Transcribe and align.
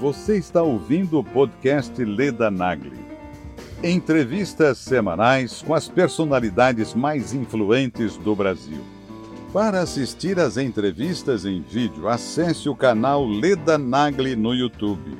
Você 0.00 0.38
está 0.38 0.62
ouvindo 0.62 1.18
o 1.18 1.24
podcast 1.24 2.04
Leda 2.04 2.52
Nagli. 2.52 3.04
Entrevistas 3.82 4.78
semanais 4.78 5.60
com 5.60 5.74
as 5.74 5.88
personalidades 5.88 6.94
mais 6.94 7.34
influentes 7.34 8.16
do 8.16 8.36
Brasil. 8.36 8.78
Para 9.52 9.80
assistir 9.80 10.38
às 10.38 10.56
entrevistas 10.56 11.44
em 11.44 11.60
vídeo, 11.60 12.06
acesse 12.06 12.68
o 12.68 12.76
canal 12.76 13.26
Leda 13.26 13.76
Nagli 13.76 14.36
no 14.36 14.54
YouTube. 14.54 15.18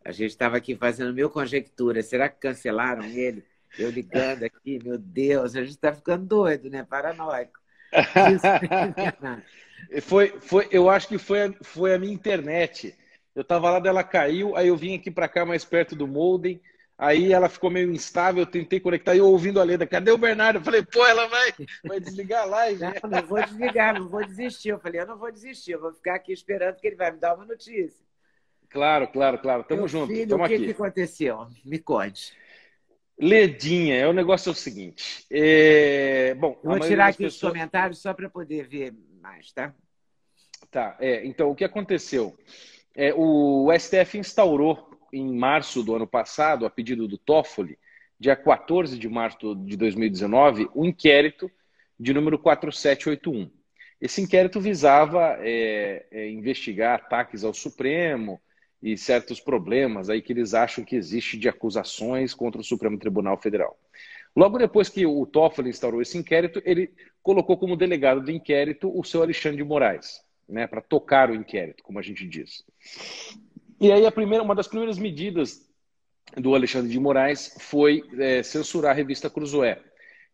A 0.05 0.11
gente 0.11 0.31
estava 0.31 0.57
aqui 0.57 0.75
fazendo 0.75 1.13
mil 1.13 1.31
conjecturas. 1.31 2.07
Será 2.07 2.29
que 2.29 2.41
cancelaram 2.41 3.05
ele? 3.05 3.45
Eu 3.79 3.91
ligando 3.91 4.45
aqui, 4.45 4.79
meu 4.83 4.99
Deus, 4.99 5.57
a 5.57 5.61
gente 5.61 5.71
está 5.71 5.93
ficando 5.93 6.27
doido, 6.27 6.69
né? 6.69 6.85
Paranoico. 6.85 7.59
foi, 10.03 10.29
foi, 10.41 10.69
eu 10.71 10.89
acho 10.89 11.09
que 11.09 11.19
foi 11.19 11.43
a, 11.43 11.53
foi 11.63 11.95
a 11.95 11.99
minha 11.99 12.13
internet. 12.13 12.97
Eu 13.35 13.43
estava 13.43 13.71
lá, 13.71 13.79
dela 13.79 14.05
caiu, 14.05 14.57
aí 14.57 14.69
eu 14.69 14.77
vim 14.77 14.97
aqui 14.97 15.11
para 15.11 15.29
cá 15.29 15.45
mais 15.45 15.65
perto 15.65 15.97
do 15.97 16.07
modem, 16.07 16.61
aí 16.99 17.33
ela 17.33 17.49
ficou 17.49 17.71
meio 17.71 17.91
instável, 17.91 18.43
eu 18.43 18.47
tentei 18.47 18.79
conectar, 18.79 19.15
e 19.15 19.19
eu 19.19 19.27
ouvindo 19.27 19.59
a 19.59 19.65
Leda, 19.65 19.87
cadê 19.87 20.11
o 20.11 20.19
Bernardo? 20.19 20.59
Eu 20.59 20.65
falei, 20.65 20.83
pô, 20.83 21.05
ela 21.07 21.27
vai, 21.27 21.53
vai 21.85 21.99
desligar 21.99 22.43
a 22.43 22.47
live. 22.47 22.81
Não, 22.81 23.11
não 23.11 23.27
vou 23.27 23.43
desligar, 23.43 23.99
não 23.99 24.09
vou 24.09 24.25
desistir. 24.25 24.69
Eu 24.69 24.79
falei, 24.79 25.01
eu 25.01 25.07
não 25.07 25.17
vou 25.17 25.33
desistir, 25.33 25.73
eu 25.73 25.81
vou 25.81 25.93
ficar 25.93 26.17
aqui 26.17 26.33
esperando 26.33 26.77
que 26.77 26.87
ele 26.87 26.97
vai 26.97 27.11
me 27.11 27.19
dar 27.19 27.35
uma 27.35 27.47
notícia. 27.47 28.05
Claro, 28.69 29.09
claro, 29.09 29.39
claro. 29.39 29.65
Tamo 29.65 29.81
Meu 29.81 29.89
junto. 29.89 30.13
Filho, 30.13 30.29
Tamo 30.29 30.45
o 30.45 30.49
que, 30.49 30.55
aqui. 30.55 30.65
que 30.67 30.71
aconteceu? 30.71 31.47
Me 31.65 31.79
conte. 31.79 32.35
Ledinha, 33.23 33.95
é 33.95 34.09
o 34.09 34.13
negócio 34.13 34.49
é 34.49 34.53
o 34.53 34.55
seguinte. 34.55 35.25
É... 35.31 36.35
Bom, 36.35 36.59
Eu 36.65 36.71
vou 36.71 36.81
tirar 36.81 37.07
aqui 37.07 37.23
pessoas... 37.23 37.53
os 37.53 37.59
comentários 37.59 37.99
só 38.01 38.13
para 38.13 38.29
poder 38.29 38.67
ver 38.67 38.93
mais, 39.21 39.53
tá? 39.53 39.73
Tá, 40.73 40.97
é, 40.99 41.25
então 41.25 41.49
o 41.49 41.55
que 41.55 41.65
aconteceu? 41.65 42.37
É, 42.97 43.15
o 43.15 43.69
STF 43.79 44.19
instaurou 44.19 44.91
em 45.13 45.33
março 45.37 45.85
do 45.85 45.95
ano 45.95 46.07
passado, 46.07 46.67
a 46.67 46.71
pedido 46.71 47.07
do 47.07 47.17
Toffoli, 47.17 47.79
dia 48.19 48.35
14 48.35 48.99
de 48.99 49.09
março 49.09 49.55
de 49.55 49.77
2019, 49.77 50.69
um 50.75 50.87
inquérito 50.87 51.49
de 52.01 52.13
número 52.13 52.39
4781. 52.39 53.49
Esse 54.01 54.21
inquérito 54.21 54.61
visava 54.61 55.37
é, 55.39 56.07
é, 56.11 56.29
investigar 56.29 56.97
ataques 56.97 57.45
ao 57.45 57.55
Supremo, 57.55 58.41
e 58.83 58.97
certos 58.97 59.41
problemas 59.41 60.11
aí 60.11 60.21
que 60.21 60.33
eles 60.33 60.55
acham 60.55 60.85
que 60.85 60.97
existe 60.97 61.39
de 61.39 61.49
acusações 61.49 62.35
contra 62.35 62.61
o 62.61 62.65
Supremo 62.65 62.99
Tribunal 62.99 63.39
Federal. 63.39 63.79
Logo 64.35 64.59
depois 64.59 64.89
que 64.89 65.07
o 65.07 65.25
Toffoli 65.27 65.71
instaurou 65.71 66.03
esse 66.03 66.19
inquérito, 66.19 66.61
ele 66.65 66.91
colocou 67.23 67.57
como 67.57 67.77
delegado 67.77 68.21
do 68.21 68.31
inquérito 68.31 68.91
o 68.93 69.05
seu 69.05 69.23
Alexandre 69.23 69.59
de 69.59 69.65
Moraes, 69.65 70.23
né, 70.49 70.67
para 70.67 70.81
tocar 70.81 71.31
o 71.31 71.35
inquérito, 71.35 71.83
como 71.85 71.99
a 71.99 72.03
gente 72.03 72.27
diz. 72.27 72.65
E 73.81 73.93
aí 73.93 74.07
a 74.07 74.13
primeira, 74.13 74.43
uma 74.43 74.55
das 74.55 74.67
primeiras 74.67 74.99
medidas 74.99 75.69
do 76.37 76.55
Alexandre 76.55 76.91
de 76.91 76.99
Moraes 76.99 77.55
foi 77.61 78.03
é, 78.19 78.43
censurar 78.43 78.93
a 78.93 78.95
revista 78.95 79.29
Cruzoé, 79.29 79.79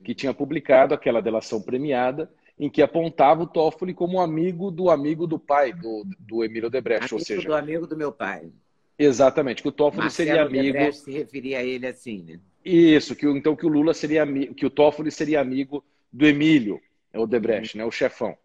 que 0.03 0.15
tinha 0.15 0.33
publicado 0.33 0.95
aquela 0.95 1.21
delação 1.21 1.61
premiada 1.61 2.31
em 2.59 2.69
que 2.69 2.83
apontava 2.83 3.43
o 3.43 3.47
Toffoli 3.47 3.95
como 3.95 4.21
amigo 4.21 4.71
do 4.71 4.91
amigo 4.91 5.27
do 5.27 5.39
pai 5.39 5.73
do, 5.73 6.05
do 6.19 6.45
Emílio 6.45 6.69
Debrecht, 6.69 7.05
amigo 7.05 7.17
ou 7.17 7.21
seja, 7.21 7.49
do 7.49 7.55
amigo 7.55 7.87
do 7.87 7.97
meu 7.97 8.13
pai. 8.13 8.51
Exatamente, 8.99 9.63
que 9.63 9.69
o 9.69 9.73
Toffoli 9.73 10.03
Marcelo 10.03 10.29
seria 10.29 10.43
amigo. 10.43 10.63
Debrecht 10.65 11.01
se 11.01 11.13
referia 11.13 11.59
a 11.59 11.63
ele 11.63 11.87
assim, 11.87 12.25
né? 12.25 12.41
Isso, 12.65 13.15
que 13.15 13.27
então 13.27 13.55
que 13.55 13.65
o 13.65 13.69
Lula 13.69 13.95
seria 13.95 14.27
que 14.55 14.67
o 14.67 14.71
Toffoli 14.71 15.11
seria 15.11 15.41
amigo 15.41 15.85
do 16.13 16.27
Emílio, 16.27 16.81
o 17.15 17.27
Debrecht, 17.27 17.77
uhum. 17.77 17.83
né, 17.83 17.89
o 17.89 17.93
chefão. 17.93 18.37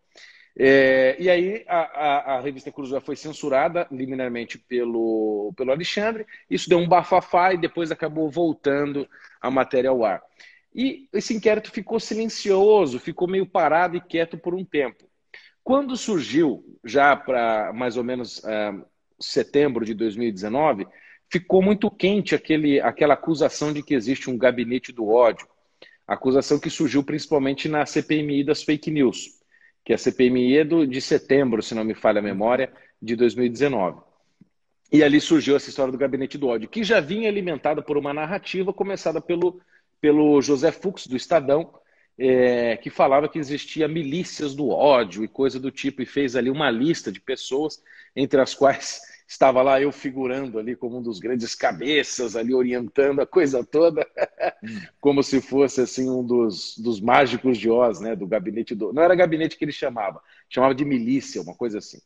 É, 0.55 1.15
e 1.19 1.29
aí 1.29 1.63
a, 1.67 1.79
a, 1.79 2.35
a 2.35 2.41
revista 2.41 2.71
Cruzoé 2.71 2.99
foi 2.99 3.15
censurada 3.15 3.87
liminarmente 3.91 4.59
pelo, 4.59 5.51
pelo 5.57 5.71
Alexandre. 5.71 6.27
Isso 6.49 6.69
deu 6.69 6.77
um 6.77 6.87
bafafá 6.87 7.53
e 7.53 7.57
depois 7.57 7.91
acabou 7.91 8.29
voltando 8.29 9.07
a 9.41 9.49
matéria 9.49 9.89
ao 9.89 10.05
ar. 10.05 10.21
E 10.73 11.07
esse 11.13 11.33
inquérito 11.33 11.71
ficou 11.71 11.99
silencioso, 11.99 12.99
ficou 12.99 13.27
meio 13.27 13.45
parado 13.45 13.95
e 13.95 14.01
quieto 14.01 14.37
por 14.37 14.55
um 14.55 14.65
tempo. 14.65 15.05
Quando 15.63 15.95
surgiu, 15.95 16.63
já 16.83 17.15
para 17.15 17.71
mais 17.73 17.95
ou 17.95 18.03
menos 18.03 18.39
uh, 18.39 18.85
setembro 19.19 19.85
de 19.85 19.93
2019, 19.93 20.87
ficou 21.31 21.61
muito 21.61 21.89
quente 21.89 22.35
aquele, 22.35 22.79
aquela 22.81 23.13
acusação 23.13 23.71
de 23.71 23.81
que 23.81 23.93
existe 23.93 24.29
um 24.29 24.37
gabinete 24.37 24.91
do 24.91 25.07
ódio. 25.07 25.47
Acusação 26.07 26.59
que 26.59 26.69
surgiu 26.69 27.03
principalmente 27.03 27.69
na 27.69 27.85
CPMI 27.85 28.43
das 28.43 28.61
fake 28.61 28.91
news, 28.91 29.39
que 29.85 29.93
é 29.93 29.95
a 29.95 29.97
CPMI 29.97 30.57
é 30.57 30.63
do, 30.65 30.85
de 30.85 30.99
setembro, 30.99 31.63
se 31.63 31.73
não 31.73 31.83
me 31.83 31.93
falha 31.93 32.19
a 32.19 32.21
memória, 32.21 32.71
de 33.01 33.15
2019. 33.15 34.01
E 34.91 35.01
ali 35.03 35.19
surgiu 35.19 35.55
essa 35.55 35.69
história 35.69 35.91
do 35.91 35.97
gabinete 35.97 36.37
do 36.37 36.47
ódio, 36.47 36.69
que 36.69 36.83
já 36.83 36.99
vinha 36.99 37.29
alimentada 37.29 37.81
por 37.81 37.97
uma 37.97 38.13
narrativa 38.13 38.73
começada 38.73 39.19
pelo 39.19 39.59
pelo 40.03 40.41
José 40.41 40.69
Fux, 40.69 41.07
do 41.07 41.15
Estadão, 41.15 41.73
é, 42.19 42.75
que 42.75 42.89
falava 42.89 43.29
que 43.29 43.39
existia 43.39 43.87
milícias 43.87 44.53
do 44.53 44.67
ódio 44.67 45.23
e 45.23 45.29
coisa 45.29 45.57
do 45.61 45.71
tipo, 45.71 46.01
e 46.01 46.05
fez 46.05 46.35
ali 46.35 46.49
uma 46.49 46.69
lista 46.69 47.09
de 47.09 47.21
pessoas, 47.21 47.81
entre 48.13 48.41
as 48.41 48.53
quais 48.53 48.99
estava 49.25 49.61
lá 49.61 49.79
eu 49.79 49.93
figurando 49.93 50.59
ali 50.59 50.75
como 50.75 50.97
um 50.97 51.01
dos 51.01 51.19
grandes 51.19 51.55
cabeças, 51.55 52.35
ali 52.35 52.53
orientando 52.53 53.21
a 53.21 53.25
coisa 53.25 53.63
toda, 53.63 54.05
como 54.99 55.23
se 55.23 55.39
fosse 55.39 55.79
assim 55.79 56.09
um 56.09 56.21
dos, 56.21 56.77
dos 56.77 56.99
mágicos 56.99 57.57
de 57.57 57.69
Oz, 57.69 58.01
né, 58.01 58.13
do 58.13 58.27
gabinete 58.27 58.75
do... 58.75 58.91
Não 58.91 59.03
era 59.03 59.15
gabinete 59.15 59.57
que 59.57 59.63
ele 59.63 59.71
chamava, 59.71 60.21
chamava 60.49 60.75
de 60.75 60.83
milícia, 60.83 61.41
uma 61.41 61.55
coisa 61.55 61.77
assim. 61.77 62.01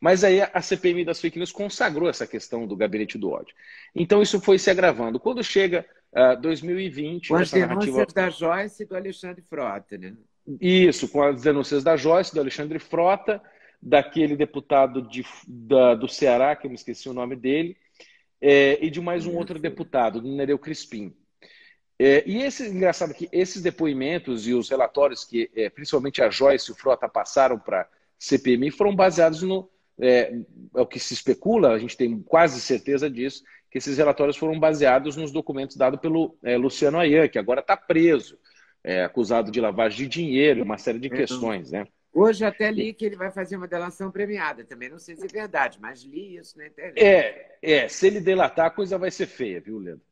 Mas 0.00 0.24
aí 0.24 0.40
a 0.40 0.62
CPMI 0.62 1.04
das 1.04 1.20
fake 1.20 1.36
news 1.36 1.52
consagrou 1.52 2.08
essa 2.08 2.26
questão 2.26 2.66
do 2.66 2.74
gabinete 2.74 3.18
do 3.18 3.28
ódio. 3.28 3.54
Então 3.94 4.22
isso 4.22 4.40
foi 4.40 4.58
se 4.58 4.70
agravando. 4.70 5.20
Quando 5.20 5.44
chega 5.44 5.84
uh, 6.16 6.40
2020... 6.40 7.28
Com 7.28 7.36
as 7.36 7.50
denúncias 7.50 7.94
narrativa... 7.94 8.06
da 8.14 8.30
Joyce 8.30 8.82
e 8.82 8.86
do 8.86 8.96
Alexandre 8.96 9.42
Frota, 9.42 9.98
né? 9.98 10.14
Isso, 10.60 11.08
com 11.08 11.22
as 11.22 11.42
denúncias 11.42 11.82
da 11.82 11.96
Joyce, 11.96 12.34
do 12.34 12.40
Alexandre 12.40 12.78
Frota, 12.78 13.42
daquele 13.80 14.36
deputado 14.36 15.02
de, 15.02 15.24
da, 15.46 15.94
do 15.94 16.08
Ceará, 16.08 16.54
que 16.54 16.66
eu 16.66 16.70
me 16.70 16.76
esqueci 16.76 17.08
o 17.08 17.14
nome 17.14 17.36
dele, 17.36 17.76
é, 18.40 18.78
e 18.84 18.90
de 18.90 19.00
mais 19.00 19.26
um 19.26 19.34
outro 19.36 19.58
deputado, 19.58 20.20
do 20.20 20.28
Nereu 20.28 20.58
Crispim. 20.58 21.14
É, 21.98 22.24
e 22.26 22.42
esse, 22.42 22.68
engraçado 22.68 23.14
que 23.14 23.28
esses 23.32 23.62
depoimentos 23.62 24.46
e 24.46 24.52
os 24.52 24.68
relatórios 24.68 25.24
que, 25.24 25.50
é, 25.54 25.70
principalmente 25.70 26.22
a 26.22 26.28
Joyce 26.28 26.70
e 26.70 26.72
o 26.72 26.76
Frota, 26.76 27.08
passaram 27.08 27.58
para 27.58 27.88
CPMI 28.18 28.70
foram 28.70 28.94
baseados 28.94 29.42
no. 29.42 29.70
É, 30.00 30.34
é 30.74 30.80
o 30.80 30.86
que 30.86 30.98
se 30.98 31.14
especula, 31.14 31.70
a 31.70 31.78
gente 31.78 31.96
tem 31.96 32.20
quase 32.20 32.60
certeza 32.60 33.08
disso, 33.08 33.44
que 33.74 33.78
esses 33.78 33.98
relatórios 33.98 34.36
foram 34.36 34.56
baseados 34.56 35.16
nos 35.16 35.32
documentos 35.32 35.76
dados 35.76 35.98
pelo 35.98 36.38
é, 36.44 36.56
Luciano 36.56 36.96
Ayan, 36.96 37.26
que 37.26 37.40
agora 37.40 37.60
está 37.60 37.76
preso, 37.76 38.38
é, 38.84 39.02
acusado 39.02 39.50
de 39.50 39.60
lavagem 39.60 40.06
de 40.06 40.06
dinheiro, 40.06 40.62
uma 40.62 40.78
série 40.78 41.00
de 41.00 41.08
então, 41.08 41.18
questões, 41.18 41.72
né? 41.72 41.84
Hoje 42.12 42.44
até 42.44 42.70
li 42.70 42.94
que 42.94 43.04
ele 43.04 43.16
vai 43.16 43.32
fazer 43.32 43.56
uma 43.56 43.66
delação 43.66 44.12
premiada. 44.12 44.62
Também 44.62 44.88
não 44.88 45.00
sei 45.00 45.16
se 45.16 45.24
é 45.24 45.28
verdade, 45.28 45.80
mas 45.80 46.04
li 46.04 46.36
isso 46.36 46.56
na 46.56 46.68
internet. 46.68 47.02
É, 47.04 47.56
é 47.60 47.88
se 47.88 48.06
ele 48.06 48.20
delatar, 48.20 48.66
a 48.66 48.70
coisa 48.70 48.96
vai 48.96 49.10
ser 49.10 49.26
feia, 49.26 49.60
viu, 49.60 49.80
Leandro? 49.80 50.04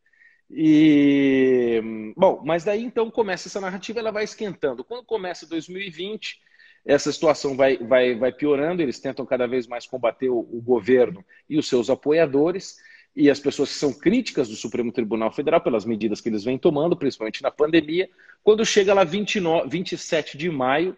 E 0.50 1.80
bom, 2.16 2.42
mas 2.44 2.64
daí 2.64 2.82
então 2.82 3.12
começa 3.12 3.46
essa 3.46 3.60
narrativa, 3.60 4.00
ela 4.00 4.10
vai 4.10 4.24
esquentando. 4.24 4.82
Quando 4.82 5.06
começa 5.06 5.46
2020, 5.46 6.36
essa 6.84 7.12
situação 7.12 7.56
vai, 7.56 7.76
vai, 7.76 8.16
vai 8.16 8.32
piorando, 8.32 8.82
eles 8.82 8.98
tentam 8.98 9.24
cada 9.24 9.46
vez 9.46 9.68
mais 9.68 9.86
combater 9.86 10.30
o, 10.30 10.40
o 10.40 10.60
governo 10.60 11.24
e 11.48 11.56
os 11.56 11.68
seus 11.68 11.88
apoiadores 11.88 12.76
e 13.14 13.28
as 13.28 13.38
pessoas 13.38 13.70
que 13.70 13.78
são 13.78 13.92
críticas 13.92 14.48
do 14.48 14.56
Supremo 14.56 14.90
Tribunal 14.90 15.32
Federal 15.32 15.60
pelas 15.60 15.84
medidas 15.84 16.20
que 16.20 16.28
eles 16.28 16.44
vêm 16.44 16.58
tomando, 16.58 16.96
principalmente 16.96 17.42
na 17.42 17.50
pandemia. 17.50 18.08
Quando 18.42 18.64
chega 18.64 18.94
lá 18.94 19.04
29, 19.04 19.68
27 19.68 20.38
de 20.38 20.50
maio, 20.50 20.96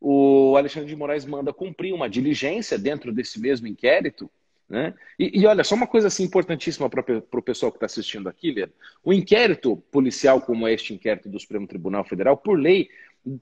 o 0.00 0.56
Alexandre 0.56 0.88
de 0.88 0.96
Moraes 0.96 1.24
manda 1.24 1.52
cumprir 1.52 1.94
uma 1.94 2.08
diligência 2.08 2.78
dentro 2.78 3.12
desse 3.12 3.40
mesmo 3.40 3.66
inquérito 3.66 4.30
né? 4.68 4.94
E, 5.18 5.40
e, 5.40 5.46
olha, 5.46 5.62
só 5.62 5.74
uma 5.74 5.86
coisa 5.86 6.08
assim 6.08 6.24
importantíssima 6.24 6.88
para 6.88 7.02
o 7.32 7.42
pessoal 7.42 7.70
que 7.70 7.76
está 7.76 7.86
assistindo 7.86 8.28
aqui, 8.28 8.50
Leandro. 8.50 8.74
O 9.02 9.12
inquérito 9.12 9.76
policial, 9.90 10.40
como 10.40 10.66
este 10.66 10.94
inquérito 10.94 11.28
do 11.28 11.38
Supremo 11.38 11.66
Tribunal 11.66 12.04
Federal, 12.04 12.36
por 12.36 12.58
lei, 12.58 12.88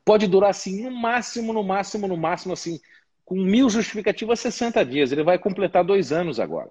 pode 0.05 0.27
durar 0.27 0.51
assim, 0.51 0.83
no 0.83 0.91
máximo, 0.91 1.53
no 1.53 1.63
máximo, 1.63 2.09
no 2.09 2.17
máximo, 2.17 2.53
assim, 2.53 2.81
com 3.25 3.37
mil 3.37 3.71
justificativas, 3.71 4.41
60 4.41 4.85
dias. 4.85 5.13
Ele 5.13 5.23
vai 5.23 5.39
completar 5.39 5.85
dois 5.85 6.13
anos 6.13 6.41
agora. 6.41 6.71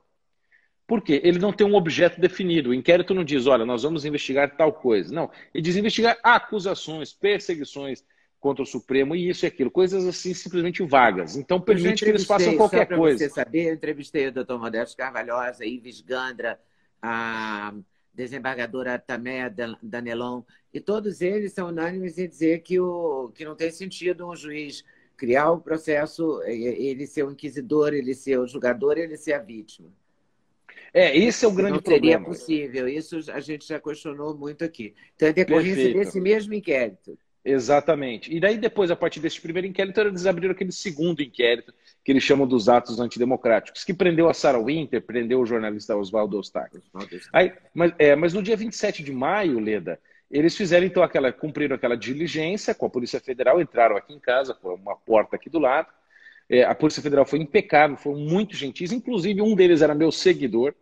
Por 0.92 1.02
quê? 1.02 1.22
Ele 1.24 1.40
não 1.40 1.54
tem 1.54 1.66
um 1.66 1.76
objeto 1.76 2.20
definido. 2.20 2.72
O 2.72 2.74
inquérito 2.74 3.14
não 3.14 3.24
diz, 3.24 3.48
olha, 3.48 3.66
nós 3.66 3.84
vamos 3.84 4.04
investigar 4.04 4.58
tal 4.58 4.74
coisa. 4.74 5.16
Não, 5.16 5.32
ele 5.54 5.64
diz 5.64 5.78
investigar 5.78 6.20
acusações, 6.22 7.14
perseguições, 7.14 8.04
contra 8.42 8.62
o 8.62 8.66
Supremo 8.66 9.16
e 9.16 9.30
isso 9.30 9.46
e 9.46 9.48
aquilo, 9.48 9.72
coisas 9.72 10.06
assim 10.06 10.34
simplesmente 10.34 10.84
vagas. 10.84 11.38
Então 11.38 11.62
permite 11.62 12.04
que 12.04 12.10
eles 12.10 12.26
façam 12.26 12.58
qualquer 12.58 12.90
só 12.90 12.98
coisa. 12.98 13.20
Você 13.20 13.30
saber, 13.30 13.70
eu 13.70 13.74
entrevistei 13.74 14.28
o 14.28 14.34
doutor 14.34 14.60
Modesto 14.60 14.98
Carvalhosa, 14.98 15.66
Ives 15.66 16.02
Gandra, 16.02 16.60
a 17.02 17.74
desembargadora 18.14 19.00
Tamé 19.00 19.50
Danelon, 19.82 20.42
e 20.74 20.82
todos 20.82 21.22
eles 21.22 21.54
são 21.54 21.70
unânimes 21.70 22.18
em 22.18 22.28
dizer 22.28 22.64
que, 22.64 22.82
o, 22.82 23.32
que 23.34 23.46
não 23.46 23.56
tem 23.56 23.72
sentido 23.72 24.30
um 24.30 24.36
juiz 24.36 24.84
criar 25.16 25.52
o 25.52 25.62
processo, 25.62 26.44
ele 26.44 27.08
ser 27.08 27.24
o 27.24 27.32
inquisidor, 27.32 27.94
ele 27.94 28.14
ser 28.14 28.40
o 28.40 28.46
julgador, 28.46 28.98
ele 28.98 29.16
ser 29.16 29.32
a 29.32 29.40
vítima. 29.40 29.90
É, 30.94 31.18
esse 31.18 31.46
é 31.46 31.48
o 31.48 31.52
grande 31.52 31.74
não 31.74 31.82
problema. 31.82 32.28
Não 32.28 32.34
seria 32.36 32.66
possível, 32.66 32.88
isso 32.88 33.32
a 33.32 33.40
gente 33.40 33.68
já 33.68 33.80
questionou 33.80 34.36
muito 34.36 34.64
aqui. 34.64 34.94
Então, 35.16 35.30
é 35.30 35.34
decorrência 35.34 35.76
Perfeito. 35.76 36.00
desse 36.00 36.20
mesmo 36.20 36.54
inquérito. 36.54 37.18
Exatamente. 37.44 38.34
E 38.34 38.40
daí, 38.40 38.58
depois, 38.58 38.92
a 38.92 38.96
partir 38.96 39.20
desse 39.20 39.42
primeiro 39.42 39.68
inquérito, 39.68 40.00
eles 40.00 40.26
abriram 40.26 40.52
aquele 40.52 40.72
segundo 40.72 41.22
inquérito, 41.22 41.74
que 42.04 42.12
eles 42.12 42.24
chamam 42.24 42.48
dos 42.48 42.70
atos 42.70 43.00
antidemocráticos, 43.00 43.84
que 43.84 43.94
prendeu 43.94 44.30
a 44.30 44.34
Sarah 44.34 44.62
Winter, 44.62 45.02
prendeu 45.02 45.40
o 45.40 45.46
jornalista 45.46 45.96
Oswaldo 45.96 46.38
Eustáquio. 46.38 46.82
Aí, 47.34 47.52
mas, 47.74 47.94
é, 47.98 48.16
mas 48.16 48.34
no 48.34 48.44
dia 48.44 48.56
27 48.56 49.04
de 49.04 49.12
maio, 49.12 49.60
Leda, 49.60 50.00
eles 50.30 50.56
fizeram 50.56 50.86
então 50.86 51.04
aquela, 51.04 51.32
cumpriram 51.32 51.76
aquela 51.76 51.98
diligência 51.98 52.76
com 52.76 52.86
a 52.86 52.90
Polícia 52.90 53.20
Federal, 53.20 53.60
entraram 53.60 53.98
aqui 53.98 54.14
em 54.14 54.20
casa, 54.20 54.54
por 54.54 54.74
uma 54.74 54.96
porta 54.96 55.36
aqui 55.36 55.50
do 55.50 55.60
lado. 55.60 55.88
É, 56.52 56.66
a 56.66 56.76
Polícia 56.76 57.02
Federal 57.02 57.26
foi 57.26 57.40
impecável, 57.40 57.96
foram 57.96 58.20
muito 58.20 58.58
gentis, 58.58 58.92
inclusive 58.92 59.42
um 59.42 59.56
deles 59.56 59.82
era 59.82 59.96
meu 59.96 60.12
seguidor, 60.12 60.76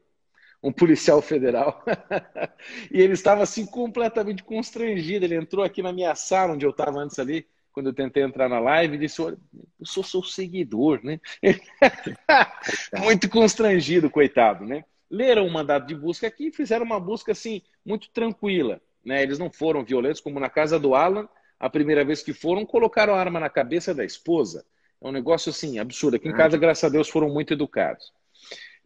um 0.64 0.72
policial 0.72 1.22
federal, 1.22 1.86
e 2.92 3.00
ele 3.00 3.14
estava 3.14 3.44
assim 3.44 3.68
completamente 3.68 4.44
constrangido. 4.44 5.26
Ele 5.26 5.36
entrou 5.36 5.64
aqui 5.64 5.84
na 5.84 5.94
minha 5.94 6.16
sala, 6.16 6.54
onde 6.54 6.66
eu 6.66 6.72
estava 6.72 6.98
antes 6.98 7.20
ali, 7.20 7.46
quando 7.72 7.86
eu 7.86 7.94
tentei 7.94 8.24
entrar 8.24 8.50
na 8.50 8.60
live, 8.60 8.96
e 8.96 8.98
disse: 8.98 9.22
Olha, 9.22 9.38
eu 9.80 9.86
sou 9.86 10.04
seu 10.04 10.24
seguidor, 10.24 11.02
né? 11.04 11.20
muito 12.98 13.30
constrangido, 13.30 14.10
coitado, 14.10 14.66
né? 14.66 14.84
Leram 15.08 15.46
o 15.46 15.54
mandado 15.54 15.86
de 15.86 15.94
busca 15.94 16.26
aqui 16.26 16.48
e 16.48 16.52
fizeram 16.52 16.84
uma 16.84 17.00
busca 17.00 17.32
assim, 17.32 17.62
muito 17.86 18.10
tranquila. 18.10 18.82
Né? 19.06 19.22
Eles 19.22 19.38
não 19.38 19.52
foram 19.52 19.86
violentos, 19.86 20.20
como 20.20 20.40
na 20.40 20.50
casa 20.50 20.80
do 20.80 20.96
Alan, 20.96 21.30
a 21.60 21.70
primeira 21.70 22.04
vez 22.04 22.24
que 22.24 22.34
foram, 22.34 22.66
colocaram 22.66 23.14
a 23.14 23.20
arma 23.20 23.40
na 23.40 23.50
cabeça 23.50 23.94
da 23.94 24.04
esposa. 24.04 24.66
É 25.02 25.08
um 25.08 25.12
negócio 25.12 25.50
assim, 25.50 25.80
absurdo. 25.80 26.16
Aqui 26.16 26.28
em 26.28 26.34
casa, 26.36 26.58
graças 26.58 26.84
a 26.84 26.90
Deus, 26.90 27.08
foram 27.10 27.30
muito 27.30 27.54
educados. 27.54 28.12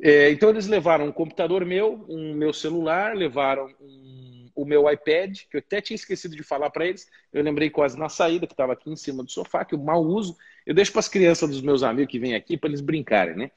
É, 0.02 0.30
então 0.32 0.50
eles 0.50 0.68
levaram 0.68 1.06
um 1.06 1.12
computador 1.12 1.66
meu, 1.66 2.06
um 2.10 2.34
meu 2.34 2.52
celular, 2.52 3.16
levaram 3.16 3.70
um, 3.80 4.50
o 4.56 4.66
meu 4.66 4.90
iPad, 4.92 5.40
que 5.50 5.58
eu 5.58 5.60
até 5.60 5.82
tinha 5.82 5.96
esquecido 5.96 6.36
de 6.36 6.44
falar 6.44 6.70
para 6.70 6.86
eles. 6.86 7.08
Eu 7.32 7.44
lembrei 7.44 7.70
quase 7.70 7.98
na 7.98 8.10
saída, 8.10 8.46
que 8.46 8.54
estava 8.54 8.74
aqui 8.74 8.92
em 8.92 8.96
cima 8.96 9.24
do 9.24 9.32
sofá, 9.32 9.64
que 9.66 9.74
eu 9.74 9.80
mal 9.80 10.04
uso. 10.04 10.36
Eu 10.66 10.74
deixo 10.74 10.92
para 10.92 11.00
as 11.00 11.08
crianças 11.08 11.50
dos 11.50 11.62
meus 11.62 11.84
amigos 11.84 12.12
que 12.12 12.20
vêm 12.20 12.36
aqui 12.36 12.58
para 12.58 12.70
eles 12.70 12.82
brincarem, 12.82 13.36
né? 13.36 13.52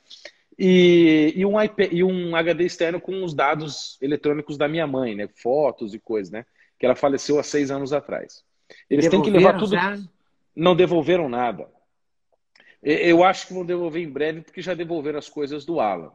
E, 0.58 1.34
e, 1.36 1.44
um 1.44 1.60
iPad, 1.60 1.92
e 1.92 2.02
um 2.02 2.34
HD 2.34 2.64
externo 2.64 3.00
com 3.00 3.22
os 3.22 3.34
dados 3.34 3.98
eletrônicos 4.00 4.56
da 4.56 4.66
minha 4.66 4.86
mãe, 4.86 5.14
né? 5.14 5.28
Fotos 5.34 5.92
e 5.94 5.98
coisas, 5.98 6.30
né? 6.30 6.46
Que 6.78 6.86
ela 6.86 6.94
faleceu 6.94 7.38
há 7.38 7.42
seis 7.42 7.70
anos 7.70 7.92
atrás. 7.92 8.42
Eles 8.88 9.08
têm 9.08 9.20
que 9.20 9.30
levar 9.30 9.58
tudo. 9.58 9.72
Já? 9.72 9.98
Não 10.54 10.74
devolveram 10.74 11.28
nada. 11.28 11.68
Eu 12.88 13.24
acho 13.24 13.48
que 13.48 13.52
vão 13.52 13.66
devolver 13.66 14.00
em 14.00 14.08
breve, 14.08 14.42
porque 14.42 14.62
já 14.62 14.72
devolveram 14.72 15.18
as 15.18 15.28
coisas 15.28 15.64
do 15.64 15.80
Alan. 15.80 16.12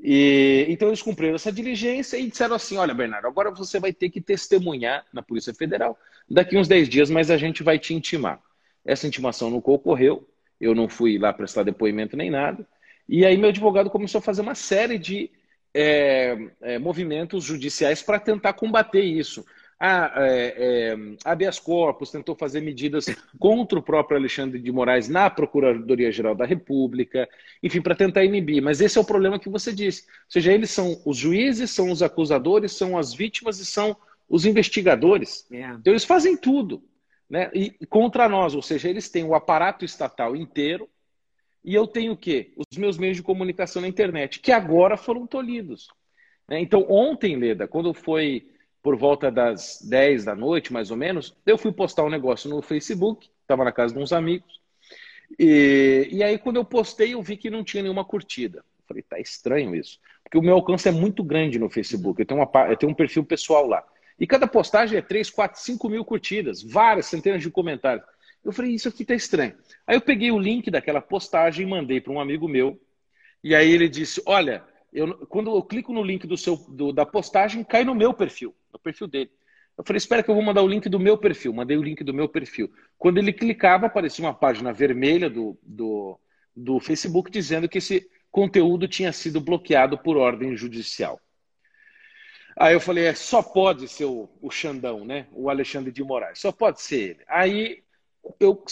E, 0.00 0.64
então 0.70 0.88
eles 0.88 1.02
cumpriram 1.02 1.34
essa 1.34 1.52
diligência 1.52 2.16
e 2.16 2.30
disseram 2.30 2.56
assim: 2.56 2.78
olha, 2.78 2.94
Bernardo, 2.94 3.26
agora 3.26 3.50
você 3.50 3.78
vai 3.78 3.92
ter 3.92 4.08
que 4.08 4.18
testemunhar 4.18 5.04
na 5.12 5.22
Polícia 5.22 5.52
Federal 5.52 5.98
daqui 6.28 6.56
uns 6.56 6.66
10 6.66 6.88
dias, 6.88 7.10
mas 7.10 7.30
a 7.30 7.36
gente 7.36 7.62
vai 7.62 7.78
te 7.78 7.92
intimar. 7.92 8.40
Essa 8.82 9.06
intimação 9.06 9.50
nunca 9.50 9.70
ocorreu, 9.70 10.26
eu 10.58 10.74
não 10.74 10.88
fui 10.88 11.18
lá 11.18 11.30
prestar 11.30 11.62
depoimento 11.62 12.16
nem 12.16 12.30
nada. 12.30 12.66
E 13.06 13.26
aí 13.26 13.36
meu 13.36 13.50
advogado 13.50 13.90
começou 13.90 14.20
a 14.20 14.22
fazer 14.22 14.40
uma 14.40 14.54
série 14.54 14.98
de 14.98 15.30
é, 15.74 16.38
é, 16.62 16.78
movimentos 16.78 17.44
judiciais 17.44 18.02
para 18.02 18.18
tentar 18.18 18.54
combater 18.54 19.02
isso 19.02 19.44
a, 19.84 20.12
é, 20.24 20.54
é, 20.56 20.96
habeas 21.24 21.58
corpus 21.58 22.12
tentou 22.12 22.36
fazer 22.36 22.60
medidas 22.60 23.06
contra 23.36 23.76
o 23.76 23.82
próprio 23.82 24.16
Alexandre 24.16 24.60
de 24.60 24.70
Moraes 24.70 25.08
na 25.08 25.28
Procuradoria-Geral 25.28 26.36
da 26.36 26.46
República, 26.46 27.28
enfim, 27.60 27.82
para 27.82 27.96
tentar 27.96 28.24
inibir. 28.24 28.62
Mas 28.62 28.80
esse 28.80 28.96
é 28.96 29.00
o 29.00 29.04
problema 29.04 29.40
que 29.40 29.48
você 29.48 29.72
disse. 29.72 30.02
Ou 30.02 30.30
seja, 30.30 30.52
eles 30.52 30.70
são 30.70 31.02
os 31.04 31.16
juízes, 31.16 31.72
são 31.72 31.90
os 31.90 32.00
acusadores, 32.00 32.70
são 32.70 32.96
as 32.96 33.12
vítimas 33.12 33.58
e 33.58 33.66
são 33.66 33.96
os 34.28 34.46
investigadores. 34.46 35.44
É. 35.50 35.64
Então 35.72 35.92
eles 35.92 36.04
fazem 36.04 36.36
tudo. 36.36 36.80
Né? 37.28 37.50
E 37.52 37.84
contra 37.86 38.28
nós, 38.28 38.54
ou 38.54 38.62
seja, 38.62 38.88
eles 38.88 39.10
têm 39.10 39.24
o 39.24 39.34
aparato 39.34 39.84
estatal 39.84 40.36
inteiro 40.36 40.88
e 41.64 41.74
eu 41.74 41.88
tenho 41.88 42.12
o 42.12 42.16
quê? 42.16 42.52
Os 42.56 42.78
meus 42.78 42.96
meios 42.96 43.16
de 43.16 43.22
comunicação 43.24 43.82
na 43.82 43.88
internet, 43.88 44.38
que 44.38 44.52
agora 44.52 44.96
foram 44.96 45.26
tolhidos. 45.26 45.88
Né? 46.48 46.60
Então, 46.60 46.86
ontem, 46.88 47.34
Leda, 47.34 47.66
quando 47.66 47.92
foi 47.92 48.46
por 48.82 48.96
volta 48.96 49.30
das 49.30 49.80
10 49.88 50.24
da 50.24 50.34
noite, 50.34 50.72
mais 50.72 50.90
ou 50.90 50.96
menos, 50.96 51.36
eu 51.46 51.56
fui 51.56 51.70
postar 51.72 52.04
um 52.04 52.10
negócio 52.10 52.50
no 52.50 52.60
Facebook, 52.60 53.30
estava 53.40 53.64
na 53.64 53.70
casa 53.70 53.94
de 53.94 54.00
uns 54.00 54.12
amigos, 54.12 54.60
e, 55.38 56.08
e 56.10 56.22
aí 56.22 56.36
quando 56.36 56.56
eu 56.56 56.64
postei 56.64 57.14
eu 57.14 57.22
vi 57.22 57.36
que 57.36 57.48
não 57.48 57.64
tinha 57.64 57.82
nenhuma 57.82 58.04
curtida. 58.04 58.58
Eu 58.58 58.84
falei, 58.88 59.02
tá 59.02 59.20
estranho 59.20 59.74
isso, 59.74 60.00
porque 60.24 60.36
o 60.36 60.42
meu 60.42 60.54
alcance 60.54 60.88
é 60.88 60.92
muito 60.92 61.22
grande 61.22 61.58
no 61.58 61.70
Facebook, 61.70 62.20
eu 62.20 62.26
tenho, 62.26 62.40
uma, 62.40 62.68
eu 62.68 62.76
tenho 62.76 62.90
um 62.90 62.94
perfil 62.94 63.24
pessoal 63.24 63.66
lá. 63.66 63.84
E 64.18 64.26
cada 64.26 64.46
postagem 64.46 64.98
é 64.98 65.02
3, 65.02 65.30
4, 65.30 65.60
5 65.60 65.88
mil 65.88 66.04
curtidas, 66.04 66.62
várias 66.62 67.06
centenas 67.06 67.40
de 67.40 67.50
comentários. 67.50 68.04
Eu 68.44 68.52
falei, 68.52 68.72
isso 68.72 68.88
aqui 68.88 69.04
tá 69.04 69.14
estranho. 69.14 69.54
Aí 69.86 69.96
eu 69.96 70.00
peguei 70.00 70.30
o 70.30 70.38
link 70.38 70.70
daquela 70.70 71.00
postagem 71.00 71.64
e 71.64 71.70
mandei 71.70 72.00
para 72.00 72.12
um 72.12 72.20
amigo 72.20 72.48
meu, 72.48 72.80
e 73.42 73.54
aí 73.54 73.70
ele 73.70 73.88
disse, 73.88 74.20
olha, 74.26 74.64
eu, 74.92 75.26
quando 75.26 75.54
eu 75.54 75.62
clico 75.62 75.92
no 75.92 76.02
link 76.02 76.26
do 76.26 76.36
seu, 76.36 76.56
do, 76.56 76.92
da 76.92 77.06
postagem, 77.06 77.64
cai 77.64 77.84
no 77.84 77.94
meu 77.94 78.12
perfil, 78.12 78.54
no 78.72 78.78
perfil 78.78 79.06
dele. 79.06 79.30
Eu 79.76 79.84
falei, 79.84 79.98
espera 79.98 80.22
que 80.22 80.30
eu 80.30 80.34
vou 80.34 80.44
mandar 80.44 80.62
o 80.62 80.68
link 80.68 80.88
do 80.88 81.00
meu 81.00 81.16
perfil. 81.16 81.52
Mandei 81.52 81.76
o 81.76 81.82
link 81.82 82.04
do 82.04 82.12
meu 82.12 82.28
perfil. 82.28 82.70
Quando 82.98 83.18
ele 83.18 83.32
clicava, 83.32 83.86
aparecia 83.86 84.24
uma 84.24 84.34
página 84.34 84.72
vermelha 84.72 85.30
do, 85.30 85.58
do, 85.62 86.18
do 86.54 86.78
Facebook 86.80 87.30
dizendo 87.30 87.68
que 87.68 87.78
esse 87.78 88.08
conteúdo 88.30 88.86
tinha 88.86 89.12
sido 89.12 89.40
bloqueado 89.40 89.96
por 89.98 90.16
ordem 90.16 90.56
judicial. 90.56 91.20
Aí 92.56 92.74
eu 92.74 92.80
falei, 92.80 93.06
é, 93.06 93.14
só 93.14 93.42
pode 93.42 93.88
ser 93.88 94.04
o, 94.04 94.28
o 94.40 94.50
Xandão, 94.50 95.04
né? 95.04 95.26
O 95.32 95.48
Alexandre 95.48 95.90
de 95.90 96.02
Moraes, 96.02 96.38
só 96.38 96.52
pode 96.52 96.82
ser 96.82 97.00
ele. 97.00 97.20
Aí 97.26 97.82
eu 98.38 98.62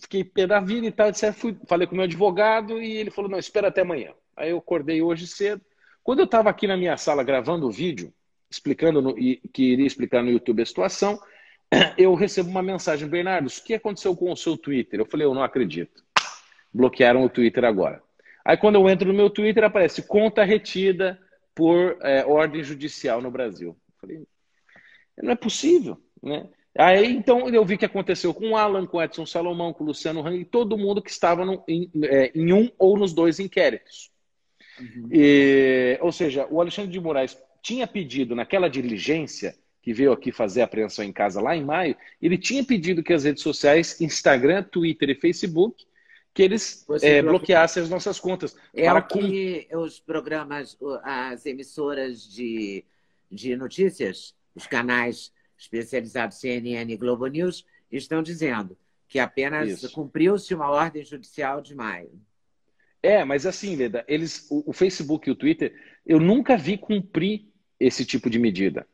fiquei 0.00 0.22
pé 0.22 0.46
da 0.46 0.60
vida 0.60 0.86
e 0.86 0.92
tal, 0.92 1.08
etc. 1.08 1.32
Fui, 1.32 1.56
falei 1.66 1.86
com 1.86 1.94
o 1.94 1.96
meu 1.96 2.04
advogado 2.04 2.80
e 2.80 2.96
ele 2.96 3.10
falou, 3.10 3.30
não, 3.30 3.38
espera 3.38 3.68
até 3.68 3.82
amanhã. 3.82 4.12
Aí 4.36 4.50
eu 4.50 4.58
acordei 4.58 5.02
hoje 5.02 5.26
cedo. 5.26 5.60
Quando 6.02 6.20
eu 6.20 6.24
estava 6.26 6.48
aqui 6.48 6.66
na 6.66 6.76
minha 6.76 6.96
sala 6.96 7.24
gravando 7.24 7.66
o 7.66 7.72
vídeo, 7.72 8.12
explicando 8.54 9.02
no, 9.02 9.14
que 9.14 9.62
iria 9.62 9.86
explicar 9.86 10.22
no 10.22 10.30
YouTube 10.30 10.62
a 10.62 10.66
situação, 10.66 11.20
eu 11.98 12.14
recebo 12.14 12.48
uma 12.48 12.62
mensagem, 12.62 13.08
Bernardo, 13.08 13.48
o 13.48 13.64
que 13.64 13.74
aconteceu 13.74 14.16
com 14.16 14.32
o 14.32 14.36
seu 14.36 14.56
Twitter? 14.56 15.00
Eu 15.00 15.06
falei, 15.06 15.26
eu 15.26 15.34
não 15.34 15.42
acredito. 15.42 16.02
bloquearam 16.72 17.24
o 17.24 17.28
Twitter 17.28 17.64
agora. 17.64 18.02
Aí 18.44 18.56
quando 18.56 18.76
eu 18.76 18.88
entro 18.88 19.08
no 19.08 19.14
meu 19.14 19.30
Twitter, 19.30 19.64
aparece 19.64 20.02
conta 20.02 20.44
retida 20.44 21.18
por 21.54 21.96
é, 22.02 22.24
ordem 22.24 22.62
judicial 22.62 23.22
no 23.22 23.30
Brasil. 23.30 23.70
Eu 23.70 23.94
falei, 24.00 24.26
não 25.22 25.32
é 25.32 25.36
possível, 25.36 26.00
né? 26.22 26.48
Aí 26.76 27.14
então 27.14 27.48
eu 27.48 27.64
vi 27.64 27.78
que 27.78 27.84
aconteceu 27.84 28.34
com 28.34 28.50
o 28.50 28.56
Alan, 28.56 28.84
com 28.84 28.96
o 28.96 29.02
Edson 29.02 29.24
Salomão, 29.24 29.72
com 29.72 29.84
o 29.84 29.86
Luciano 29.86 30.26
Hang, 30.26 30.44
todo 30.44 30.76
mundo 30.76 31.00
que 31.00 31.10
estava 31.10 31.44
no, 31.44 31.62
em, 31.68 31.88
é, 32.02 32.32
em, 32.34 32.52
um 32.52 32.68
ou 32.76 32.98
nos 32.98 33.12
dois 33.12 33.38
inquéritos. 33.38 34.10
Uhum. 34.80 35.08
E, 35.12 35.96
ou 36.02 36.10
seja, 36.10 36.48
o 36.50 36.60
Alexandre 36.60 36.90
de 36.90 36.98
Moraes 36.98 37.38
tinha 37.64 37.86
pedido 37.86 38.34
naquela 38.34 38.68
diligência 38.68 39.56
que 39.80 39.94
veio 39.94 40.12
aqui 40.12 40.30
fazer 40.30 40.60
a 40.60 40.64
apreensão 40.64 41.02
em 41.02 41.12
casa 41.12 41.40
lá 41.40 41.56
em 41.56 41.64
maio, 41.64 41.96
ele 42.20 42.36
tinha 42.36 42.62
pedido 42.62 43.02
que 43.02 43.12
as 43.12 43.24
redes 43.24 43.42
sociais, 43.42 43.98
Instagram, 44.02 44.62
Twitter 44.62 45.08
e 45.08 45.14
Facebook, 45.14 45.86
que 46.34 46.42
eles 46.42 46.86
é, 47.02 47.22
bloqueassem 47.22 47.82
as 47.82 47.88
nossas 47.88 48.20
contas. 48.20 48.54
É 48.74 48.84
para 48.84 48.98
o 48.98 49.08
que 49.08 49.66
com... 49.70 49.78
os 49.78 49.98
programas, 49.98 50.76
as 51.02 51.46
emissoras 51.46 52.22
de, 52.30 52.84
de 53.30 53.56
notícias, 53.56 54.34
os 54.54 54.66
canais 54.66 55.32
especializados 55.56 56.38
CNN 56.38 56.92
e 56.92 56.96
Globo 56.98 57.26
News, 57.26 57.64
estão 57.90 58.22
dizendo 58.22 58.76
que 59.08 59.18
apenas 59.18 59.86
cumpriu-se 59.90 60.54
uma 60.54 60.68
ordem 60.70 61.02
judicial 61.02 61.62
de 61.62 61.74
maio. 61.74 62.10
É, 63.02 63.24
mas 63.24 63.46
assim, 63.46 63.76
Leda, 63.76 64.04
eles, 64.08 64.46
o, 64.50 64.70
o, 64.70 64.72
Facebook 64.72 65.28
e 65.28 65.32
o 65.32 65.36
Twitter, 65.36 65.74
eu 66.06 66.18
nunca 66.18 66.56
vi 66.56 66.78
cumprir 66.78 67.53
esse 67.86 68.04
tipo 68.04 68.30
de 68.30 68.38
medida. 68.38 68.86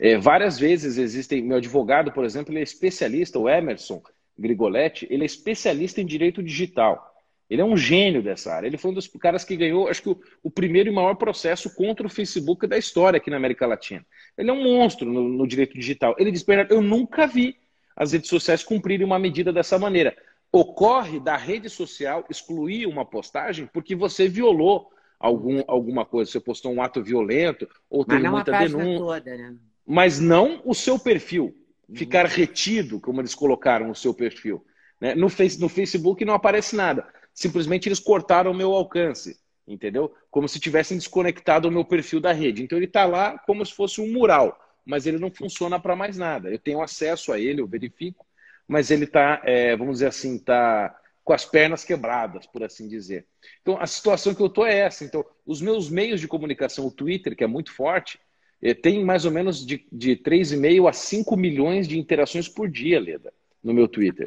É, 0.00 0.16
várias 0.16 0.58
vezes 0.58 0.96
existem. 0.96 1.42
Meu 1.42 1.58
advogado, 1.58 2.12
por 2.12 2.24
exemplo, 2.24 2.52
ele 2.52 2.60
é 2.60 2.62
especialista, 2.62 3.38
o 3.38 3.48
Emerson 3.48 4.02
Grigoletti, 4.38 5.06
ele 5.10 5.24
é 5.24 5.26
especialista 5.26 6.00
em 6.00 6.06
direito 6.06 6.42
digital. 6.42 7.04
Ele 7.50 7.62
é 7.62 7.64
um 7.64 7.76
gênio 7.76 8.22
dessa 8.22 8.52
área. 8.52 8.66
Ele 8.66 8.76
foi 8.76 8.90
um 8.90 8.94
dos 8.94 9.08
caras 9.08 9.44
que 9.44 9.56
ganhou, 9.56 9.88
acho 9.88 10.02
que 10.02 10.10
o, 10.10 10.20
o 10.42 10.50
primeiro 10.50 10.88
e 10.88 10.92
maior 10.92 11.14
processo 11.14 11.74
contra 11.74 12.06
o 12.06 12.10
Facebook 12.10 12.66
da 12.66 12.78
história 12.78 13.16
aqui 13.16 13.30
na 13.30 13.36
América 13.36 13.66
Latina. 13.66 14.04
Ele 14.36 14.50
é 14.50 14.52
um 14.52 14.62
monstro 14.62 15.10
no, 15.10 15.28
no 15.28 15.46
direito 15.46 15.74
digital. 15.74 16.14
Ele 16.18 16.30
diz, 16.30 16.42
Bernardo, 16.42 16.72
eu 16.72 16.82
nunca 16.82 17.26
vi 17.26 17.56
as 17.96 18.12
redes 18.12 18.28
sociais 18.28 18.62
cumprirem 18.62 19.04
uma 19.04 19.18
medida 19.18 19.52
dessa 19.52 19.78
maneira. 19.78 20.16
Ocorre 20.52 21.18
da 21.18 21.36
rede 21.36 21.68
social 21.68 22.24
excluir 22.30 22.86
uma 22.86 23.04
postagem 23.04 23.68
porque 23.72 23.94
você 23.94 24.28
violou 24.28 24.90
algum, 25.18 25.62
alguma 25.66 26.04
coisa. 26.04 26.30
Você 26.30 26.40
postou 26.40 26.72
um 26.72 26.82
ato 26.82 27.02
violento 27.02 27.68
ou 27.88 28.04
Mas 28.06 28.16
teve 28.16 28.30
muita 28.30 28.52
denúncia. 28.52 28.98
Toda, 28.98 29.36
né? 29.36 29.56
mas 29.88 30.20
não 30.20 30.60
o 30.66 30.74
seu 30.74 30.98
perfil. 30.98 31.56
Ficar 31.94 32.26
uhum. 32.26 32.32
retido, 32.32 33.00
como 33.00 33.22
eles 33.22 33.34
colocaram 33.34 33.90
o 33.90 33.94
seu 33.94 34.12
perfil. 34.12 34.62
Né? 35.00 35.14
No, 35.14 35.30
face, 35.30 35.58
no 35.58 35.70
Facebook 35.70 36.22
não 36.22 36.34
aparece 36.34 36.76
nada. 36.76 37.06
Simplesmente 37.32 37.88
eles 37.88 37.98
cortaram 37.98 38.50
o 38.50 38.54
meu 38.54 38.72
alcance, 38.72 39.40
entendeu? 39.66 40.14
Como 40.30 40.46
se 40.46 40.60
tivessem 40.60 40.98
desconectado 40.98 41.66
o 41.66 41.70
meu 41.70 41.86
perfil 41.86 42.20
da 42.20 42.32
rede. 42.32 42.62
Então 42.62 42.76
ele 42.76 42.84
está 42.84 43.06
lá 43.06 43.38
como 43.38 43.64
se 43.64 43.72
fosse 43.72 44.02
um 44.02 44.12
mural, 44.12 44.60
mas 44.84 45.06
ele 45.06 45.18
não 45.18 45.30
funciona 45.30 45.80
para 45.80 45.96
mais 45.96 46.18
nada. 46.18 46.50
Eu 46.50 46.58
tenho 46.58 46.82
acesso 46.82 47.32
a 47.32 47.40
ele, 47.40 47.62
eu 47.62 47.66
verifico, 47.66 48.26
mas 48.66 48.90
ele 48.90 49.04
está, 49.04 49.40
é, 49.44 49.74
vamos 49.74 49.94
dizer 49.94 50.08
assim, 50.08 50.36
está 50.36 50.94
com 51.28 51.34
as 51.34 51.44
pernas 51.44 51.84
quebradas, 51.84 52.46
por 52.46 52.64
assim 52.64 52.88
dizer. 52.88 53.26
Então 53.60 53.76
a 53.78 53.86
situação 53.86 54.34
que 54.34 54.40
eu 54.40 54.46
estou 54.46 54.64
é 54.64 54.78
essa. 54.78 55.04
Então 55.04 55.22
os 55.44 55.60
meus 55.60 55.90
meios 55.90 56.22
de 56.22 56.26
comunicação, 56.26 56.86
o 56.86 56.90
Twitter, 56.90 57.36
que 57.36 57.44
é 57.44 57.46
muito 57.46 57.70
forte, 57.70 58.18
é, 58.62 58.72
tem 58.72 59.04
mais 59.04 59.26
ou 59.26 59.30
menos 59.30 59.66
de, 59.66 59.86
de 59.92 60.16
3,5 60.16 60.88
a 60.88 60.92
5 60.94 61.36
milhões 61.36 61.86
de 61.86 61.98
interações 61.98 62.48
por 62.48 62.66
dia, 62.66 62.98
Leda, 62.98 63.30
no 63.62 63.74
meu 63.74 63.86
Twitter. 63.86 64.26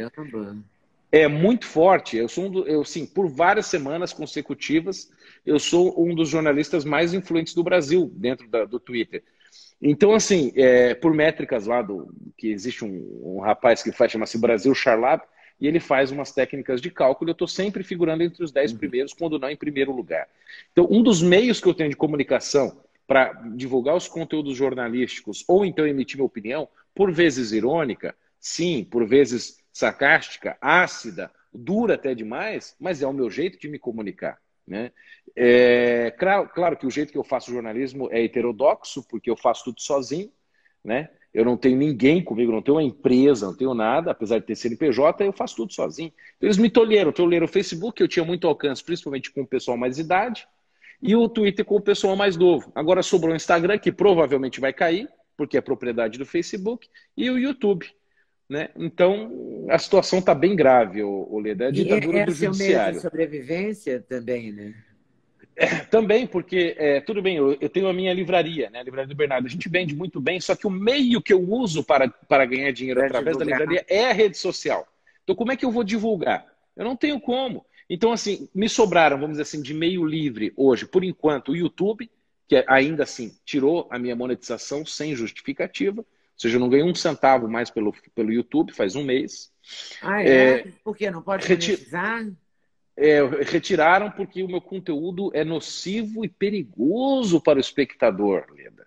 É 1.12 1.28
muito 1.28 1.66
forte. 1.66 2.18
Eu 2.18 2.30
sou 2.30 2.46
um 2.46 2.52
do, 2.52 2.68
eu 2.68 2.86
sim, 2.86 3.08
por 3.08 3.28
várias 3.28 3.66
semanas 3.66 4.14
consecutivas, 4.14 5.12
eu 5.44 5.58
sou 5.58 6.00
um 6.00 6.14
dos 6.14 6.30
jornalistas 6.30 6.86
mais 6.86 7.16
influentes 7.16 7.56
do 7.56 7.64
Brasil 7.64 8.12
dentro 8.16 8.48
da, 8.48 8.64
do 8.64 8.80
Twitter. 8.80 9.24
Então, 9.82 10.14
assim, 10.14 10.52
é, 10.56 10.94
por 10.94 11.16
métricas 11.16 11.66
lá 11.66 11.82
do 11.82 12.14
que 12.38 12.52
existe 12.52 12.86
um, 12.86 13.38
um 13.38 13.40
rapaz 13.40 13.82
que 13.82 13.92
faz 13.92 14.12
chama-se 14.12 14.38
Brasil 14.38 14.76
Charlap 14.76 15.24
e 15.62 15.68
ele 15.68 15.80
faz 15.80 16.12
umas 16.12 16.32
técnicas 16.32 16.82
de 16.82 16.90
cálculo. 16.90 17.30
Eu 17.30 17.34
estou 17.34 17.48
sempre 17.48 17.84
figurando 17.84 18.24
entre 18.24 18.44
os 18.44 18.52
10 18.52 18.72
uhum. 18.72 18.78
primeiros, 18.80 19.14
quando 19.14 19.38
não 19.38 19.50
em 19.50 19.56
primeiro 19.56 19.92
lugar. 19.92 20.28
Então, 20.72 20.88
um 20.90 21.04
dos 21.04 21.22
meios 21.22 21.62
que 21.62 21.68
eu 21.68 21.74
tenho 21.74 21.92
de 21.92 21.96
comunicação 21.96 22.82
para 23.06 23.34
divulgar 23.56 23.96
os 23.96 24.08
conteúdos 24.08 24.58
jornalísticos 24.58 25.46
ou 25.48 25.64
então 25.64 25.86
emitir 25.86 26.18
minha 26.18 26.26
opinião, 26.26 26.68
por 26.96 27.12
vezes 27.12 27.52
irônica, 27.52 28.16
sim, 28.40 28.84
por 28.84 29.06
vezes 29.06 29.60
sarcástica, 29.72 30.58
ácida, 30.60 31.32
dura 31.54 31.96
até 31.96 32.16
demais, 32.16 32.76
mas 32.80 33.02
é 33.02 33.08
o 33.08 33.14
meu 33.14 33.30
jeito 33.30 33.60
de 33.60 33.68
me 33.68 33.78
comunicar. 33.78 34.40
Né? 34.66 34.92
É, 35.36 36.12
claro, 36.18 36.50
claro 36.50 36.78
que 36.78 36.88
o 36.88 36.92
jeito 36.92 37.12
que 37.12 37.18
eu 37.18 37.24
faço 37.24 37.52
jornalismo 37.52 38.10
é 38.12 38.24
heterodoxo, 38.24 39.04
porque 39.04 39.30
eu 39.30 39.38
faço 39.38 39.66
tudo 39.66 39.82
sozinho, 39.82 40.32
né? 40.84 41.10
Eu 41.34 41.46
não 41.46 41.56
tenho 41.56 41.78
ninguém 41.78 42.22
comigo, 42.22 42.52
não 42.52 42.62
tenho 42.62 42.76
uma 42.76 42.84
empresa, 42.84 43.46
não 43.46 43.56
tenho 43.56 43.74
nada, 43.74 44.12
apesar 44.12 44.40
de 44.40 44.46
ter 44.46 44.56
CNPJ, 44.56 45.26
eu 45.26 45.32
faço 45.32 45.56
tudo 45.56 45.74
sozinho. 45.74 46.12
Então, 46.36 46.48
eles 46.48 46.58
me 46.58 46.70
tolheram, 46.70 47.12
tolheram 47.12 47.46
o 47.46 47.50
Facebook, 47.50 48.02
eu 48.02 48.08
tinha 48.08 48.26
muito 48.26 48.48
alcance, 48.48 48.84
principalmente 48.84 49.32
com 49.32 49.42
o 49.42 49.48
pessoal 49.48 49.78
mais 49.78 49.98
idade, 49.98 50.46
e 51.02 51.16
o 51.16 51.30
Twitter 51.30 51.64
com 51.64 51.76
o 51.76 51.82
pessoal 51.82 52.16
mais 52.16 52.36
novo. 52.36 52.72
Agora 52.76 53.02
sobrou 53.02 53.34
o 53.34 53.36
Instagram, 53.36 53.78
que 53.78 53.92
provavelmente 53.92 54.60
vai 54.60 54.74
cair, 54.74 55.08
porque 55.38 55.58
é 55.58 55.62
propriedade 55.62 56.20
do 56.20 56.26
Facebook, 56.26 56.90
e 57.16 57.30
o 57.30 57.38
YouTube. 57.38 57.88
Né? 58.50 58.68
Então, 58.76 59.66
a 59.70 59.80
situação 59.80 60.20
está 60.20 60.36
bem 60.36 60.54
grave, 60.58 61.02
o, 61.02 61.40
Leda. 61.40 61.66
É 61.66 61.68
a 61.70 61.72
ditadura 61.72 62.20
e 62.20 62.26
do 62.26 62.34
judiciário. 62.34 62.98
É 62.98 63.02
sobrevivência 63.02 64.02
também, 64.02 64.52
né? 64.52 64.76
É, 65.62 65.86
também, 65.86 66.26
porque, 66.26 66.76
é, 66.76 67.02
tudo 67.02 67.22
bem, 67.22 67.38
eu, 67.38 67.56
eu, 67.62 67.70
tenho 67.70 67.88
a 67.88 67.94
minha 67.94 68.12
livraria, 68.12 68.68
né? 68.72 68.80
a 68.80 68.84
livraria 68.84 69.08
do 69.08 69.16
Bernardo. 69.16 69.46
A 69.46 69.50
gente 69.50 69.70
vende 69.70 69.96
muito 69.96 70.20
bem, 70.20 70.42
só 70.42 70.56
que 70.56 70.66
o 70.66 70.72
meio 70.72 71.22
que 71.22 71.32
eu 71.32 71.40
uso 71.40 71.84
para, 71.84 72.10
para 72.10 72.46
ganhar 72.46 72.72
dinheiro 72.72 73.00
pra 73.00 73.08
através 73.08 73.38
divulgar. 73.38 73.60
da 73.60 73.66
livraria 73.66 73.86
é 73.88 74.10
a 74.10 74.14
rede 74.14 74.38
social. 74.38 74.88
Então, 75.24 75.36
como 75.36 75.52
é 75.52 75.56
que 75.56 75.64
eu 75.64 75.72
vou 75.72 75.84
divulgar? 75.84 76.48
Eu 76.76 76.84
não 76.84 76.96
tenho 76.96 77.20
como. 77.22 77.64
Então, 77.88 78.12
assim, 78.12 78.50
me 78.56 78.68
sobraram, 78.68 79.18
vamos 79.18 79.34
dizer 79.34 79.44
assim, 79.44 79.62
de 79.62 79.74
meio 79.74 80.04
livre 80.04 80.52
hoje, 80.58 80.88
por 80.88 81.04
enquanto, 81.04 81.50
o 81.50 81.56
YouTube, 81.56 82.10
que 82.48 82.66
ainda 82.68 83.04
assim 83.04 83.32
tirou 83.46 83.88
a 83.92 84.00
minha 84.00 84.16
monetização 84.16 84.84
sem 84.84 85.16
justificativa, 85.16 86.02
ou 86.02 86.08
seja, 86.36 86.56
eu 86.56 86.60
não 86.60 86.70
ganhei 86.70 86.86
um 86.86 86.96
centavo 86.96 87.48
mais 87.48 87.70
pelo, 87.70 87.94
pelo 88.16 88.34
YouTube, 88.34 88.74
faz 88.74 88.96
um 88.96 89.04
mês. 89.04 89.52
Ah, 90.02 90.24
é? 90.24 90.28
é 90.28 90.68
Por 90.84 90.98
quê? 90.98 91.12
Não 91.12 91.22
pode 91.22 91.48
monetizar? 91.48 92.26
É, 92.96 93.24
retiraram 93.44 94.12
porque 94.12 94.44
o 94.44 94.48
meu 94.48 94.62
conteúdo 94.62 95.32
é 95.34 95.44
nocivo 95.44 96.26
e 96.26 96.30
perigoso 96.30 97.42
para 97.42 97.58
o 97.58 97.62
espectador, 97.62 98.46
Leda. 98.52 98.86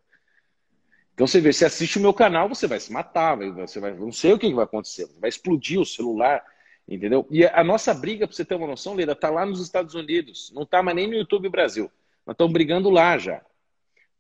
Então 1.15 1.27
você 1.27 1.41
vê, 1.41 1.53
você 1.53 1.65
assiste 1.65 1.99
o 1.99 2.03
meu 2.03 2.13
canal, 2.13 2.49
você 2.49 2.67
vai 2.67 2.79
se 2.81 2.93
matar, 2.93 3.37
você 3.37 3.81
vai, 3.81 3.95
não 3.95 4.13
sei 4.13 4.33
o 4.33 4.39
que 4.39 4.53
vai 4.53 4.65
acontecer, 4.65 5.09
vai 5.21 5.29
explodir 5.29 5.81
o 5.81 5.87
celular, 5.87 6.45
Entendeu? 6.87 7.27
E 7.31 7.47
a 7.47 7.65
nossa 7.65 7.95
briga, 7.95 8.27
para 8.27 8.37
você 8.37 8.45
ter 8.45 8.55
uma 8.55 8.67
noção, 8.67 8.95
Leda, 8.95 9.13
está 9.13 9.31
lá 9.31 9.47
nos 9.47 9.61
Estados 9.61 9.95
Unidos. 9.95 10.53
Não 10.55 10.63
está 10.63 10.83
mais 10.83 10.95
nem 10.95 11.07
no 11.07 11.15
YouTube 11.15 11.49
Brasil. 11.49 11.91
Nós 12.27 12.35
estamos 12.35 12.53
brigando 12.53 12.91
lá 12.91 13.17
já. 13.17 13.41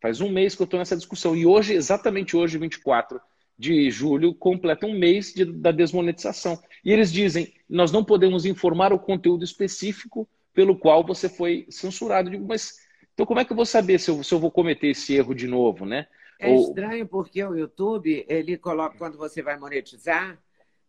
Faz 0.00 0.20
um 0.20 0.30
mês 0.30 0.54
que 0.54 0.62
eu 0.62 0.64
estou 0.64 0.78
nessa 0.78 0.96
discussão. 0.96 1.36
E 1.36 1.44
hoje, 1.44 1.74
exatamente 1.74 2.36
hoje, 2.36 2.56
24 2.56 3.20
de 3.58 3.90
julho, 3.90 4.34
completa 4.34 4.87
um 4.87 4.99
mês 4.99 5.32
de, 5.32 5.44
da 5.44 5.70
desmonetização. 5.70 6.61
E 6.84 6.92
eles 6.92 7.12
dizem: 7.12 7.52
nós 7.68 7.92
não 7.92 8.04
podemos 8.04 8.44
informar 8.44 8.92
o 8.92 8.99
conteúdo 8.99 9.44
específico 9.44 10.28
pelo 10.52 10.76
qual 10.76 11.04
você 11.04 11.28
foi 11.28 11.66
censurado. 11.68 12.28
Eu 12.28 12.32
digo, 12.32 12.46
mas 12.46 12.75
então 13.12 13.26
como 13.26 13.40
é 13.40 13.44
que 13.44 13.52
eu 13.52 13.56
vou 13.56 13.66
saber 13.66 13.99
se 13.99 14.11
eu, 14.11 14.23
se 14.23 14.34
eu 14.34 14.38
vou 14.38 14.50
cometer 14.50 14.88
esse 14.88 15.14
erro 15.14 15.34
de 15.34 15.46
novo, 15.46 15.87
né? 15.87 16.06
É 16.38 16.49
Ou... 16.49 16.68
estranho 16.68 17.06
porque 17.06 17.42
o 17.44 17.56
YouTube, 17.56 18.25
ele 18.28 18.56
coloca, 18.58 18.99
quando 18.99 19.16
você 19.16 19.40
vai 19.40 19.56
monetizar, 19.56 20.38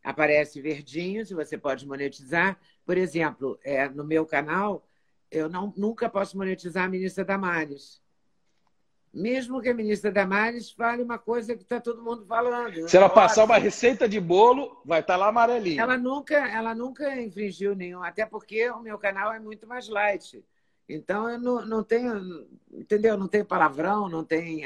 aparece 0.04 0.62
verdinho, 0.62 1.26
se 1.26 1.34
você 1.34 1.58
pode 1.58 1.86
monetizar. 1.88 2.60
Por 2.86 2.98
exemplo, 2.98 3.60
é, 3.64 3.88
no 3.90 4.04
meu 4.04 4.26
canal, 4.26 4.88
eu 5.32 5.50
não, 5.50 5.74
nunca 5.76 6.10
posso 6.10 6.38
monetizar 6.38 6.86
a 6.86 6.90
ministra 6.90 7.26
Damares. 7.26 8.02
Mesmo 9.16 9.62
que 9.62 9.70
a 9.70 9.74
ministra 9.74 10.12
Damares 10.12 10.70
fale 10.70 11.02
uma 11.02 11.18
coisa 11.18 11.56
que 11.56 11.64
está 11.64 11.80
todo 11.80 12.04
mundo 12.04 12.26
falando. 12.26 12.90
Se 12.90 12.98
ela 12.98 13.08
passar 13.08 13.46
uma 13.46 13.58
receita 13.58 14.10
de 14.10 14.20
bolo, 14.20 14.82
vai 14.84 15.00
estar 15.00 15.14
tá 15.14 15.18
lá 15.18 15.28
amarelinho. 15.30 15.80
Ela 15.80 15.98
nunca, 15.98 16.36
ela 16.36 16.76
nunca 16.76 17.16
infringiu 17.22 17.74
nenhum, 17.74 18.04
até 18.04 18.26
porque 18.26 18.70
o 18.70 18.82
meu 18.82 18.98
canal 18.98 19.32
é 19.32 19.40
muito 19.40 19.66
mais 19.66 19.88
light. 19.88 20.44
Então 20.90 21.30
eu 21.30 21.40
não, 21.40 21.66
não 21.66 21.82
tenho, 21.82 22.46
entendeu? 22.74 23.18
Não 23.18 23.30
tem 23.30 23.46
palavrão, 23.46 24.10
não 24.10 24.22
tem 24.22 24.66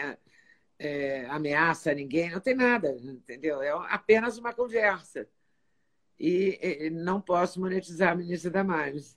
é, 0.79 1.27
ameaça 1.29 1.91
a 1.91 1.93
ninguém, 1.93 2.31
não 2.31 2.39
tem 2.39 2.55
nada, 2.55 2.97
entendeu? 3.03 3.61
É 3.61 3.69
apenas 3.69 4.39
uma 4.39 4.51
conversa. 4.51 5.27
E, 6.19 6.57
e 6.87 6.89
não 6.89 7.21
posso 7.21 7.61
monetizar 7.61 8.13
a 8.13 8.15
ministra 8.15 8.49
Damares. 8.49 9.15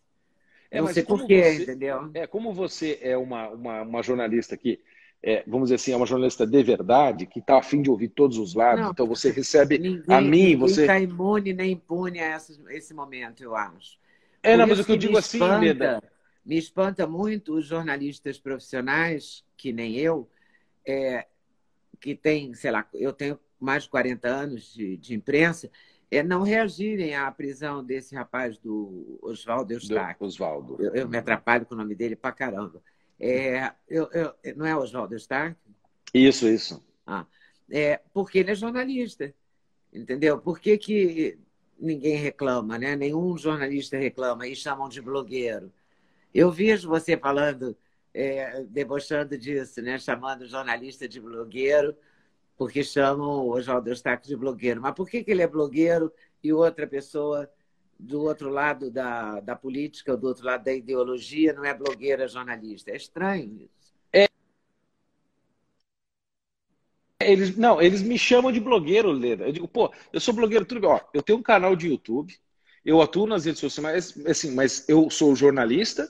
É, 0.71 0.79
não 0.79 0.89
sei 0.89 1.03
porquê, 1.03 1.55
entendeu? 1.55 2.11
É, 2.13 2.27
como 2.27 2.53
você 2.53 2.99
é 3.01 3.17
uma, 3.17 3.49
uma, 3.49 3.83
uma 3.83 4.03
jornalista 4.03 4.59
que, 4.59 4.79
é, 5.23 5.45
vamos 5.47 5.67
dizer 5.67 5.77
assim, 5.77 5.93
é 5.93 5.97
uma 5.97 6.07
jornalista 6.07 6.45
de 6.47 6.63
verdade, 6.63 7.27
que 7.27 7.39
está 7.39 7.59
afim 7.59 7.81
de 7.81 7.89
ouvir 7.89 8.09
todos 8.09 8.39
os 8.39 8.55
lados, 8.55 8.83
não, 8.83 8.91
então 8.91 9.07
você 9.07 9.31
recebe 9.31 9.79
ninguém, 9.79 10.05
a 10.09 10.21
mim, 10.21 10.57
você... 10.57 10.81
está 10.81 10.99
imune 10.99 11.53
nem 11.53 11.73
impune 11.73 12.19
a 12.19 12.37
esse, 12.37 12.61
esse 12.71 12.93
momento, 12.93 13.43
eu 13.43 13.55
acho. 13.55 13.99
É, 14.43 14.57
não, 14.57 14.67
mas 14.67 14.81
o 14.81 14.85
que 14.85 14.93
eu 14.93 14.97
digo 14.97 15.17
assim, 15.17 15.39
espanta, 15.39 15.61
Leda... 15.61 16.03
Me 16.45 16.59
espanta 16.59 17.07
muito 17.07 17.55
os 17.55 17.65
jornalistas 17.65 18.37
profissionais, 18.37 19.45
que 19.57 19.73
nem 19.73 19.97
eu, 19.97 20.29
é, 20.85 21.27
que 22.01 22.17
tem, 22.17 22.53
sei 22.53 22.73
lá, 22.73 22.85
eu 22.93 23.13
tenho 23.13 23.39
mais 23.61 23.85
de 23.85 23.91
40 23.91 24.27
anos 24.29 24.75
de, 24.75 24.97
de 24.97 25.15
imprensa, 25.15 25.71
é, 26.11 26.21
não 26.21 26.43
reagirem 26.43 27.15
à 27.15 27.31
prisão 27.31 27.83
desse 27.83 28.15
rapaz 28.15 28.59
do 28.59 29.19
Oswaldo 29.23 29.73
Eustáquio. 29.73 30.27
Oswaldo. 30.27 30.77
Eu, 30.81 30.95
eu, 30.95 31.09
me 31.09 31.17
atrapalho 31.17 31.65
com 31.65 31.75
o 31.75 31.79
nome 31.79 31.95
dele 31.95 32.17
pra 32.17 32.33
caramba. 32.33 32.83
É, 33.19 33.73
eu, 33.89 34.11
eu, 34.13 34.35
não 34.57 34.67
é 34.67 34.77
Oswaldo 34.77 35.15
Eustáquio? 35.15 35.57
Isso, 36.13 36.49
isso. 36.49 36.83
Ah, 37.07 37.27
é, 37.71 38.01
porque 38.13 38.39
ele 38.39 38.51
é 38.51 38.55
jornalista, 38.55 39.33
entendeu? 39.93 40.39
Por 40.39 40.59
que, 40.59 40.77
que 40.77 41.39
ninguém 41.79 42.17
reclama, 42.17 42.79
né? 42.79 42.95
Nenhum 42.95 43.37
jornalista 43.37 43.99
reclama 43.99 44.47
e 44.47 44.55
chamam 44.55 44.89
de 44.89 45.01
blogueiro. 45.01 45.73
Eu 46.35 46.51
vejo 46.51 46.89
você 46.89 47.17
falando, 47.17 47.77
é, 48.15 48.63
debochando 48.65 49.37
disso, 49.37 49.83
né? 49.83 49.99
Chamando 49.99 50.47
jornalista 50.47 51.09
de 51.09 51.21
blogueiro, 51.21 51.97
porque 52.57 52.85
chamam 52.85 53.47
o 53.47 53.51
Oswaldo 53.51 53.91
Eustáquio 53.91 54.29
de 54.29 54.37
blogueiro. 54.37 54.81
Mas 54.81 54.95
por 54.95 55.09
que, 55.09 55.25
que 55.25 55.31
ele 55.31 55.43
é 55.43 55.47
blogueiro 55.47 56.13
e 56.43 56.53
outra 56.53 56.87
pessoa 56.87 57.51
do 58.03 58.23
outro 58.23 58.51
lado 58.51 58.91
da, 58.91 59.39
da 59.41 59.55
política, 59.55 60.17
do 60.17 60.27
outro 60.27 60.45
lado 60.45 60.65
da 60.65 60.73
ideologia, 60.75 61.53
não 61.53 61.65
é 61.65 61.73
blogueira, 61.73 62.27
jornalista? 62.27 62.91
É 62.91 62.97
estranho 62.97 63.63
isso. 63.63 63.95
É. 64.13 64.29
Eles, 67.21 67.57
não, 67.57 67.81
eles 67.81 68.03
me 68.03 68.19
chamam 68.19 68.51
de 68.51 68.59
blogueiro, 68.59 69.13
Leda. 69.13 69.45
Eu 69.45 69.53
digo, 69.53 69.69
pô, 69.69 69.93
eu 70.13 70.21
sou 70.21 70.35
blogueiro, 70.35 70.65
tudo 70.65 70.81
bem. 70.81 70.91
Ó, 70.91 71.01
eu 71.15 71.23
tenho 71.23 71.39
um 71.39 71.43
canal 71.43 71.77
de 71.77 71.87
YouTube, 71.89 72.35
eu 72.85 73.01
atuo 73.01 73.27
nas 73.27 73.45
redes 73.45 73.61
sociais, 73.61 74.15
mas, 74.17 74.27
assim, 74.27 74.53
mas 74.55 74.89
eu 74.89 75.09
sou 75.09 75.37
jornalista 75.37 76.09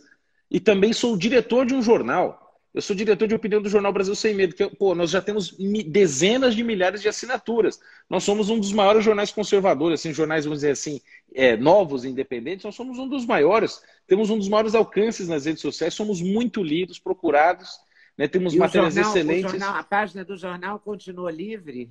e 0.51 0.59
também 0.59 0.93
sou 0.95 1.17
diretor 1.17 1.67
de 1.67 1.75
um 1.75 1.83
jornal. 1.83 2.42
Eu 2.75 2.81
sou 2.81 2.97
diretor 2.97 3.29
de 3.29 3.35
opinião 3.35 3.61
do 3.61 3.69
Jornal 3.69 3.93
Brasil 3.93 4.14
Sem 4.14 4.35
Medo, 4.35 4.55
que 4.55 4.67
pô, 4.76 4.95
nós 4.95 5.11
já 5.11 5.21
temos 5.21 5.55
dezenas 5.87 6.55
de 6.55 6.64
milhares 6.64 7.02
de 7.02 7.09
assinaturas. 7.09 7.79
Nós 8.09 8.25
somos 8.25 8.49
um 8.49 8.59
dos 8.59 8.73
maiores 8.73 9.05
jornais 9.05 9.31
conservadores, 9.31 10.00
assim, 10.00 10.14
jornais, 10.14 10.47
vamos 10.47 10.61
dizer 10.61 10.71
assim, 10.71 10.99
é, 11.35 11.55
novos, 11.55 12.05
independentes. 12.07 12.64
Nós 12.64 12.75
somos 12.75 12.99
um 12.99 13.07
dos 13.07 13.26
maiores, 13.26 13.83
temos 14.07 14.31
um 14.31 14.38
dos 14.38 14.49
maiores 14.49 14.75
alcances 14.75 15.29
nas 15.29 15.45
redes 15.45 15.61
sociais, 15.61 15.93
somos 15.93 16.23
muito 16.23 16.62
lidos, 16.62 16.99
procurados, 16.99 17.79
né? 18.17 18.26
temos 18.26 18.55
e 18.55 18.59
matérias 18.59 18.95
jornal, 18.95 19.11
excelentes. 19.11 19.50
Jornal, 19.50 19.75
a 19.76 19.83
página 19.85 20.25
do 20.25 20.37
jornal 20.37 20.79
continua 20.79 21.31
livre? 21.31 21.91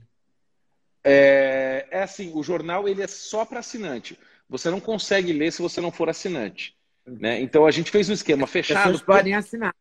É, 1.04 1.88
é 1.92 2.02
assim, 2.02 2.32
o 2.34 2.42
jornal 2.42 2.88
ele 2.88 3.04
é 3.04 3.08
só 3.08 3.46
para 3.46 3.60
assinante. 3.60 4.18
Você 4.50 4.72
não 4.72 4.80
consegue 4.80 5.32
ler 5.32 5.52
se 5.52 5.62
você 5.62 5.80
não 5.80 5.92
for 5.92 6.10
assinante. 6.10 6.76
Né? 7.06 7.40
Então 7.40 7.66
a 7.68 7.72
gente 7.72 7.92
fez 7.92 8.10
um 8.10 8.14
esquema 8.14 8.48
fechado. 8.48 8.84
Pessoas 8.84 9.02
podem 9.02 9.36
assinar. 9.36 9.76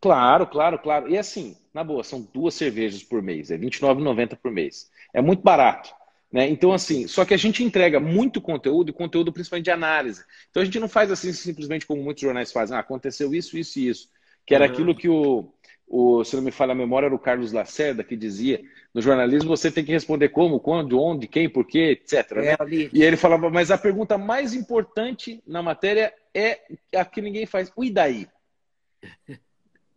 Claro, 0.00 0.46
claro, 0.46 0.78
claro. 0.78 1.08
E 1.08 1.16
assim, 1.18 1.56
na 1.72 1.82
boa, 1.82 2.04
são 2.04 2.20
duas 2.32 2.54
cervejas 2.54 3.02
por 3.02 3.22
mês, 3.22 3.50
é 3.50 3.56
R$29,90 3.56 4.36
por 4.36 4.50
mês. 4.50 4.90
É 5.12 5.20
muito 5.20 5.42
barato. 5.42 5.94
Né? 6.32 6.48
Então, 6.48 6.72
assim, 6.72 7.06
só 7.06 7.24
que 7.24 7.32
a 7.32 7.36
gente 7.36 7.62
entrega 7.62 8.00
muito 8.00 8.40
conteúdo 8.40 8.90
e 8.90 8.92
conteúdo 8.92 9.32
principalmente 9.32 9.64
de 9.64 9.70
análise. 9.70 10.24
Então 10.50 10.62
a 10.62 10.66
gente 10.66 10.80
não 10.80 10.88
faz 10.88 11.10
assim 11.10 11.32
simplesmente 11.32 11.86
como 11.86 12.02
muitos 12.02 12.22
jornais 12.22 12.52
fazem, 12.52 12.76
ah, 12.76 12.80
aconteceu 12.80 13.34
isso, 13.34 13.56
isso 13.56 13.78
e 13.78 13.88
isso. 13.88 14.10
Que 14.44 14.54
era 14.54 14.66
uhum. 14.66 14.72
aquilo 14.72 14.94
que 14.94 15.08
o, 15.08 15.52
o, 15.88 16.24
se 16.24 16.34
não 16.34 16.42
me 16.42 16.50
falha 16.50 16.72
a 16.72 16.74
memória, 16.74 17.06
era 17.06 17.14
o 17.14 17.18
Carlos 17.18 17.52
Lacerda 17.52 18.02
que 18.02 18.16
dizia: 18.16 18.60
no 18.92 19.00
jornalismo 19.00 19.48
você 19.48 19.70
tem 19.70 19.84
que 19.84 19.92
responder 19.92 20.30
como, 20.30 20.60
quando, 20.60 21.00
onde, 21.00 21.28
quem, 21.28 21.48
por 21.48 21.66
quê, 21.66 22.00
etc. 22.02 22.32
Né? 22.32 22.52
É, 22.52 22.56
e 22.92 23.02
ele 23.02 23.16
falava, 23.16 23.48
mas 23.48 23.70
a 23.70 23.78
pergunta 23.78 24.18
mais 24.18 24.52
importante 24.52 25.42
na 25.46 25.62
matéria 25.62 26.12
é 26.34 26.60
a 26.94 27.04
que 27.04 27.20
ninguém 27.20 27.46
faz: 27.46 27.72
o 27.76 27.84
e 27.84 27.90
daí? 27.90 28.28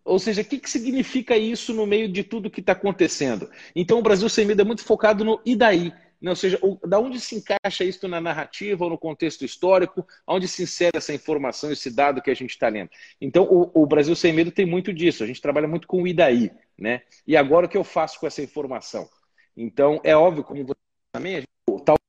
Ou 0.04 0.18
seja, 0.18 0.42
o 0.42 0.46
que, 0.46 0.58
que 0.58 0.70
significa 0.70 1.38
isso 1.38 1.74
no 1.74 1.86
meio 1.86 2.08
de 2.08 2.24
tudo 2.24 2.50
que 2.50 2.62
está 2.62 2.74
acontecendo? 2.74 3.50
Então, 3.76 4.00
o 4.00 4.02
Brasil 4.02 4.28
Sem 4.30 4.46
Medo 4.46 4.62
é 4.62 4.66
muito 4.66 4.84
focado 4.84 5.24
no 5.24 5.40
e 5.46 5.56
daí? 5.56 5.94
Né? 6.22 6.30
Ou 6.30 6.36
seja, 6.36 6.60
o, 6.62 6.80
da 6.86 7.00
onde 7.00 7.20
se 7.20 7.36
encaixa 7.36 7.84
isso 7.84 8.08
na 8.08 8.20
narrativa 8.20 8.84
ou 8.84 8.90
no 8.90 8.98
contexto 8.98 9.46
histórico? 9.46 10.06
Onde 10.28 10.48
se 10.48 10.64
insere 10.64 10.98
essa 10.98 11.14
informação, 11.14 11.72
esse 11.72 11.90
dado 11.90 12.22
que 12.22 12.32
a 12.32 12.36
gente 12.36 12.52
está 12.52 12.68
lendo? 12.68 12.90
Então, 13.22 13.44
o, 13.44 13.84
o, 13.84 13.86
Brasil 13.86 14.16
Sem 14.16 14.34
Medo 14.34 14.52
tem 14.52 14.66
muito 14.66 14.94
disso. 14.94 15.24
A 15.24 15.28
gente 15.28 15.42
trabalha 15.42 15.68
muito 15.68 15.88
com 15.88 16.04
o 16.04 16.08
e 16.08 16.14
daí? 16.14 16.52
Né? 16.78 17.02
E 17.28 17.38
agora 17.38 17.66
o 17.66 17.70
que 17.70 17.78
eu 17.78 17.84
faço 17.84 18.20
com 18.20 18.28
essa 18.28 18.42
informação? 18.42 19.10
Então, 19.56 20.00
é 20.04 20.16
óbvio, 20.16 20.44
como 20.44 20.66
você 20.66 20.80
também, 21.12 21.36
a 21.36 21.40
gente, 21.40 21.50
tal 21.86 22.00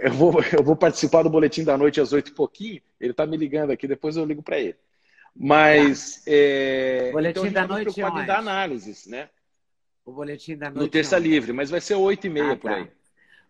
eu 0.00 0.12
vou, 0.12 0.34
eu 0.52 0.62
vou 0.62 0.76
participar 0.76 1.22
do 1.22 1.30
boletim 1.30 1.64
da 1.64 1.76
noite 1.76 2.00
às 2.00 2.12
oito 2.12 2.30
e 2.30 2.34
pouquinho. 2.34 2.80
Ele 3.00 3.12
está 3.12 3.26
me 3.26 3.36
ligando 3.36 3.70
aqui, 3.70 3.86
depois 3.86 4.16
eu 4.16 4.24
ligo 4.24 4.42
para 4.42 4.58
ele. 4.58 4.76
Mas. 5.34 6.16
Tá. 6.16 6.22
É, 6.26 7.10
boletim 7.12 7.40
então 7.40 7.52
da 7.52 7.66
noite 7.66 7.94
preocupado 7.94 8.22
em 8.22 8.26
dar 8.26 8.38
análises, 8.38 9.06
né? 9.06 9.28
O 10.04 10.12
boletim 10.12 10.56
da 10.56 10.70
noite. 10.70 10.82
No 10.82 10.88
Terça 10.88 11.18
Livre, 11.18 11.52
mas 11.52 11.70
vai 11.70 11.80
ser 11.80 11.94
oito 11.94 12.26
e 12.26 12.30
meia 12.30 12.52
ah, 12.52 12.56
por 12.56 12.70
tá. 12.70 12.76
aí. 12.76 12.88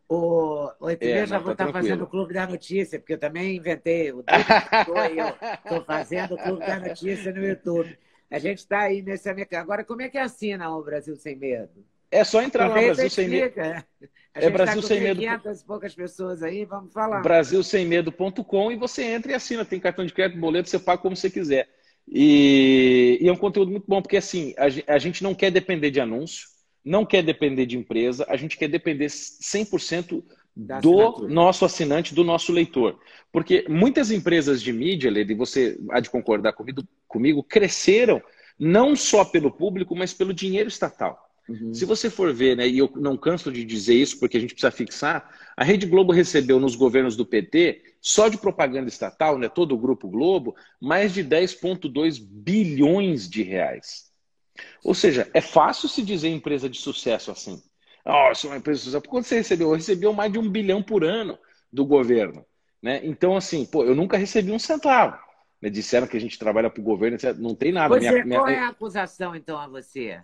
O 0.08 0.70
oito 0.80 1.02
e 1.02 1.06
meia 1.06 1.20
é, 1.20 1.26
já 1.26 1.38
vou 1.38 1.54
tá 1.54 1.64
estar 1.64 1.72
fazendo 1.72 2.04
o 2.04 2.06
Clube 2.06 2.34
da 2.34 2.46
Notícia, 2.46 2.98
porque 2.98 3.14
eu 3.14 3.18
também 3.18 3.56
inventei 3.56 4.12
o 4.12 4.18
eu 4.18 5.46
estou 5.54 5.84
fazendo 5.84 6.34
o 6.34 6.38
Clube 6.38 6.66
da 6.66 6.80
Notícia 6.80 7.32
no 7.32 7.46
YouTube. 7.46 7.96
A 8.30 8.38
gente 8.38 8.58
está 8.58 8.80
aí 8.80 9.02
nesse. 9.02 9.28
Agora, 9.56 9.84
como 9.84 10.02
é 10.02 10.08
que 10.08 10.18
assina 10.18 10.70
o 10.70 10.82
Brasil 10.82 11.16
Sem 11.16 11.36
Medo? 11.36 11.84
É 12.10 12.24
só 12.24 12.42
entrar 12.42 12.68
lá, 12.68 12.74
Brasil 12.74 13.10
Sem 13.10 13.28
Medo. 13.28 13.60
É 14.34 14.48
Brasil 14.48 14.80
tá 14.80 14.88
Sem 14.88 15.00
Medo. 15.00 15.20
500 15.20 15.62
poucas 15.62 15.94
pessoas 15.94 16.42
aí, 16.42 16.64
vamos 16.64 16.92
falar. 16.92 17.20
Brasilsemmedo.com 17.20 18.72
e 18.72 18.76
você 18.76 19.02
entra 19.04 19.32
e 19.32 19.34
assina. 19.34 19.64
Tem 19.64 19.80
cartão 19.80 20.04
de 20.04 20.12
crédito, 20.12 20.40
boleto, 20.40 20.68
você 20.68 20.78
paga 20.78 21.02
como 21.02 21.16
você 21.16 21.28
quiser. 21.28 21.68
E, 22.08 23.18
e 23.20 23.28
é 23.28 23.32
um 23.32 23.36
conteúdo 23.36 23.70
muito 23.70 23.84
bom, 23.86 24.02
porque 24.02 24.16
assim, 24.16 24.54
a, 24.56 24.94
a 24.94 24.98
gente 24.98 25.22
não 25.22 25.34
quer 25.34 25.50
depender 25.50 25.90
de 25.90 26.00
anúncio, 26.00 26.48
não 26.84 27.04
quer 27.04 27.22
depender 27.22 27.66
de 27.66 27.76
empresa, 27.76 28.24
a 28.28 28.36
gente 28.36 28.56
quer 28.56 28.68
depender 28.68 29.06
100% 29.06 30.22
do 30.56 31.28
nosso 31.28 31.64
assinante, 31.64 32.14
do 32.14 32.24
nosso 32.24 32.52
leitor. 32.52 32.98
Porque 33.30 33.64
muitas 33.68 34.10
empresas 34.10 34.60
de 34.60 34.72
mídia, 34.72 35.10
Lede, 35.10 35.34
você 35.34 35.78
há 35.90 36.00
de 36.00 36.10
concordar 36.10 36.52
comigo, 36.52 36.82
comigo, 37.06 37.42
cresceram 37.42 38.20
não 38.58 38.96
só 38.96 39.24
pelo 39.24 39.50
público, 39.50 39.94
mas 39.94 40.12
pelo 40.12 40.34
dinheiro 40.34 40.68
estatal. 40.68 41.29
Uhum. 41.48 41.74
Se 41.74 41.84
você 41.84 42.08
for 42.08 42.32
ver, 42.32 42.56
né, 42.56 42.68
e 42.68 42.78
eu 42.78 42.90
não 42.96 43.16
canso 43.16 43.50
de 43.50 43.64
dizer 43.64 43.94
isso 43.94 44.18
porque 44.18 44.36
a 44.36 44.40
gente 44.40 44.54
precisa 44.54 44.70
fixar, 44.70 45.28
a 45.56 45.64
Rede 45.64 45.86
Globo 45.86 46.12
recebeu 46.12 46.60
nos 46.60 46.76
governos 46.76 47.16
do 47.16 47.26
PT, 47.26 47.82
só 48.00 48.28
de 48.28 48.38
propaganda 48.38 48.88
estatal, 48.88 49.38
né, 49.38 49.48
todo 49.48 49.74
o 49.74 49.78
Grupo 49.78 50.08
Globo, 50.08 50.54
mais 50.80 51.12
de 51.12 51.24
10,2 51.24 52.18
bilhões 52.20 53.28
de 53.28 53.42
reais. 53.42 54.10
Ou 54.84 54.94
seja, 54.94 55.28
é 55.34 55.40
fácil 55.40 55.88
se 55.88 56.02
dizer 56.02 56.28
empresa 56.28 56.68
de 56.68 56.78
sucesso 56.78 57.30
assim. 57.30 57.60
Oh, 58.04 58.34
sou 58.34 58.50
uma 58.50 58.56
empresa 58.56 58.80
de 58.80 58.84
sucesso. 58.84 59.08
Quando 59.08 59.24
você 59.24 59.36
recebeu? 59.36 59.72
Recebeu 59.72 60.12
mais 60.12 60.32
de 60.32 60.38
um 60.38 60.48
bilhão 60.48 60.82
por 60.82 61.04
ano 61.04 61.38
do 61.72 61.84
governo. 61.84 62.44
Né? 62.82 63.00
Então, 63.04 63.36
assim, 63.36 63.66
pô, 63.66 63.84
eu 63.84 63.94
nunca 63.94 64.16
recebi 64.16 64.50
um 64.50 64.58
centavo. 64.58 65.18
Né? 65.60 65.68
Disseram 65.68 66.06
que 66.06 66.16
a 66.16 66.20
gente 66.20 66.38
trabalha 66.38 66.70
para 66.70 66.80
o 66.80 66.84
governo, 66.84 67.18
não 67.38 67.54
tem 67.54 67.72
nada. 67.72 67.88
Pois 67.88 68.00
minha, 68.00 68.12
é, 68.12 68.26
qual 68.26 68.46
minha... 68.46 68.58
é 68.58 68.60
a 68.60 68.68
acusação, 68.68 69.36
então, 69.36 69.58
a 69.58 69.66
você? 69.66 70.20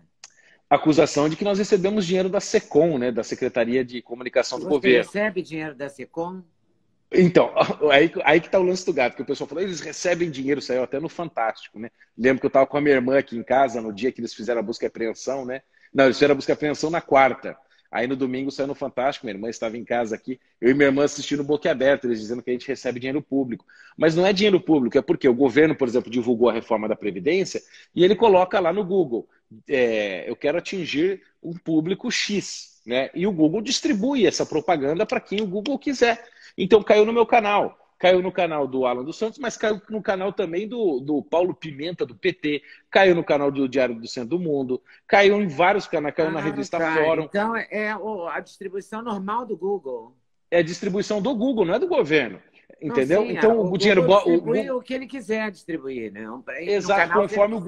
Acusação 0.69 1.29
de 1.29 1.37
que 1.37 1.45
nós 1.45 1.59
recebemos 1.59 2.07
dinheiro 2.07 2.29
da 2.29 2.41
SECOM, 2.41 2.99
né, 2.99 3.13
da 3.13 3.23
Secretaria 3.23 3.85
de 3.85 4.03
Comunicação 4.03 4.59
do 4.59 4.65
Você 4.65 4.71
Governo. 4.71 5.05
Você 5.05 5.19
recebe 5.19 5.43
dinheiro 5.43 5.75
da 5.75 5.89
SECOM? 5.89 6.43
Então, 7.13 7.53
aí, 7.91 8.13
aí 8.25 8.41
que 8.41 8.47
está 8.47 8.59
o 8.59 8.65
lance 8.65 8.85
do 8.85 8.93
gato, 8.93 9.17
que 9.17 9.23
o 9.23 9.27
pessoal 9.27 9.49
falou, 9.49 9.63
eles 9.63 9.81
recebem 9.81 10.31
dinheiro, 10.31 10.61
saiu 10.61 10.83
até 10.83 10.99
no 10.99 11.09
Fantástico, 11.09 11.79
né? 11.79 11.91
Lembro 12.19 12.41
que 12.41 12.47
eu 12.47 12.49
estava 12.49 12.67
com 12.67 12.77
a 12.77 12.81
minha 12.81 12.95
irmã 12.95 13.19
aqui 13.19 13.37
em 13.37 13.43
casa 13.43 13.81
no 13.81 13.93
dia 13.93 14.11
que 14.11 14.21
eles 14.21 14.35
fizeram 14.35 14.61
a 14.61 14.63
busca 14.63 14.85
e 14.85 14.89
apreensão, 14.89 15.45
né? 15.45 15.63
Não, 15.95 16.05
eles 16.05 16.17
fizeram 16.17 16.33
a 16.33 16.37
busca 16.37 16.53
e 16.53 16.55
apreensão 16.55 16.91
na 16.91 17.01
quarta. 17.01 17.57
Aí 17.91 18.09
no 18.09 18.17
domingo 18.17 18.51
saiu 18.51 18.67
no 18.67 18.75
Fantástico, 18.75 19.25
minha 19.25 19.37
irmã 19.37 19.49
estava 19.49 19.77
em 19.79 19.85
casa 19.85 20.17
aqui, 20.17 20.41
eu 20.61 20.71
e 20.71 20.75
minha 20.75 20.89
irmã 20.89 21.05
assistindo 21.05 21.45
boquiaberto, 21.45 22.07
eles 22.07 22.21
dizendo 22.21 22.43
que 22.43 22.51
a 22.51 22.53
gente 22.53 22.67
recebe 22.67 22.99
dinheiro 22.99 23.23
público. 23.23 23.65
Mas 23.97 24.15
não 24.15 24.27
é 24.27 24.33
dinheiro 24.33 24.61
público, 24.61 24.99
é 24.99 25.03
porque 25.03 25.29
o 25.29 25.35
governo, 25.35 25.75
por 25.75 25.87
exemplo, 25.87 26.11
divulgou 26.11 26.49
a 26.49 26.53
reforma 26.53 26.89
da 26.89 26.97
Previdência 26.97 27.63
e 27.95 28.05
ele 28.05 28.17
coloca 28.17 28.59
lá 28.59 28.73
no 28.73 28.85
Google 28.85 29.29
é, 29.69 30.29
eu 30.29 30.37
quero 30.37 30.59
atingir 30.59 31.23
um 31.43 31.53
público 31.53 32.11
X, 32.11 32.81
né? 32.87 33.11
E 33.15 33.27
o 33.27 33.33
Google 33.33 33.61
distribui 33.61 34.27
essa 34.27 34.45
propaganda 34.45 35.07
para 35.07 35.21
quem 35.21 35.41
o 35.41 35.47
Google 35.47 35.79
quiser. 35.79 36.25
Então 36.57 36.83
caiu 36.83 37.05
no 37.05 37.13
meu 37.13 37.27
canal, 37.27 37.79
caiu 37.99 38.23
no 38.23 38.33
canal 38.33 38.67
do 38.67 38.87
Alan 38.87 39.05
dos 39.05 39.19
Santos, 39.19 39.39
mas 39.39 39.57
caiu 39.57 39.81
no 39.89 40.03
canal 40.03 40.33
também 40.33 40.69
do, 40.69 41.01
do 41.01 41.23
Paulo 41.23 41.55
Pimenta, 41.55 42.05
do 42.05 42.15
PT, 42.15 42.63
caiu 42.91 43.15
no 43.15 43.25
canal 43.25 43.51
do 43.51 43.69
Diário 43.69 43.95
do 43.95 44.09
Centro 44.09 44.31
do 44.31 44.39
Mundo, 44.39 44.83
caiu 45.07 45.41
em 45.41 45.49
vários 45.49 45.87
canais, 45.87 46.15
caiu 46.15 46.29
ah, 46.29 46.33
na 46.33 46.41
revista 46.41 46.79
tá. 46.79 46.95
Fórum. 46.95 47.25
Então 47.25 47.57
é 47.57 47.91
a 48.31 48.41
distribuição 48.41 49.03
normal 49.03 49.47
do 49.47 49.57
Google. 49.57 50.17
É 50.51 50.59
a 50.59 50.63
distribuição 50.63 51.21
do 51.21 51.35
Google, 51.35 51.65
não 51.65 51.75
é 51.75 51.79
do 51.79 51.89
governo. 51.89 52.41
Entendeu? 52.81 53.23
Não, 53.23 53.29
sim, 53.29 53.37
então 53.37 53.59
o, 53.59 53.73
o 53.73 53.79
dinheiro. 53.79 54.07
Distribui 54.07 54.71
o, 54.71 54.79
o 54.79 54.83
que 54.83 54.93
ele 54.93 55.07
quiser 55.07 55.51
distribuir, 55.51 56.13
né? 56.13 56.27
Exato, 56.61 57.15
conforme 57.15 57.55
o, 57.55 57.65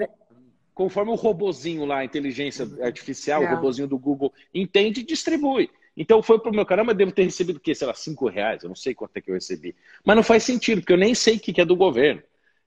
conforme 0.78 1.10
o 1.10 1.16
robozinho 1.16 1.84
lá, 1.84 1.98
a 1.98 2.04
inteligência 2.04 2.64
artificial, 2.80 3.42
o 3.42 3.46
robozinho 3.48 3.88
do 3.88 3.98
Google, 3.98 4.32
entende 4.54 5.00
e 5.00 5.02
distribui. 5.02 5.68
Então 5.96 6.22
foi 6.22 6.38
pro 6.38 6.52
meu 6.52 6.64
canal, 6.64 6.84
mas 6.84 6.96
devo 6.96 7.10
ter 7.10 7.24
recebido 7.24 7.56
o 7.56 7.60
quê? 7.60 7.74
Sei 7.74 7.84
lá, 7.84 7.92
cinco 7.94 8.28
reais, 8.28 8.62
eu 8.62 8.68
não 8.68 8.76
sei 8.76 8.94
quanto 8.94 9.16
é 9.16 9.20
que 9.20 9.28
eu 9.28 9.34
recebi. 9.34 9.74
Mas 10.04 10.14
não 10.14 10.22
faz 10.22 10.44
sentido, 10.44 10.80
porque 10.80 10.92
eu 10.92 10.96
nem 10.96 11.16
sei 11.16 11.34
o 11.34 11.40
que 11.40 11.60
é 11.60 11.64
do 11.64 11.74
governo. 11.74 12.22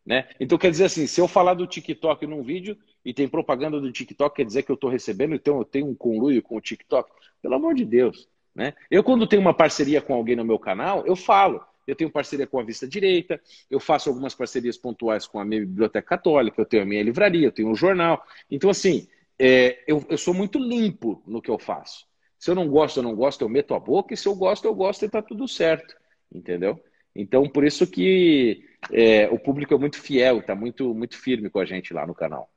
Né? 0.05 0.27
Então 0.41 0.57
quer 0.57 0.69
dizer 0.69 0.83
assim, 0.83 1.07
se 1.07 1.21
eu 1.21 1.27
falar 1.27 1.53
do 1.53 1.65
TikTok 1.65 2.27
num 2.27 2.43
vídeo 2.43 2.77
e 3.05 3.13
tem 3.13 3.29
propaganda 3.29 3.79
do 3.79 3.89
TikTok, 3.89 4.35
quer 4.35 4.45
dizer 4.45 4.63
que 4.63 4.71
eu 4.71 4.75
estou 4.75 4.89
recebendo, 4.89 5.33
então 5.33 5.59
eu 5.59 5.63
tenho 5.63 5.87
um 5.87 5.95
conluio 5.95 6.43
com 6.43 6.57
o 6.57 6.61
TikTok. 6.61 7.09
Pelo 7.41 7.55
amor 7.55 7.73
de 7.75 7.85
Deus. 7.85 8.27
Né? 8.53 8.73
Eu, 8.89 9.05
quando 9.05 9.25
tenho 9.25 9.41
uma 9.41 9.53
parceria 9.53 10.01
com 10.01 10.13
alguém 10.13 10.35
no 10.35 10.43
meu 10.43 10.59
canal, 10.59 11.05
eu 11.07 11.15
falo. 11.15 11.63
Eu 11.91 11.95
tenho 11.95 12.09
parceria 12.09 12.47
com 12.47 12.57
a 12.57 12.63
Vista 12.63 12.87
Direita, 12.87 13.41
eu 13.69 13.77
faço 13.77 14.07
algumas 14.07 14.33
parcerias 14.33 14.77
pontuais 14.77 15.27
com 15.27 15.41
a 15.41 15.43
minha 15.43 15.59
Biblioteca 15.59 16.07
Católica, 16.07 16.61
eu 16.61 16.65
tenho 16.65 16.83
a 16.83 16.85
minha 16.85 17.03
livraria, 17.03 17.47
eu 17.47 17.51
tenho 17.51 17.67
um 17.67 17.75
jornal. 17.75 18.25
Então, 18.49 18.69
assim, 18.69 19.09
é, 19.37 19.83
eu, 19.85 20.01
eu 20.07 20.17
sou 20.17 20.33
muito 20.33 20.57
limpo 20.57 21.21
no 21.27 21.41
que 21.41 21.51
eu 21.51 21.59
faço. 21.59 22.07
Se 22.39 22.49
eu 22.49 22.55
não 22.55 22.69
gosto, 22.69 22.99
eu 22.99 23.03
não 23.03 23.13
gosto, 23.13 23.41
eu 23.41 23.49
meto 23.49 23.73
a 23.73 23.79
boca, 23.79 24.13
e 24.13 24.17
se 24.17 24.25
eu 24.25 24.33
gosto, 24.33 24.63
eu 24.63 24.73
gosto 24.73 25.03
e 25.03 25.07
está 25.07 25.21
tudo 25.21 25.49
certo. 25.49 25.93
Entendeu? 26.33 26.81
Então, 27.13 27.43
por 27.49 27.65
isso 27.65 27.85
que 27.85 28.63
é, 28.89 29.27
o 29.29 29.37
público 29.37 29.73
é 29.73 29.77
muito 29.77 29.99
fiel, 29.99 30.39
está 30.39 30.55
muito, 30.55 30.95
muito 30.95 31.17
firme 31.17 31.49
com 31.49 31.59
a 31.59 31.65
gente 31.65 31.93
lá 31.93 32.07
no 32.07 32.15
canal. 32.15 32.49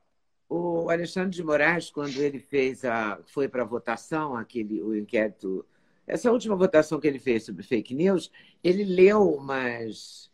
O 0.47 0.89
Alexandre 0.89 1.35
de 1.35 1.43
Moraes, 1.43 1.89
quando 1.89 2.21
ele 2.21 2.39
fez 2.39 2.85
a, 2.85 3.19
foi 3.25 3.49
para 3.49 3.63
a 3.63 3.65
votação, 3.65 4.33
aquele, 4.37 4.81
o 4.81 4.95
inquérito 4.95 5.65
essa 6.07 6.31
última 6.31 6.55
votação 6.55 6.99
que 6.99 7.07
ele 7.07 7.19
fez 7.19 7.43
sobre 7.43 7.63
fake 7.63 7.95
news, 7.95 8.31
ele 8.65 8.83
leu 8.83 9.31
umas, 9.31 10.31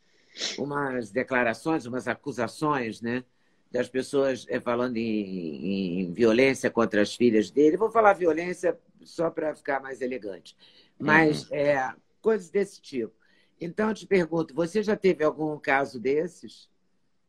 umas 0.57 1.11
declarações, 1.11 1.85
umas 1.85 2.07
acusações, 2.07 3.01
né? 3.01 3.25
Das 3.69 3.89
pessoas 3.89 4.45
é, 4.49 4.59
falando 4.59 4.95
em, 4.95 6.01
em, 6.01 6.13
violência 6.13 6.69
contra 6.71 7.01
as 7.01 7.13
filhas 7.13 7.51
dele. 7.51 7.75
Vou 7.75 7.91
falar 7.91 8.13
violência 8.13 8.79
só 9.03 9.29
para 9.29 9.53
ficar 9.53 9.81
mais 9.81 9.99
elegante. 9.99 10.55
Mas 10.97 11.49
uhum. 11.49 11.57
é, 11.57 11.93
coisas 12.21 12.49
desse 12.49 12.81
tipo. 12.81 13.13
Então, 13.59 13.89
eu 13.89 13.95
te 13.95 14.07
pergunto, 14.07 14.53
você 14.53 14.81
já 14.81 14.95
teve 14.95 15.25
algum 15.25 15.57
caso 15.59 15.99
desses? 15.99 16.69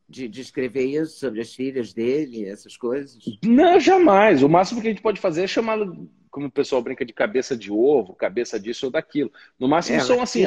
De, 0.07 0.27
de, 0.27 0.41
escrever 0.41 0.85
isso 0.85 1.17
sobre 1.17 1.41
as 1.41 1.53
filhas 1.55 1.93
dele, 1.93 2.45
essas 2.45 2.77
coisas? 2.77 3.17
Não, 3.43 3.79
jamais. 3.79 4.43
O 4.43 4.49
máximo 4.49 4.81
que 4.81 4.87
a 4.87 4.91
gente 4.91 5.01
pode 5.01 5.19
fazer 5.19 5.43
é 5.43 5.47
chamá-lo 5.47 6.09
como 6.29 6.47
o 6.47 6.51
pessoal 6.51 6.81
brinca 6.81 7.05
de 7.05 7.13
cabeça 7.13 7.55
de 7.55 7.71
ovo, 7.71 8.15
cabeça 8.15 8.59
disso 8.59 8.87
ou 8.87 8.91
daquilo. 8.91 9.31
No 9.57 9.67
máximo 9.67 9.97
é, 9.97 10.01
são 10.01 10.21
assim, 10.21 10.43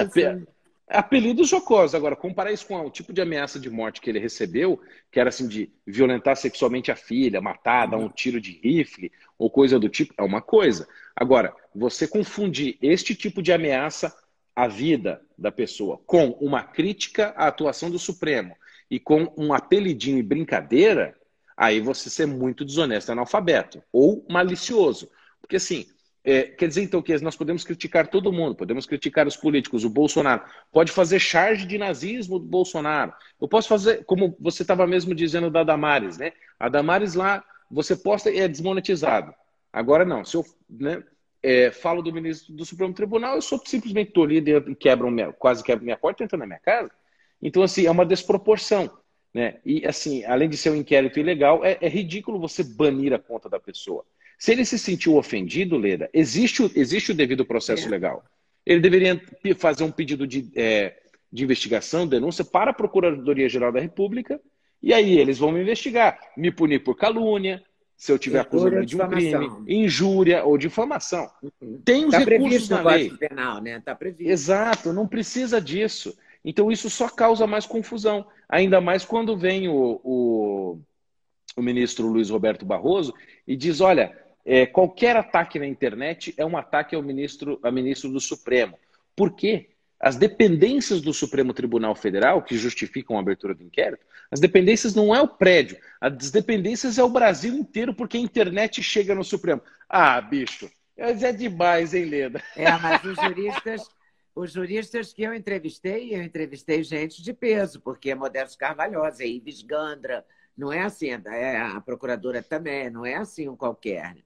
apelidos 0.89 1.49
jocosos. 1.49 1.95
Agora, 1.95 2.17
comparar 2.17 2.53
isso 2.53 2.67
com 2.67 2.77
o 2.81 2.91
tipo 2.91 3.13
de 3.13 3.21
ameaça 3.21 3.59
de 3.59 3.71
morte 3.71 4.01
que 4.01 4.11
ele 4.11 4.19
recebeu, 4.19 4.81
que 5.11 5.21
era 5.21 5.29
assim 5.29 5.47
de 5.47 5.71
violentar 5.87 6.37
sexualmente 6.37 6.91
a 6.91 6.97
filha, 6.97 7.41
matar, 7.41 7.87
dar 7.87 7.99
um 7.99 8.09
tiro 8.09 8.41
de 8.41 8.61
rifle 8.63 9.13
ou 9.39 9.49
coisa 9.49 9.79
do 9.79 9.89
tipo, 9.89 10.13
é 10.19 10.23
uma 10.23 10.43
coisa. 10.43 10.89
Agora, 11.15 11.55
você 11.75 12.07
confundir 12.09 12.77
este 12.83 13.15
tipo 13.15 13.41
de 13.41 13.53
ameaça 13.53 14.13
à 14.55 14.67
vida 14.67 15.21
da 15.37 15.53
pessoa 15.53 16.01
com 16.05 16.31
uma 16.41 16.63
crítica 16.63 17.35
à 17.37 17.47
atuação 17.47 17.91
do 17.91 17.99
Supremo 17.99 18.57
e 18.91 18.99
com 18.99 19.33
um 19.37 19.53
apelidinho 19.53 20.19
e 20.19 20.23
brincadeira, 20.23 21.15
aí 21.57 21.81
você 21.81 22.11
ser 22.11 22.27
muito 22.27 22.65
desonesto, 22.65 23.11
analfabeto 23.11 23.83
ou 23.93 24.25
malicioso. 24.29 25.09
Porque 25.41 25.57
assim, 25.57 25.87
é, 26.27 26.43
quer 26.43 26.67
dizer 26.67 26.83
então 26.83 27.01
que 27.01 27.17
nós 27.19 27.37
podemos 27.37 27.63
criticar 27.63 28.09
todo 28.09 28.33
mundo, 28.33 28.57
podemos 28.57 28.85
criticar 28.85 29.29
os 29.29 29.37
políticos, 29.37 29.85
o 29.85 29.89
Bolsonaro 29.89 30.43
pode 30.73 30.91
fazer 30.91 31.21
charge 31.21 31.65
de 31.65 31.79
nazismo 31.79 32.39
do 32.39 32.45
Bolsonaro. 32.45 33.13
Eu 33.41 33.47
posso 33.47 33.69
fazer, 33.69 34.05
como 34.05 34.37
você 34.41 34.63
estava 34.63 34.87
mesmo 34.87 35.15
dizendo 35.15 35.51
da 35.51 35.63
Damares, 35.63 36.19
né? 36.19 36.33
A 36.59 36.69
Damares 36.69 37.15
lá, 37.15 37.45
você 37.71 37.95
posta 37.95 38.29
e 38.29 38.41
é 38.41 38.49
desmonetizado. 38.49 39.33
Agora 39.73 40.05
não, 40.05 40.25
se 40.25 40.37
eu 40.37 40.45
né, 40.69 41.03
é, 41.41 41.71
falo 41.71 42.03
do 42.03 42.13
ministro 42.13 42.53
do 42.53 42.65
Supremo 42.65 42.93
Tribunal, 42.93 43.37
eu 43.37 43.43
sou 43.43 43.61
simplesmente 43.65 44.11
tolhido 44.11 44.51
e 44.51 44.75
quebram 44.75 45.13
minha, 45.13 45.33
quase 45.33 45.63
quebro 45.63 45.85
minha 45.85 45.97
porta 45.97 46.25
entrando 46.25 46.41
na 46.41 46.47
minha 46.47 46.59
casa. 46.59 46.91
Então, 47.43 47.63
assim, 47.63 47.87
é 47.87 47.91
uma 47.91 48.07
desproporção. 48.07 48.91
Né? 49.33 49.57
E, 49.65 49.87
assim, 49.87 50.25
além 50.25 50.49
de 50.49 50.57
ser 50.57 50.71
um 50.71 50.77
inquérito 50.77 51.21
ilegal, 51.21 51.65
é, 51.65 51.77
é 51.81 51.89
ridículo 51.89 52.41
você 52.41 52.65
banir 52.65 53.13
a 53.13 53.19
conta 53.19 53.49
da 53.49 53.61
pessoa. 53.61 54.05
Se 54.39 54.53
ele 54.53 54.65
se 54.65 54.79
sentiu 54.79 55.17
ofendido, 55.17 55.77
Leda, 55.77 56.09
existe, 56.13 56.63
o, 56.63 56.71
existe 56.75 57.13
o 57.13 57.15
devido 57.15 57.45
processo 57.45 57.87
é. 57.87 57.91
legal. 57.91 58.25
Ele 58.65 58.81
deveria 58.81 59.21
fazer 59.57 59.85
um 59.85 59.91
pedido 59.91 60.27
de, 60.27 60.51
é, 60.57 60.97
de 61.33 61.45
investigação, 61.45 62.07
denúncia 62.07 62.45
para 62.45 62.71
a 62.71 62.75
Procuradoria-Geral 62.75 63.73
da 63.73 63.81
República, 63.81 64.41
e 64.83 64.93
aí 64.93 65.19
eles 65.19 65.39
vão 65.39 65.53
me 65.53 65.61
investigar, 65.61 66.19
me 66.37 66.51
punir 66.51 66.81
por 66.81 66.97
calúnia, 66.97 67.63
se 67.97 68.13
eu 68.13 68.19
tiver 68.19 68.41
acusado 68.41 68.85
de 68.85 68.97
um 68.97 69.09
crime, 69.09 69.49
injúria 69.67 70.45
ou 70.45 70.59
difamação. 70.59 71.31
Uhum. 71.43 71.81
Tem 71.85 72.05
os 72.05 72.11
tá 72.11 72.19
recursos 72.19 72.69
na 72.69 72.83
lei. 72.83 73.11
Penal, 73.11 73.63
né? 73.63 73.81
Tá 73.81 73.95
previsto. 73.95 74.31
Exato, 74.31 74.93
não 74.93 75.09
precisa 75.09 75.61
disso. 75.61 76.17
Então 76.47 76.71
isso 76.71 76.89
só 76.89 77.09
causa 77.09 77.45
mais 77.45 77.67
confusão, 77.67 78.25
ainda 78.49 78.81
mais 78.81 79.05
quando 79.05 79.37
vem 79.37 79.69
o, 79.69 80.01
o, 80.05 80.81
o 81.57 81.61
ministro 81.61 82.07
Luiz 82.07 82.31
Roberto 82.31 82.65
Barroso 82.65 83.13
e 83.45 83.57
diz, 83.57 83.81
olha, 83.81 84.17
é, 84.45 84.65
qualquer 84.65 85.17
ataque 85.17 85.59
na 85.59 85.67
internet 85.67 86.33
é 86.37 86.47
um 86.47 86.57
ataque 86.57 86.95
ao 86.95 87.03
ministro, 87.03 87.59
ao 87.61 87.73
ministro 87.73 88.13
do 88.13 88.21
Supremo. 88.21 88.79
Por 89.17 89.33
quê? 89.33 89.71
As 89.99 90.15
dependências 90.15 91.01
do 91.01 91.13
Supremo 91.13 91.53
Tribunal 91.53 91.97
Federal, 91.97 92.43
que 92.43 92.57
justificam 92.57 93.17
a 93.17 93.21
abertura 93.21 93.55
do 93.55 93.65
inquérito, 93.65 94.07
as 94.31 94.39
dependências 94.39 94.95
não 94.95 95.13
é 95.13 95.21
o 95.21 95.27
prédio, 95.27 95.79
as 96.01 96.31
dependências 96.31 96.97
é 96.97 97.03
o 97.03 97.09
Brasil 97.09 97.55
inteiro, 97.55 97.93
porque 97.93 98.17
a 98.17 98.21
internet 98.21 98.83
chega 98.83 99.15
no 99.15 99.25
Supremo. 99.25 99.63
Ah, 99.89 100.21
bicho, 100.21 100.71
é 100.97 101.33
demais, 101.33 101.93
hein, 101.93 102.05
Leda? 102.05 102.43
É, 102.55 102.71
mas 102.79 103.03
os 103.05 103.17
juristas, 103.17 103.89
os 104.37 104.53
juristas 104.53 105.13
que 105.13 105.25
eu 105.25 105.35
entrevistei, 105.35 106.15
eu 106.15 106.23
entrevistei 106.23 106.85
gente 106.85 107.21
de 107.23 107.33
peso, 107.33 107.81
porque 107.81 108.11
é 108.11 108.15
Modesto 108.15 108.57
Carvalhosa, 108.57 109.25
é 109.25 109.27
Ives 109.27 109.63
Gandra, 109.63 110.25
não 110.57 110.73
é 110.73 110.83
assim, 110.83 111.09
é 111.09 111.61
a 111.61 111.81
procuradora 111.81 112.41
também, 112.41 112.89
não 112.89 113.05
é 113.05 113.17
assim 113.17 113.49
um 113.49 113.57
qualquer 113.57 114.17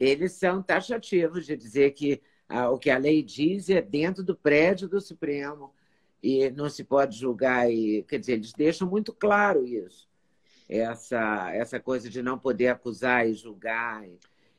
eles 0.00 0.32
são 0.32 0.62
taxativos 0.62 1.44
de 1.44 1.54
dizer 1.54 1.90
que 1.90 2.22
ah, 2.48 2.70
o 2.70 2.78
que 2.78 2.88
a 2.88 2.96
lei 2.96 3.22
diz 3.22 3.68
é 3.68 3.82
dentro 3.82 4.24
do 4.24 4.34
prédio 4.34 4.88
do 4.88 4.98
Supremo 4.98 5.74
e 6.22 6.50
não 6.50 6.70
se 6.70 6.82
pode 6.82 7.16
julgar. 7.16 7.70
E, 7.70 8.02
quer 8.04 8.18
dizer, 8.18 8.32
eles 8.32 8.54
deixam 8.54 8.88
muito 8.88 9.12
claro 9.12 9.66
isso, 9.66 10.08
essa, 10.66 11.50
essa 11.52 11.78
coisa 11.78 12.08
de 12.08 12.22
não 12.22 12.38
poder 12.38 12.68
acusar 12.68 13.28
e 13.28 13.34
julgar. 13.34 14.04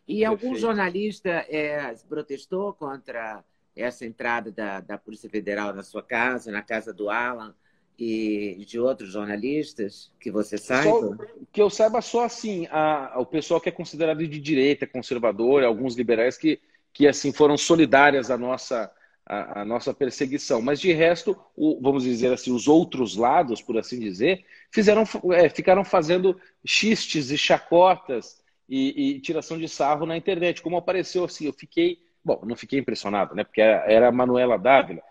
E 0.08 0.24
algum 0.24 0.56
jornalista 0.56 1.30
é, 1.30 1.94
protestou 2.08 2.72
contra 2.74 3.44
essa 3.76 4.06
entrada 4.06 4.52
da, 4.52 4.80
da 4.80 4.98
Polícia 4.98 5.30
Federal 5.30 5.74
na 5.74 5.84
sua 5.84 6.04
casa, 6.04 6.52
na 6.52 6.62
casa 6.62 6.94
do 6.94 7.10
Alan, 7.10 7.56
e 8.04 8.66
de 8.66 8.80
outros 8.80 9.12
jornalistas 9.12 10.12
que 10.20 10.32
você 10.32 10.58
saiba? 10.58 10.90
Só, 10.90 11.16
que 11.52 11.62
eu 11.62 11.70
saiba 11.70 12.02
só 12.02 12.24
assim, 12.24 12.68
a, 12.72 13.14
o 13.18 13.26
pessoal 13.26 13.62
que 13.62 13.70
é 13.70 13.72
considerado 13.72 14.26
de 14.28 14.40
direita, 14.40 14.88
conservador, 14.88 15.64
alguns 15.64 15.96
liberais 15.96 16.36
que, 16.36 16.60
que 16.92 17.08
assim 17.08 17.32
foram 17.32 17.56
solidárias 17.58 18.32
à 18.32 18.38
nossa, 18.40 18.92
à, 19.24 19.62
à 19.62 19.66
nossa 19.66 19.94
perseguição. 19.94 20.64
Mas 20.64 20.80
de 20.80 20.92
resto, 20.92 21.38
o, 21.56 21.80
vamos 21.80 22.04
dizer 22.04 22.34
assim, 22.34 22.52
os 22.52 22.68
outros 22.68 23.16
lados, 23.16 23.62
por 23.62 23.78
assim 23.78 24.00
dizer, 24.00 24.44
fizeram, 24.72 25.04
é, 25.34 25.48
ficaram 25.48 25.86
fazendo 25.86 26.40
xistes 26.66 27.30
e 27.30 27.38
chacotas 27.38 28.42
e, 28.68 29.16
e, 29.16 29.20
tiração 29.20 29.60
de 29.60 29.70
sarro 29.70 30.08
na 30.08 30.18
internet. 30.18 30.62
Como 30.62 30.78
apareceu 30.78 31.24
assim, 31.26 31.46
eu 31.46 31.54
fiquei, 31.54 32.00
bom, 32.24 32.42
não 32.46 32.56
fiquei 32.56 32.80
impressionado, 32.80 33.36
né? 33.36 33.44
Porque 33.44 33.62
era, 33.62 34.08
a 34.08 34.12
Manuela 34.12 34.58
Dávila 34.58 35.02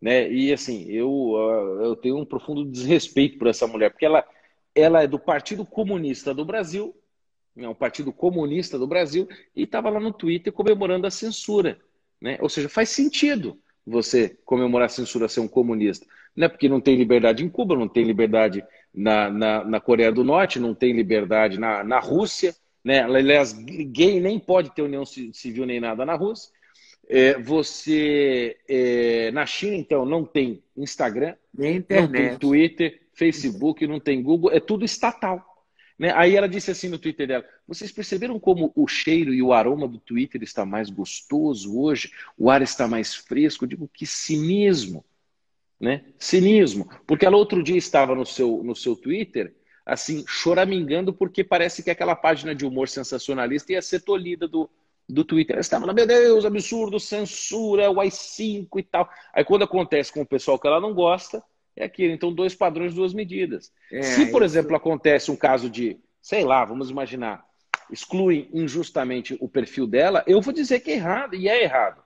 né? 0.00 0.30
E 0.32 0.52
assim, 0.52 0.84
eu, 0.88 1.36
ah, 1.36 1.84
eu 1.84 1.96
tenho 1.96 2.16
um 2.16 2.24
profundo 2.24 2.64
desrespeito 2.64 3.38
por 3.38 3.48
essa 3.48 3.66
mulher, 3.66 3.90
porque 3.90 4.06
ela, 4.06 4.24
ela 4.74 5.02
é 5.02 5.06
do 5.06 5.18
Partido 5.18 5.64
Comunista 5.66 6.32
do 6.32 6.44
Brasil, 6.44 6.94
é 7.56 7.74
Partido 7.74 8.12
Comunista 8.12 8.78
do 8.78 8.86
Brasil, 8.86 9.28
e 9.54 9.64
estava 9.64 9.90
lá 9.90 10.00
no 10.00 10.12
Twitter 10.12 10.52
comemorando 10.52 11.06
a 11.06 11.10
censura. 11.10 11.78
Né? 12.20 12.38
Ou 12.40 12.48
seja, 12.48 12.68
faz 12.68 12.88
sentido 12.88 13.58
você 13.86 14.38
comemorar 14.44 14.86
a 14.86 14.90
censura 14.90 15.28
ser 15.28 15.40
um 15.40 15.48
comunista. 15.48 16.06
Não 16.34 16.46
é 16.46 16.48
porque 16.48 16.68
não 16.68 16.80
tem 16.80 16.96
liberdade 16.96 17.44
em 17.44 17.48
Cuba, 17.48 17.76
não 17.76 17.88
tem 17.88 18.04
liberdade 18.04 18.64
na, 18.94 19.28
na, 19.28 19.64
na 19.64 19.80
Coreia 19.80 20.12
do 20.12 20.22
Norte, 20.22 20.60
não 20.60 20.74
tem 20.74 20.92
liberdade 20.92 21.58
na, 21.58 21.82
na 21.82 21.98
Rússia. 21.98 22.54
Né? 22.84 23.02
Aliás, 23.02 23.52
gay 23.52 24.20
nem 24.20 24.38
pode 24.38 24.70
ter 24.74 24.82
união 24.82 25.04
civil 25.04 25.66
nem 25.66 25.80
nada 25.80 26.06
na 26.06 26.14
Rússia. 26.14 26.52
É, 27.12 27.36
você 27.36 28.56
é, 28.68 29.32
na 29.32 29.44
China 29.44 29.74
então 29.74 30.06
não 30.06 30.24
tem 30.24 30.62
Instagram, 30.76 31.34
Nem 31.52 31.78
internet. 31.78 32.08
não 32.08 32.28
tem 32.30 32.38
Twitter, 32.38 33.00
Facebook, 33.12 33.84
não 33.84 33.98
tem 33.98 34.22
Google, 34.22 34.52
é 34.52 34.60
tudo 34.60 34.84
estatal. 34.84 35.44
Né? 35.98 36.12
Aí 36.14 36.36
ela 36.36 36.48
disse 36.48 36.70
assim 36.70 36.88
no 36.88 37.00
Twitter 37.00 37.26
dela: 37.26 37.44
vocês 37.66 37.90
perceberam 37.90 38.38
como 38.38 38.70
o 38.76 38.86
cheiro 38.86 39.34
e 39.34 39.42
o 39.42 39.52
aroma 39.52 39.88
do 39.88 39.98
Twitter 39.98 40.40
está 40.44 40.64
mais 40.64 40.88
gostoso 40.88 41.76
hoje? 41.76 42.12
O 42.38 42.48
ar 42.48 42.62
está 42.62 42.86
mais 42.86 43.12
fresco? 43.12 43.64
Eu 43.64 43.68
digo 43.68 43.90
que 43.92 44.06
cinismo, 44.06 45.04
né? 45.80 46.04
Cinismo, 46.16 46.88
porque 47.08 47.26
ela 47.26 47.36
outro 47.36 47.60
dia 47.60 47.76
estava 47.76 48.14
no 48.14 48.24
seu 48.24 48.62
no 48.62 48.76
seu 48.76 48.94
Twitter 48.94 49.52
assim 49.84 50.24
choramingando 50.28 51.12
porque 51.12 51.42
parece 51.42 51.82
que 51.82 51.90
aquela 51.90 52.14
página 52.14 52.54
de 52.54 52.64
humor 52.64 52.88
sensacionalista 52.88 53.72
ia 53.72 53.82
ser 53.82 54.00
tolhida 54.00 54.46
do 54.46 54.70
do 55.12 55.24
Twitter. 55.24 55.56
Eles 55.56 55.66
estavam 55.66 55.86
lá, 55.86 55.92
meu 55.92 56.06
Deus, 56.06 56.44
absurdo, 56.44 57.00
censura, 57.00 57.90
o 57.90 58.00
AI-5 58.00 58.68
e 58.78 58.82
tal. 58.82 59.08
Aí 59.32 59.44
quando 59.44 59.64
acontece 59.64 60.12
com 60.12 60.22
o 60.22 60.26
pessoal 60.26 60.58
que 60.58 60.66
ela 60.66 60.80
não 60.80 60.94
gosta, 60.94 61.42
é 61.76 61.84
aquilo. 61.84 62.12
Então, 62.12 62.32
dois 62.32 62.54
padrões, 62.54 62.94
duas 62.94 63.12
medidas. 63.12 63.72
É, 63.90 64.02
Se, 64.02 64.26
por 64.26 64.42
isso... 64.42 64.52
exemplo, 64.56 64.76
acontece 64.76 65.30
um 65.30 65.36
caso 65.36 65.68
de, 65.68 65.98
sei 66.20 66.44
lá, 66.44 66.64
vamos 66.64 66.90
imaginar, 66.90 67.44
excluem 67.90 68.48
injustamente 68.52 69.36
o 69.40 69.48
perfil 69.48 69.86
dela, 69.86 70.22
eu 70.26 70.40
vou 70.40 70.52
dizer 70.52 70.80
que 70.80 70.90
é 70.90 70.94
errado, 70.94 71.34
e 71.34 71.48
é 71.48 71.62
errado. 71.62 72.02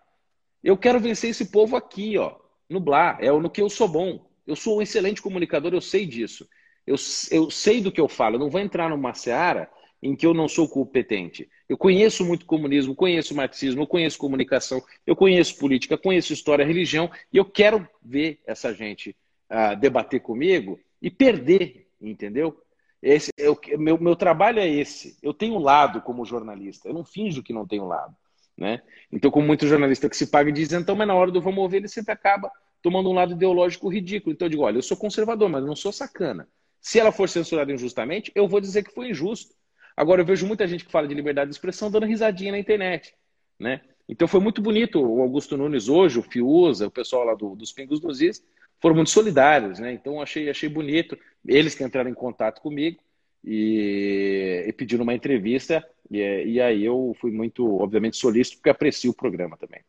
Eu 0.63 0.77
quero 0.77 0.99
vencer 0.99 1.31
esse 1.31 1.47
povo 1.47 1.77
aqui, 1.77 2.17
ó, 2.17 2.37
no 2.69 2.81
Blá, 2.81 3.19
é 3.21 3.31
no 3.31 3.51
que 3.51 3.61
eu 3.61 3.69
sou 3.69 3.87
bom. 3.87 4.27
Eu 4.47 4.57
sou 4.57 4.79
um 4.79 4.83
excelente 4.83 5.21
comunicador, 5.21 5.73
eu 5.73 5.81
sei 5.81 6.07
disso. 6.07 6.49
Eu, 6.87 6.97
eu 7.31 7.51
sei 7.51 7.81
do 7.81 7.93
que 7.93 8.01
eu 8.01 8.09
falo, 8.09 8.37
eu 8.37 8.41
não 8.41 8.51
vou 8.51 8.61
entrar 8.61 8.91
numa 8.91 9.15
seara 9.15 9.71
em 10.05 10.15
que 10.15 10.27
eu 10.27 10.35
não 10.35 10.47
sou 10.47 10.69
competente. 10.69 11.49
Eu 11.67 11.79
conheço 11.79 12.27
muito 12.27 12.45
comunismo, 12.45 12.95
conheço 12.95 13.35
marxismo, 13.35 13.87
conheço 13.87 14.19
comunicação, 14.19 14.83
eu 15.07 15.17
conheço 15.17 15.59
política, 15.59 15.97
conheço 15.97 16.35
história, 16.35 16.65
religião, 16.65 17.11
e 17.33 17.39
eu 17.39 17.45
quero 17.47 17.89
ver 18.03 18.39
essa 18.47 18.75
gente 18.75 19.17
uh, 19.51 19.75
debater 19.81 20.21
comigo 20.21 20.79
e 21.01 21.11
perder, 21.11 21.89
entendeu? 21.99 22.61
Esse, 23.03 23.31
eu, 23.39 23.59
meu, 23.79 23.99
meu 23.99 24.15
trabalho 24.15 24.61
é 24.61 24.69
esse. 24.69 25.17
Eu 25.23 25.33
tenho 25.33 25.59
lado 25.59 26.03
como 26.03 26.27
jornalista, 26.27 26.87
eu 26.87 26.93
não 26.93 27.05
finjo 27.05 27.43
que 27.43 27.55
não 27.55 27.67
tenho 27.67 27.87
lado. 27.87 28.15
Né? 28.59 28.83
Então, 29.11 29.31
como 29.31 29.47
muito 29.47 29.67
jornalista 29.67 30.09
que 30.09 30.17
se 30.19 30.27
paga 30.27 30.51
e 30.51 30.53
diz, 30.53 30.71
então, 30.71 30.95
mas 30.95 31.09
na 31.09 31.15
hora 31.15 31.31
do 31.31 31.41
vamos 31.41 31.63
ouvir, 31.63 31.79
ele 31.79 31.89
sempre 31.89 32.13
acaba 32.13 32.53
tomando 32.83 33.09
um 33.09 33.15
lado 33.15 33.33
ideológico 33.33 33.89
ridículo. 33.89 34.35
Então, 34.35 34.45
eu 34.45 34.51
digo, 34.51 34.65
olha, 34.65 34.77
eu 34.77 34.83
sou 34.83 34.99
conservador, 34.99 35.49
mas 35.49 35.65
não 35.65 35.75
sou 35.75 35.91
sacana. 35.91 36.47
Se 36.79 37.01
ela 37.01 37.11
for 37.11 37.27
censurada 37.27 37.73
injustamente, 37.73 38.31
eu 38.35 38.47
vou 38.47 38.61
dizer 38.61 38.83
que 38.83 38.93
foi 38.93 39.09
injusto. 39.09 39.55
Agora, 39.97 40.23
eu 40.23 40.27
vejo 40.27 40.47
muita 40.47 40.67
gente 40.67 40.85
que 40.85 40.91
fala 40.91 41.07
de 41.07 41.15
liberdade 41.15 41.51
de 41.51 41.55
expressão 41.55 41.91
dando 41.91 42.07
risadinha 42.07 42.53
na 42.53 42.59
internet, 42.59 43.15
né? 43.59 43.81
Então, 44.09 44.29
foi 44.29 44.41
muito 44.41 44.61
bonito 44.61 45.01
o 45.01 45.23
Augusto 45.23 45.57
Nunes 45.57 45.89
hoje, 45.89 46.19
o 46.19 46.23
Fiuza, 46.23 46.87
o 46.87 46.91
pessoal 46.91 47.25
lá 47.25 47.35
do, 47.35 47.55
dos 47.55 47.73
Pingos 47.73 48.01
dos 48.01 48.21
Is, 48.21 48.45
foram 48.81 48.97
muito 48.97 49.11
solidários, 49.11 49.79
né? 49.79 49.93
Então, 49.93 50.21
achei, 50.21 50.51
achei 50.51 50.69
bonito. 50.69 51.17
Eles 51.47 51.75
que 51.75 51.83
entraram 51.83 52.11
em 52.11 52.15
contato 52.15 52.61
comigo 52.61 53.01
e, 53.43 54.65
e 54.67 54.73
pediram 54.73 55.05
uma 55.05 55.15
entrevista, 55.15 55.87
e, 56.11 56.19
e 56.19 56.61
aí 56.61 56.85
eu 56.85 57.17
fui 57.19 57.31
muito, 57.31 57.81
obviamente, 57.81 58.17
solícito, 58.17 58.59
porque 58.59 58.71
aprecio 58.71 59.11
o 59.11 59.15
programa 59.15 59.57
também. 59.57 59.81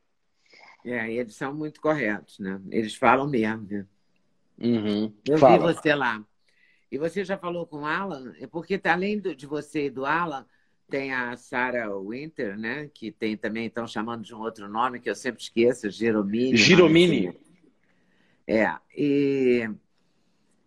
É, 0.85 1.11
eles 1.11 1.35
são 1.35 1.53
muito 1.53 1.81
corretos, 1.81 2.39
né? 2.39 2.61
Eles 2.69 2.95
falam 2.95 3.27
mesmo. 3.27 3.67
Né? 3.69 3.85
Uhum. 4.59 5.13
Eu 5.27 5.37
Fala. 5.39 5.57
vi 5.57 5.73
você 5.73 5.95
lá. 5.95 6.23
E 6.95 6.97
você 6.97 7.25
já 7.25 7.37
falou 7.37 7.67
com 7.67 7.81
o 7.81 7.85
Alan? 7.85 8.33
É 8.39 8.47
porque, 8.47 8.77
tá, 8.77 8.93
além 8.93 9.19
de 9.19 9.45
você 9.45 9.87
e 9.87 9.89
do 9.89 10.05
Alan, 10.05 10.45
tem 10.89 11.13
a 11.13 11.35
Sarah 11.35 11.93
Winter, 11.99 12.57
né? 12.57 12.89
Que 12.93 13.11
tem 13.11 13.35
também, 13.35 13.65
estão 13.65 13.85
chamando 13.85 14.23
de 14.23 14.33
um 14.33 14.39
outro 14.39 14.69
nome 14.69 15.01
que 15.01 15.09
eu 15.09 15.15
sempre 15.15 15.41
esqueço, 15.41 15.89
Giromini. 15.89 16.55
Giromini. 16.55 17.37
É. 18.47 18.73
E, 18.95 19.69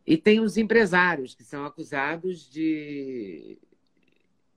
e 0.07 0.19
tem 0.19 0.38
os 0.38 0.59
empresários 0.59 1.35
que 1.35 1.43
são 1.43 1.64
acusados 1.64 2.47
de, 2.51 3.57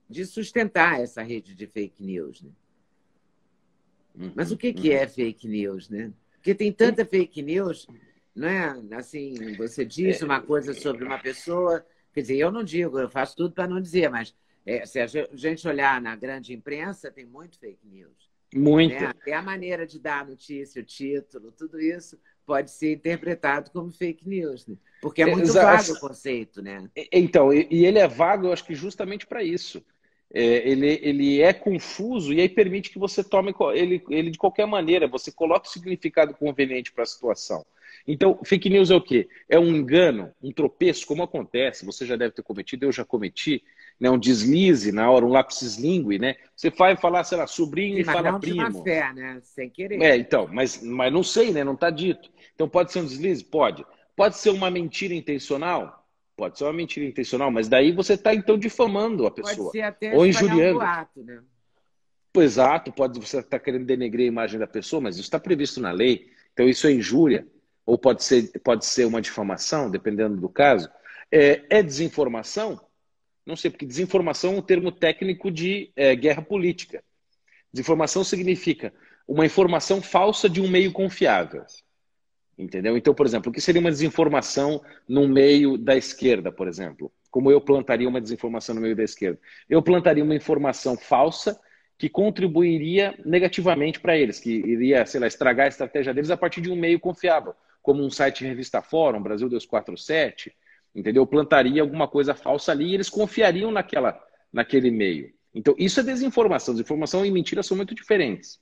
de 0.09 0.25
sustentar 0.25 0.99
essa 0.99 1.21
rede 1.21 1.55
de 1.55 1.67
fake 1.67 2.03
news, 2.03 2.41
né? 2.41 2.51
Uhum, 4.13 4.33
Mas 4.35 4.51
o 4.51 4.57
que, 4.57 4.73
que 4.73 4.91
é 4.91 5.07
fake 5.07 5.47
news, 5.47 5.87
né? 5.87 6.11
Porque 6.33 6.53
tem 6.53 6.69
tanta 6.69 7.05
fake 7.05 7.41
news 7.41 7.87
não 8.35 8.47
é? 8.47 8.75
Assim, 8.93 9.55
você 9.55 9.85
diz 9.85 10.21
é. 10.21 10.25
uma 10.25 10.41
coisa 10.41 10.73
sobre 10.73 11.03
uma 11.03 11.19
pessoa, 11.19 11.85
quer 12.13 12.21
dizer, 12.21 12.37
eu 12.37 12.51
não 12.51 12.63
digo, 12.63 12.99
eu 12.99 13.09
faço 13.09 13.35
tudo 13.35 13.53
para 13.53 13.67
não 13.67 13.81
dizer, 13.81 14.09
mas 14.09 14.33
é, 14.65 14.85
se 14.85 14.99
a 14.99 15.07
gente 15.07 15.67
olhar 15.67 16.01
na 16.01 16.15
grande 16.15 16.53
imprensa, 16.53 17.11
tem 17.11 17.25
muito 17.25 17.59
fake 17.59 17.87
news. 17.87 18.31
Muito. 18.53 18.93
Né? 18.93 19.05
Até 19.07 19.33
a 19.33 19.41
maneira 19.41 19.85
de 19.87 19.99
dar 19.99 20.21
a 20.21 20.25
notícia, 20.25 20.81
o 20.81 20.85
título, 20.85 21.51
tudo 21.51 21.79
isso 21.79 22.19
pode 22.45 22.71
ser 22.71 22.93
interpretado 22.93 23.71
como 23.71 23.91
fake 23.91 24.27
news, 24.27 24.67
né? 24.67 24.75
porque 25.01 25.21
é 25.21 25.25
muito 25.25 25.43
Exato. 25.43 25.83
vago 25.83 25.97
o 25.97 25.99
conceito, 25.99 26.61
né? 26.61 26.89
Então, 27.11 27.53
e 27.53 27.85
ele 27.85 27.97
é 27.97 28.07
vago, 28.07 28.47
eu 28.47 28.53
acho 28.53 28.65
que 28.65 28.75
justamente 28.75 29.25
para 29.25 29.43
isso. 29.43 29.83
É, 30.33 30.69
ele, 30.69 30.99
ele 31.01 31.41
é 31.41 31.51
confuso 31.51 32.31
e 32.33 32.39
aí 32.39 32.47
permite 32.47 32.89
que 32.89 32.99
você 32.99 33.21
tome 33.21 33.53
ele, 33.73 34.01
ele 34.09 34.31
de 34.31 34.37
qualquer 34.37 34.65
maneira, 34.65 35.07
você 35.07 35.29
coloque 35.29 35.67
o 35.67 35.71
significado 35.71 36.33
conveniente 36.33 36.91
para 36.91 37.03
a 37.03 37.07
situação. 37.07 37.65
Então, 38.07 38.39
fake 38.43 38.69
news 38.69 38.89
é 38.89 38.95
o 38.95 39.01
quê? 39.01 39.29
É 39.47 39.59
um 39.59 39.67
engano, 39.67 40.33
um 40.41 40.51
tropeço, 40.51 41.05
como 41.05 41.23
acontece, 41.23 41.85
você 41.85 42.05
já 42.05 42.15
deve 42.15 42.33
ter 42.33 42.41
cometido, 42.41 42.85
eu 42.85 42.91
já 42.91 43.05
cometi, 43.05 43.63
né? 43.99 44.09
um 44.09 44.17
deslize 44.17 44.91
na 44.91 45.09
hora, 45.09 45.25
um 45.25 45.29
lapsus 45.29 45.77
lingue, 45.77 46.17
né? 46.17 46.35
Você 46.55 46.69
vai 46.69 46.95
falar, 46.97 47.23
sei 47.23 47.37
lá, 47.37 47.47
sobrinho 47.47 47.95
Sim, 47.95 48.01
e 48.01 48.05
fala 48.05 48.31
não 48.31 48.39
primo. 48.39 48.61
Má 48.61 48.83
fé, 48.83 49.13
né? 49.13 49.39
Sem 49.43 49.69
querer. 49.69 50.01
É, 50.01 50.17
então, 50.17 50.47
mas, 50.51 50.81
mas 50.81 51.13
não 51.13 51.23
sei, 51.23 51.51
né? 51.51 51.63
Não 51.63 51.73
está 51.73 51.89
dito. 51.89 52.29
Então 52.55 52.67
pode 52.67 52.91
ser 52.91 52.99
um 52.99 53.05
deslize? 53.05 53.43
Pode. 53.43 53.85
Pode 54.15 54.37
ser 54.37 54.49
uma 54.49 54.69
mentira 54.69 55.13
intencional? 55.13 56.05
Pode 56.35 56.57
ser 56.57 56.63
uma 56.63 56.73
mentira 56.73 57.05
intencional, 57.05 57.51
mas 57.51 57.67
daí 57.67 57.91
você 57.91 58.13
está 58.13 58.33
então 58.33 58.57
difamando 58.57 59.27
a 59.27 59.31
pessoa. 59.31 59.71
Pode 59.71 59.71
ser 59.71 59.81
até 59.81 60.15
ou 60.15 60.25
injuriando. 60.25 60.79
Um 60.79 60.81
boato, 60.81 61.23
né? 61.23 61.41
Exato, 62.35 62.93
pode 62.93 63.19
você 63.19 63.39
estar 63.39 63.49
tá 63.49 63.59
querendo 63.59 63.85
denegrir 63.85 64.25
a 64.25 64.27
imagem 64.27 64.57
da 64.57 64.65
pessoa, 64.65 65.01
mas 65.01 65.15
isso 65.15 65.25
está 65.25 65.39
previsto 65.39 65.81
na 65.81 65.91
lei. 65.91 66.29
Então 66.53 66.67
isso 66.67 66.87
é 66.87 66.91
injúria 66.91 67.45
ou 67.91 67.97
pode 67.97 68.23
ser, 68.23 68.49
pode 68.63 68.85
ser 68.85 69.03
uma 69.03 69.21
difamação, 69.21 69.91
dependendo 69.91 70.37
do 70.37 70.47
caso, 70.47 70.89
é, 71.29 71.65
é 71.69 71.83
desinformação? 71.83 72.79
Não 73.45 73.57
sei, 73.57 73.69
porque 73.69 73.85
desinformação 73.85 74.53
é 74.53 74.57
um 74.59 74.61
termo 74.61 74.93
técnico 74.93 75.51
de 75.51 75.91
é, 75.93 76.15
guerra 76.15 76.41
política. 76.41 77.03
Desinformação 77.73 78.23
significa 78.23 78.93
uma 79.27 79.45
informação 79.45 80.01
falsa 80.01 80.49
de 80.49 80.61
um 80.61 80.69
meio 80.69 80.93
confiável. 80.93 81.65
Entendeu? 82.57 82.95
Então, 82.95 83.13
por 83.13 83.25
exemplo, 83.25 83.49
o 83.49 83.53
que 83.53 83.59
seria 83.59 83.81
uma 83.81 83.91
desinformação 83.91 84.81
no 85.05 85.27
meio 85.27 85.77
da 85.77 85.97
esquerda, 85.97 86.49
por 86.49 86.69
exemplo? 86.69 87.11
Como 87.29 87.51
eu 87.51 87.59
plantaria 87.59 88.07
uma 88.07 88.21
desinformação 88.21 88.73
no 88.73 88.79
meio 88.79 88.95
da 88.95 89.03
esquerda? 89.03 89.37
Eu 89.69 89.81
plantaria 89.81 90.23
uma 90.23 90.35
informação 90.35 90.95
falsa 90.95 91.59
que 92.01 92.09
contribuiria 92.09 93.13
negativamente 93.23 93.99
para 93.99 94.17
eles, 94.17 94.39
que 94.39 94.49
iria, 94.49 95.05
sei 95.05 95.19
lá, 95.19 95.27
estragar 95.27 95.67
a 95.67 95.69
estratégia 95.69 96.11
deles 96.11 96.31
a 96.31 96.35
partir 96.35 96.59
de 96.59 96.71
um 96.71 96.75
meio 96.75 96.99
confiável 96.99 97.53
como 97.79 98.03
um 98.03 98.09
site 98.09 98.43
revista 98.43 98.81
Fórum, 98.81 99.21
Brasil 99.21 99.47
247, 99.47 100.51
entendeu? 100.95 101.27
Plantaria 101.27 101.79
alguma 101.79 102.07
coisa 102.07 102.33
falsa 102.33 102.71
ali 102.71 102.85
e 102.87 102.95
eles 102.95 103.07
confiariam 103.07 103.69
naquela, 103.69 104.19
naquele 104.51 104.89
meio. 104.89 105.31
Então, 105.53 105.75
isso 105.77 105.99
é 105.99 106.03
desinformação. 106.03 106.73
Desinformação 106.73 107.23
e 107.23 107.29
mentira 107.29 107.61
são 107.61 107.77
muito 107.77 107.93
diferentes. 107.93 108.59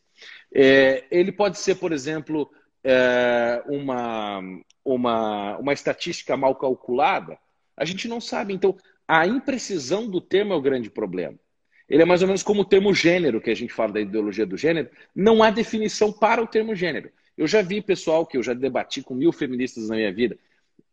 É, 0.54 1.06
ele 1.10 1.32
pode 1.32 1.60
ser, 1.60 1.76
por 1.76 1.94
exemplo, 1.94 2.52
é, 2.84 3.64
uma, 3.68 4.42
uma, 4.84 5.58
uma 5.60 5.72
estatística 5.72 6.36
mal 6.36 6.56
calculada. 6.56 7.38
A 7.78 7.86
gente 7.86 8.06
não 8.06 8.20
sabe. 8.20 8.54
Então, 8.54 8.76
a 9.08 9.26
imprecisão 9.26 10.10
do 10.10 10.20
termo 10.20 10.52
é 10.52 10.58
o 10.58 10.62
grande 10.62 10.90
problema. 10.90 11.40
Ele 11.90 12.04
é 12.04 12.06
mais 12.06 12.22
ou 12.22 12.28
menos 12.28 12.44
como 12.44 12.62
o 12.62 12.66
termo 12.66 12.94
gênero, 12.94 13.42
que 13.42 13.50
a 13.50 13.56
gente 13.56 13.74
fala 13.74 13.94
da 13.94 14.02
ideologia 14.02 14.46
do 14.46 14.56
gênero. 14.56 14.90
Não 15.16 15.42
há 15.42 15.50
definição 15.50 16.12
para 16.12 16.42
o 16.42 16.48
termo 16.48 16.76
gênero. 16.76 17.10
Eu 17.38 17.48
já 17.48 17.62
vi 17.62 17.82
pessoal 17.82 18.26
que 18.26 18.38
eu 18.38 18.44
já 18.44 18.54
debati 18.54 19.02
com 19.02 19.16
mil 19.16 19.32
feministas 19.32 19.90
na 19.90 19.96
minha 19.96 20.12
vida. 20.12 20.38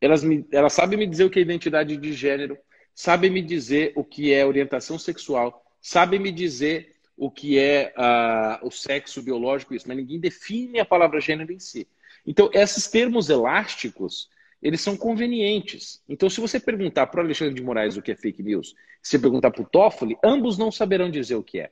Elas, 0.01 0.23
me, 0.23 0.47
elas 0.51 0.73
sabem 0.73 0.99
me 0.99 1.07
dizer 1.07 1.25
o 1.25 1.31
que 1.31 1.39
é 1.39 1.43
identidade 1.43 1.97
de 1.97 2.13
gênero, 2.13 2.57
sabem 2.95 3.31
me 3.31 3.43
dizer 3.43 3.93
o 3.95 4.05
que 4.05 4.33
é 4.33 4.47
orientação 4.47 4.99
sexual, 4.99 5.65
sabem 5.81 6.19
me 6.19 6.31
dizer 6.33 6.95
o 7.17 7.31
que 7.31 7.59
é 7.59 7.93
uh, 7.97 8.67
o 8.67 8.71
sexo 8.71 9.23
biológico, 9.23 9.75
isso, 9.75 9.89
mas 9.89 9.97
ninguém 9.97 10.21
define 10.21 10.79
a 10.79 10.85
palavra 10.85 11.21
gênero 11.21 11.53
em 11.53 11.59
si. 11.59 11.87
Então, 12.27 12.51
esses 12.53 12.89
termos 12.89 13.31
elásticos, 13.31 14.29
eles 14.63 14.81
são 14.81 14.97
convenientes. 14.97 16.03
Então, 16.09 16.29
se 16.29 16.41
você 16.41 16.59
perguntar 16.59 17.07
para 17.07 17.21
o 17.21 17.25
Alexandre 17.25 17.55
de 17.55 17.63
Moraes 17.63 17.97
o 17.97 18.03
que 18.03 18.13
é 18.13 18.17
fake 18.17 18.43
news, 18.43 18.75
se 19.03 19.13
você 19.13 19.19
perguntar 19.19 19.51
para 19.51 19.63
o 19.63 19.67
Toffoli, 19.67 20.17
ambos 20.25 20.59
não 20.59 20.73
saberão 20.73 21.11
dizer 21.11 21.35
o 21.35 21.43
que 21.43 21.61
é. 21.61 21.71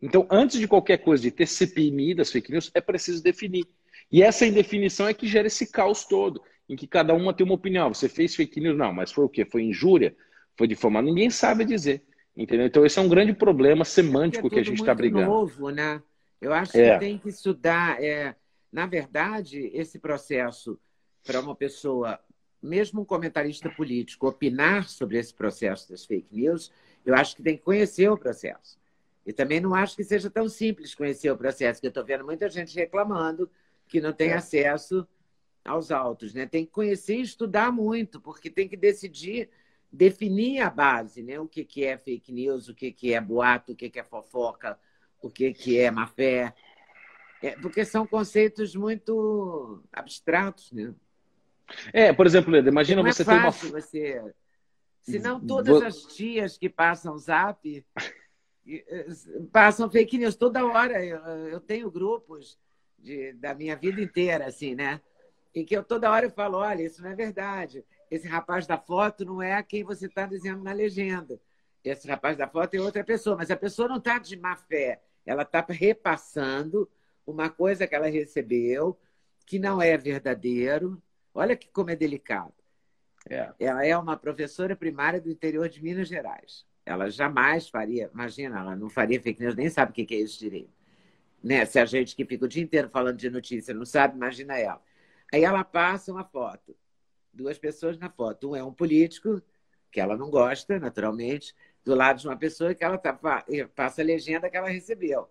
Então, 0.00 0.26
antes 0.30 0.58
de 0.58 0.68
qualquer 0.68 0.98
coisa 0.98 1.22
de 1.22 1.30
ter 1.30 1.46
CPMI 1.46 2.14
das 2.14 2.30
fake 2.30 2.50
news, 2.50 2.70
é 2.74 2.80
preciso 2.80 3.22
definir. 3.22 3.66
E 4.10 4.22
essa 4.22 4.46
indefinição 4.46 5.08
é 5.08 5.14
que 5.14 5.26
gera 5.26 5.46
esse 5.46 5.70
caos 5.70 6.04
todo, 6.04 6.42
em 6.68 6.76
que 6.76 6.86
cada 6.86 7.14
uma 7.14 7.32
tem 7.32 7.44
uma 7.44 7.54
opinião. 7.54 7.92
Você 7.92 8.08
fez 8.08 8.34
fake 8.34 8.60
news? 8.60 8.76
Não, 8.76 8.92
mas 8.92 9.12
foi 9.12 9.24
o 9.24 9.28
quê? 9.28 9.44
Foi 9.44 9.62
injúria? 9.62 10.14
Foi 10.56 10.66
difamar? 10.66 11.02
Ninguém 11.02 11.30
sabe 11.30 11.64
dizer. 11.64 12.02
Entendeu? 12.36 12.66
Então, 12.66 12.84
esse 12.84 12.98
é 12.98 13.02
um 13.02 13.08
grande 13.08 13.32
problema 13.32 13.84
semântico 13.84 14.48
é 14.48 14.50
que 14.50 14.58
a 14.58 14.64
gente 14.64 14.80
está 14.80 14.94
brigando. 14.94 15.26
novo, 15.26 15.70
né? 15.70 16.02
Eu 16.40 16.52
acho 16.52 16.76
é. 16.76 16.94
que 16.94 17.00
tem 17.00 17.18
que 17.18 17.28
estudar. 17.28 18.02
É, 18.02 18.34
na 18.72 18.86
verdade, 18.86 19.70
esse 19.72 19.98
processo 19.98 20.78
para 21.24 21.40
uma 21.40 21.54
pessoa, 21.54 22.20
mesmo 22.62 23.00
um 23.00 23.04
comentarista 23.04 23.70
político, 23.70 24.28
opinar 24.28 24.88
sobre 24.88 25.18
esse 25.18 25.32
processo 25.32 25.90
das 25.90 26.04
fake 26.04 26.28
news, 26.30 26.70
eu 27.04 27.14
acho 27.14 27.36
que 27.36 27.42
tem 27.42 27.56
que 27.56 27.62
conhecer 27.62 28.08
o 28.08 28.16
processo. 28.16 28.78
E 29.26 29.32
também 29.32 29.60
não 29.60 29.74
acho 29.74 29.96
que 29.96 30.04
seja 30.04 30.30
tão 30.30 30.48
simples 30.48 30.94
conhecer 30.94 31.30
o 31.30 31.36
processo, 31.36 31.80
que 31.80 31.86
eu 31.86 31.90
estou 31.90 32.04
vendo 32.04 32.24
muita 32.24 32.48
gente 32.48 32.76
reclamando 32.76 33.50
que 33.88 34.00
não 34.00 34.12
tem 34.12 34.32
acesso 34.32 35.06
aos 35.64 35.90
autos, 35.90 36.34
né? 36.34 36.46
Tem 36.46 36.64
que 36.64 36.72
conhecer 36.72 37.16
e 37.16 37.22
estudar 37.22 37.72
muito, 37.72 38.20
porque 38.20 38.50
tem 38.50 38.68
que 38.68 38.76
decidir, 38.76 39.48
definir 39.90 40.60
a 40.60 40.68
base, 40.68 41.22
né? 41.22 41.40
O 41.40 41.48
que, 41.48 41.64
que 41.64 41.84
é 41.84 41.96
fake 41.96 42.32
news, 42.32 42.68
o 42.68 42.74
que, 42.74 42.92
que 42.92 43.14
é 43.14 43.20
boato, 43.20 43.72
o 43.72 43.76
que, 43.76 43.88
que 43.88 43.98
é 43.98 44.04
fofoca, 44.04 44.78
o 45.22 45.30
que, 45.30 45.54
que 45.54 45.78
é 45.78 45.90
má 45.90 46.06
fé. 46.06 46.54
É, 47.42 47.52
porque 47.56 47.84
são 47.84 48.06
conceitos 48.06 48.74
muito 48.74 49.82
abstratos, 49.92 50.70
né? 50.72 50.94
É, 51.92 52.12
por 52.12 52.26
exemplo, 52.26 52.52
Leda, 52.52 52.68
imagina 52.68 53.02
não 53.02 53.10
você 53.10 53.22
é 53.22 53.24
ter 53.24 53.32
uma. 53.32 53.42
fácil 53.42 53.70
você. 53.70 54.22
Se 55.00 55.18
não 55.18 55.38
todas 55.38 55.82
as 55.82 56.02
tias 56.14 56.56
que 56.56 56.68
passam 56.68 57.18
zap 57.18 57.84
eh, 58.66 59.06
passam 59.52 59.90
fake 59.90 60.18
news 60.18 60.36
toda 60.36 60.64
hora. 60.64 61.04
Eu, 61.04 61.18
eu 61.48 61.60
tenho 61.60 61.90
grupos 61.90 62.58
de, 62.98 63.32
da 63.34 63.54
minha 63.54 63.76
vida 63.76 64.00
inteira, 64.00 64.46
assim, 64.46 64.74
né? 64.74 65.00
Em 65.54 65.64
que 65.64 65.76
eu 65.76 65.84
toda 65.84 66.10
hora 66.10 66.26
eu 66.26 66.30
falo, 66.30 66.58
olha, 66.58 66.82
isso 66.82 67.02
não 67.02 67.10
é 67.10 67.14
verdade. 67.14 67.84
Esse 68.10 68.26
rapaz 68.26 68.66
da 68.66 68.78
foto 68.78 69.24
não 69.24 69.42
é 69.42 69.62
quem 69.62 69.84
você 69.84 70.06
está 70.06 70.26
dizendo 70.26 70.62
na 70.62 70.72
legenda. 70.72 71.38
Esse 71.84 72.08
rapaz 72.08 72.36
da 72.36 72.48
foto 72.48 72.74
é 72.74 72.80
outra 72.80 73.04
pessoa, 73.04 73.36
mas 73.36 73.50
a 73.50 73.56
pessoa 73.56 73.86
não 73.86 73.98
está 73.98 74.18
de 74.18 74.36
má 74.36 74.56
fé. 74.56 75.02
Ela 75.26 75.42
está 75.42 75.64
repassando 75.68 76.90
uma 77.26 77.50
coisa 77.50 77.86
que 77.86 77.94
ela 77.94 78.08
recebeu 78.08 78.98
que 79.46 79.58
não 79.58 79.80
é 79.80 79.96
verdadeiro. 79.96 81.00
Olha 81.34 81.56
que 81.56 81.68
como 81.68 81.90
é 81.90 81.96
delicado. 81.96 82.54
É. 83.28 83.52
Ela 83.58 83.84
é 83.84 83.96
uma 83.96 84.16
professora 84.16 84.76
primária 84.76 85.20
do 85.20 85.30
interior 85.30 85.68
de 85.68 85.82
Minas 85.82 86.08
Gerais. 86.08 86.64
Ela 86.86 87.10
jamais 87.10 87.68
faria, 87.68 88.10
imagina, 88.12 88.60
ela 88.60 88.76
não 88.76 88.88
faria 88.88 89.20
fake 89.20 89.42
news, 89.42 89.56
nem 89.56 89.68
sabe 89.68 89.90
o 89.90 89.94
que 89.94 90.14
é 90.14 90.18
isso 90.18 90.38
direito. 90.38 90.72
Né? 91.42 91.64
Se 91.64 91.78
a 91.78 91.84
gente 91.84 92.14
que 92.14 92.24
fica 92.24 92.44
o 92.44 92.48
dia 92.48 92.62
inteiro 92.62 92.88
falando 92.88 93.16
de 93.16 93.28
notícia 93.28 93.74
não 93.74 93.84
sabe, 93.84 94.16
imagina 94.16 94.56
ela. 94.58 94.82
Aí 95.32 95.42
ela 95.42 95.64
passa 95.64 96.12
uma 96.12 96.24
foto, 96.24 96.76
duas 97.32 97.58
pessoas 97.58 97.98
na 97.98 98.10
foto. 98.10 98.50
Um 98.50 98.56
é 98.56 98.62
um 98.62 98.72
político, 98.72 99.42
que 99.90 100.00
ela 100.00 100.16
não 100.16 100.30
gosta, 100.30 100.78
naturalmente, 100.78 101.54
do 101.84 101.94
lado 101.94 102.20
de 102.20 102.28
uma 102.28 102.36
pessoa 102.36 102.74
que 102.74 102.84
ela 102.84 102.98
tá, 102.98 103.18
passa 103.74 104.02
a 104.02 104.04
legenda 104.04 104.50
que 104.50 104.56
ela 104.56 104.68
recebeu. 104.68 105.28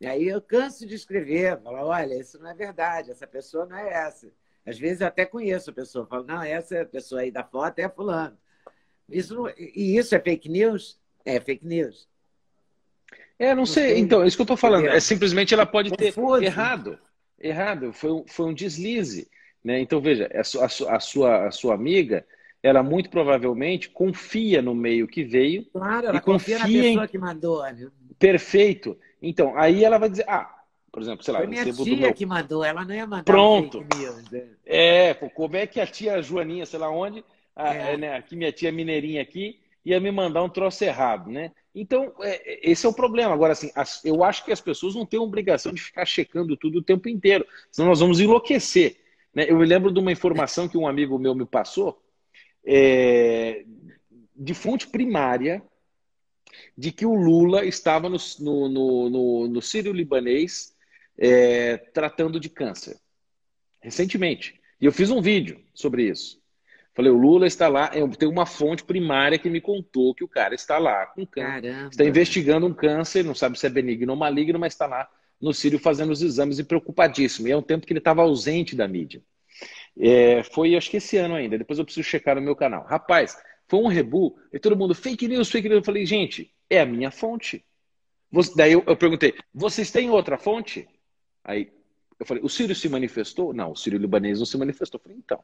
E 0.00 0.06
aí 0.06 0.28
eu 0.28 0.40
canso 0.40 0.86
de 0.86 0.94
escrever, 0.94 1.60
falar, 1.60 1.84
olha, 1.84 2.14
isso 2.14 2.38
não 2.38 2.50
é 2.50 2.54
verdade, 2.54 3.10
essa 3.10 3.26
pessoa 3.26 3.66
não 3.66 3.76
é 3.76 3.88
essa. 3.88 4.30
Às 4.66 4.78
vezes 4.78 5.00
eu 5.00 5.06
até 5.06 5.24
conheço 5.24 5.70
a 5.70 5.72
pessoa, 5.72 6.06
falo, 6.06 6.24
não, 6.24 6.42
essa 6.42 6.84
pessoa 6.84 7.20
aí 7.20 7.30
da 7.30 7.44
foto 7.44 7.78
é 7.78 7.88
fulano. 7.88 8.36
Isso 9.08 9.34
não... 9.34 9.48
E 9.48 9.96
isso 9.96 10.14
é 10.14 10.20
fake 10.20 10.48
news? 10.48 10.98
É 11.24 11.40
fake 11.40 11.64
news. 11.64 12.08
É, 13.38 13.50
não, 13.50 13.56
não 13.56 13.66
sei. 13.66 13.90
sei. 13.90 13.98
Então, 13.98 14.22
é 14.22 14.26
isso 14.26 14.36
que 14.36 14.40
eu 14.40 14.44
estou 14.44 14.56
falando. 14.56 14.88
É 14.88 14.98
simplesmente 14.98 15.54
ela 15.54 15.66
pode 15.66 15.90
Confuso. 15.90 16.40
ter 16.40 16.46
errado. 16.46 16.98
Errado. 17.38 17.92
Foi 17.92 18.10
um, 18.10 18.24
foi 18.26 18.46
um 18.46 18.54
deslize. 18.54 19.28
Né? 19.62 19.80
Então, 19.80 20.00
veja, 20.00 20.28
a 20.34 20.42
sua, 20.42 20.66
a, 20.66 21.00
sua, 21.00 21.46
a 21.46 21.50
sua 21.50 21.74
amiga, 21.74 22.26
ela 22.62 22.82
muito 22.82 23.10
provavelmente 23.10 23.90
confia 23.90 24.62
no 24.62 24.74
meio 24.74 25.06
que 25.06 25.22
veio. 25.22 25.64
Claro, 25.66 26.08
ela 26.08 26.16
e 26.16 26.20
confia, 26.20 26.58
confia 26.58 26.58
na 26.58 26.84
pessoa 26.84 27.04
em... 27.04 27.08
que 27.08 27.18
mandou. 27.18 27.62
Né? 27.62 27.88
Perfeito. 28.18 28.98
Então, 29.20 29.56
aí 29.56 29.84
ela 29.84 29.98
vai 29.98 30.08
dizer, 30.08 30.24
ah, 30.28 30.55
por 30.96 31.02
exemplo, 31.02 31.22
sei 31.22 31.34
lá, 31.34 31.40
Foi 31.40 31.46
minha 31.46 31.62
tia 31.62 31.96
meu... 31.98 32.14
que 32.14 32.24
mandou, 32.24 32.64
ela 32.64 32.82
não 32.82 32.94
ia 32.94 33.06
mandar 33.06 33.24
Pronto. 33.24 33.84
Né? 34.32 34.48
É, 34.64 35.12
pô, 35.12 35.28
como 35.28 35.54
é 35.54 35.66
que 35.66 35.78
a 35.78 35.86
tia 35.86 36.22
Joaninha, 36.22 36.64
sei 36.64 36.78
lá 36.78 36.88
onde, 36.88 37.22
a, 37.54 37.74
é. 37.74 37.92
É, 37.92 37.96
né, 37.98 38.16
aqui 38.16 38.34
minha 38.34 38.50
tia 38.50 38.72
mineirinha 38.72 39.20
aqui, 39.20 39.60
ia 39.84 40.00
me 40.00 40.10
mandar 40.10 40.42
um 40.42 40.48
troço 40.48 40.82
errado, 40.84 41.30
né? 41.30 41.52
Então, 41.74 42.14
é, 42.22 42.70
esse 42.70 42.86
é 42.86 42.88
o 42.88 42.94
problema. 42.94 43.34
Agora, 43.34 43.52
assim, 43.52 43.70
as, 43.74 44.02
eu 44.06 44.24
acho 44.24 44.42
que 44.42 44.50
as 44.50 44.60
pessoas 44.62 44.94
não 44.94 45.04
têm 45.04 45.20
obrigação 45.20 45.70
de 45.70 45.82
ficar 45.82 46.06
checando 46.06 46.56
tudo 46.56 46.78
o 46.78 46.82
tempo 46.82 47.10
inteiro, 47.10 47.46
senão 47.70 47.90
nós 47.90 48.00
vamos 48.00 48.18
enlouquecer. 48.18 48.96
Né? 49.34 49.44
Eu 49.50 49.58
me 49.58 49.66
lembro 49.66 49.92
de 49.92 50.00
uma 50.00 50.12
informação 50.12 50.66
que 50.66 50.78
um 50.78 50.88
amigo 50.88 51.18
meu 51.18 51.34
me 51.34 51.44
passou, 51.44 52.02
é, 52.64 53.66
de 54.34 54.54
fonte 54.54 54.86
primária, 54.86 55.62
de 56.74 56.90
que 56.90 57.04
o 57.04 57.14
Lula 57.14 57.66
estava 57.66 58.08
no, 58.08 58.16
no, 58.40 59.10
no, 59.10 59.48
no 59.48 59.60
Sírio-Libanês 59.60 60.74
é, 61.18 61.76
tratando 61.76 62.38
de 62.38 62.48
câncer, 62.48 62.98
recentemente. 63.80 64.60
E 64.80 64.86
eu 64.86 64.92
fiz 64.92 65.10
um 65.10 65.20
vídeo 65.20 65.60
sobre 65.74 66.08
isso. 66.08 66.40
Falei, 66.94 67.12
o 67.12 67.18
Lula 67.18 67.46
está 67.46 67.68
lá, 67.68 67.90
eu 67.94 68.08
tenho 68.08 68.32
uma 68.32 68.46
fonte 68.46 68.82
primária 68.82 69.38
que 69.38 69.50
me 69.50 69.60
contou 69.60 70.14
que 70.14 70.24
o 70.24 70.28
cara 70.28 70.54
está 70.54 70.78
lá 70.78 71.04
com 71.06 71.26
câncer. 71.26 71.62
Caramba. 71.62 71.88
Está 71.90 72.04
investigando 72.04 72.66
um 72.66 72.72
câncer, 72.72 73.22
não 73.22 73.34
sabe 73.34 73.58
se 73.58 73.66
é 73.66 73.70
benigno 73.70 74.12
ou 74.12 74.18
maligno, 74.18 74.58
mas 74.58 74.72
está 74.72 74.86
lá 74.86 75.06
no 75.38 75.52
Sírio 75.52 75.78
fazendo 75.78 76.10
os 76.10 76.22
exames 76.22 76.58
e 76.58 76.64
preocupadíssimo. 76.64 77.48
E 77.48 77.50
é 77.50 77.56
um 77.56 77.62
tempo 77.62 77.86
que 77.86 77.92
ele 77.92 77.98
estava 77.98 78.22
ausente 78.22 78.74
da 78.74 78.88
mídia. 78.88 79.22
É, 79.98 80.42
foi, 80.42 80.74
acho 80.74 80.90
que 80.90 80.96
esse 80.96 81.18
ano 81.18 81.34
ainda, 81.34 81.58
depois 81.58 81.78
eu 81.78 81.84
preciso 81.84 82.08
checar 82.08 82.34
no 82.34 82.40
meu 82.42 82.56
canal. 82.56 82.84
Rapaz, 82.84 83.36
foi 83.68 83.80
um 83.80 83.88
rebu, 83.88 84.38
e 84.52 84.58
todo 84.58 84.76
mundo, 84.76 84.94
fake 84.94 85.28
news, 85.28 85.50
fake 85.50 85.68
news. 85.68 85.80
Eu 85.80 85.84
falei, 85.84 86.06
gente, 86.06 86.50
é 86.70 86.80
a 86.80 86.86
minha 86.86 87.10
fonte. 87.10 87.64
Daí 88.54 88.72
eu, 88.72 88.82
eu 88.86 88.96
perguntei, 88.96 89.34
vocês 89.52 89.90
têm 89.90 90.10
outra 90.10 90.38
fonte? 90.38 90.88
Aí 91.46 91.70
eu 92.18 92.26
falei, 92.26 92.42
o 92.42 92.48
Sírio 92.48 92.74
se 92.74 92.88
manifestou? 92.88 93.54
Não, 93.54 93.70
o 93.70 93.76
Sírio 93.76 93.98
libanês 93.98 94.38
não 94.38 94.46
se 94.46 94.58
manifestou. 94.58 94.98
Eu 94.98 95.02
falei, 95.02 95.18
então. 95.18 95.42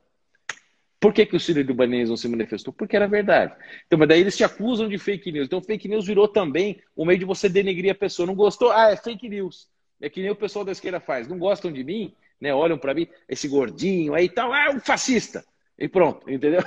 Por 0.98 1.12
que, 1.12 1.24
que 1.26 1.36
o 1.36 1.40
Sírio 1.40 1.62
libanês 1.62 2.08
não 2.08 2.16
se 2.16 2.28
manifestou? 2.28 2.72
Porque 2.72 2.96
era 2.96 3.06
verdade. 3.06 3.54
Então, 3.86 3.98
mas 3.98 4.08
daí 4.08 4.20
eles 4.20 4.36
te 4.36 4.44
acusam 4.44 4.88
de 4.88 4.98
fake 4.98 5.30
news. 5.30 5.46
Então, 5.46 5.62
fake 5.62 5.88
news 5.88 6.06
virou 6.06 6.26
também 6.26 6.80
o 6.96 7.04
meio 7.04 7.18
de 7.18 7.24
você 7.24 7.48
denegrir 7.48 7.92
a 7.92 7.94
pessoa. 7.94 8.26
Não 8.26 8.34
gostou? 8.34 8.72
Ah, 8.72 8.90
é 8.90 8.96
fake 8.96 9.28
news. 9.28 9.68
É 10.00 10.10
que 10.10 10.20
nem 10.20 10.30
o 10.30 10.36
pessoal 10.36 10.64
da 10.64 10.72
esquerda 10.72 10.98
faz. 10.98 11.28
Não 11.28 11.38
gostam 11.38 11.72
de 11.72 11.84
mim, 11.84 12.12
né? 12.40 12.52
Olham 12.52 12.76
para 12.76 12.94
mim, 12.94 13.06
esse 13.28 13.46
gordinho 13.46 14.14
aí 14.14 14.24
e 14.24 14.28
tal, 14.28 14.52
ah, 14.52 14.66
é 14.66 14.70
um 14.70 14.80
fascista. 14.80 15.44
E 15.78 15.88
pronto, 15.88 16.28
entendeu? 16.28 16.62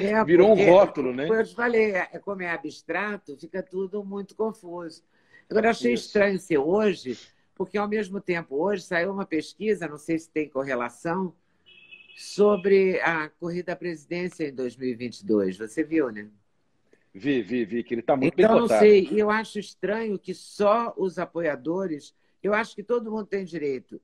É, 0.00 0.24
Virou 0.26 0.52
um 0.52 0.66
rótulo, 0.66 1.14
né? 1.14 1.28
Eu 1.28 1.44
te 1.44 1.54
falei, 1.54 1.92
é, 1.92 2.06
como 2.18 2.42
é 2.42 2.50
abstrato, 2.50 3.36
fica 3.36 3.62
tudo 3.62 4.04
muito 4.04 4.34
confuso. 4.34 5.04
Agora, 5.48 5.68
eu 5.68 5.70
achei 5.70 5.92
Isso. 5.92 6.06
estranho 6.06 6.38
ser 6.40 6.58
hoje, 6.58 7.16
porque 7.56 7.78
ao 7.78 7.88
mesmo 7.88 8.20
tempo, 8.20 8.54
hoje 8.62 8.82
saiu 8.82 9.10
uma 9.10 9.24
pesquisa, 9.24 9.88
não 9.88 9.96
sei 9.96 10.18
se 10.18 10.30
tem 10.30 10.48
correlação, 10.48 11.34
sobre 12.14 13.00
a 13.00 13.28
corrida 13.30 13.72
à 13.72 13.76
presidência 13.76 14.46
em 14.46 14.54
2022. 14.54 15.56
Você 15.58 15.82
viu, 15.82 16.10
né? 16.10 16.28
Vi, 17.12 17.40
vi, 17.42 17.64
vi, 17.64 17.82
que 17.82 17.94
ele 17.94 18.02
está 18.02 18.14
muito 18.14 18.38
então, 18.38 18.52
bem 18.52 18.62
cotado. 18.62 18.84
Então, 18.84 19.00
não 19.00 19.08
sei, 19.08 19.20
eu 19.20 19.30
acho 19.30 19.58
estranho 19.58 20.18
que 20.18 20.34
só 20.34 20.94
os 20.96 21.18
apoiadores... 21.18 22.14
Eu 22.42 22.52
acho 22.54 22.76
que 22.76 22.82
todo 22.82 23.10
mundo 23.10 23.26
tem 23.26 23.44
direito 23.44 24.00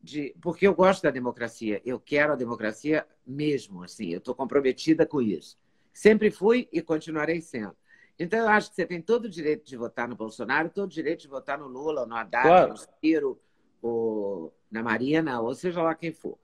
de, 0.00 0.34
porque 0.40 0.66
eu 0.66 0.74
gosto 0.74 1.02
da 1.02 1.10
democracia, 1.10 1.82
eu 1.84 2.00
quero 2.00 2.32
a 2.32 2.36
democracia 2.36 3.06
mesmo, 3.26 3.82
assim, 3.82 4.10
eu 4.10 4.18
estou 4.18 4.34
comprometida 4.34 5.04
com 5.04 5.20
isso. 5.20 5.58
Sempre 5.92 6.30
fui 6.30 6.68
e 6.72 6.80
continuarei 6.80 7.40
sendo. 7.40 7.76
Então, 8.18 8.40
eu 8.40 8.48
acho 8.48 8.70
que 8.70 8.76
você 8.76 8.86
tem 8.86 9.00
todo 9.00 9.24
o 9.24 9.28
direito 9.28 9.64
de 9.66 9.76
votar 9.76 10.08
no 10.08 10.14
Bolsonaro, 10.14 10.70
todo 10.70 10.86
o 10.86 10.92
direito 10.92 11.22
de 11.22 11.28
votar 11.28 11.58
no 11.58 11.66
Lula, 11.66 12.06
no 12.06 12.14
Haddad, 12.14 12.46
claro. 12.46 12.68
no 12.70 12.76
Ciro, 12.76 13.40
ou 13.80 14.54
na 14.70 14.82
Marina, 14.82 15.40
ou 15.40 15.54
seja 15.54 15.82
lá 15.82 15.94
quem 15.94 16.12
for. 16.12 16.38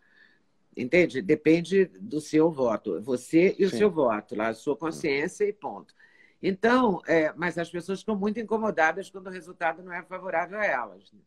Entende? 0.77 1.21
Depende 1.21 1.87
do 1.87 2.21
seu 2.21 2.51
voto. 2.51 3.01
Você 3.03 3.55
e 3.59 3.65
o 3.65 3.71
Sim. 3.71 3.79
seu 3.79 3.91
voto, 3.91 4.37
lá, 4.37 4.49
a 4.49 4.55
sua 4.55 4.77
consciência 4.77 5.45
e 5.45 5.53
ponto. 5.53 5.95
Então, 6.43 7.01
é, 7.07 7.33
mas 7.33 7.59
as 7.59 7.69
pessoas 7.69 8.01
ficam 8.01 8.17
muito 8.17 8.39
incomodadas 8.39 9.11
quando 9.11 9.27
o 9.27 9.31
resultado 9.31 9.83
não 9.83 9.93
é 9.93 10.03
favorável 10.05 10.59
a 10.59 10.65
elas. 10.65 11.13
Né? 11.13 11.21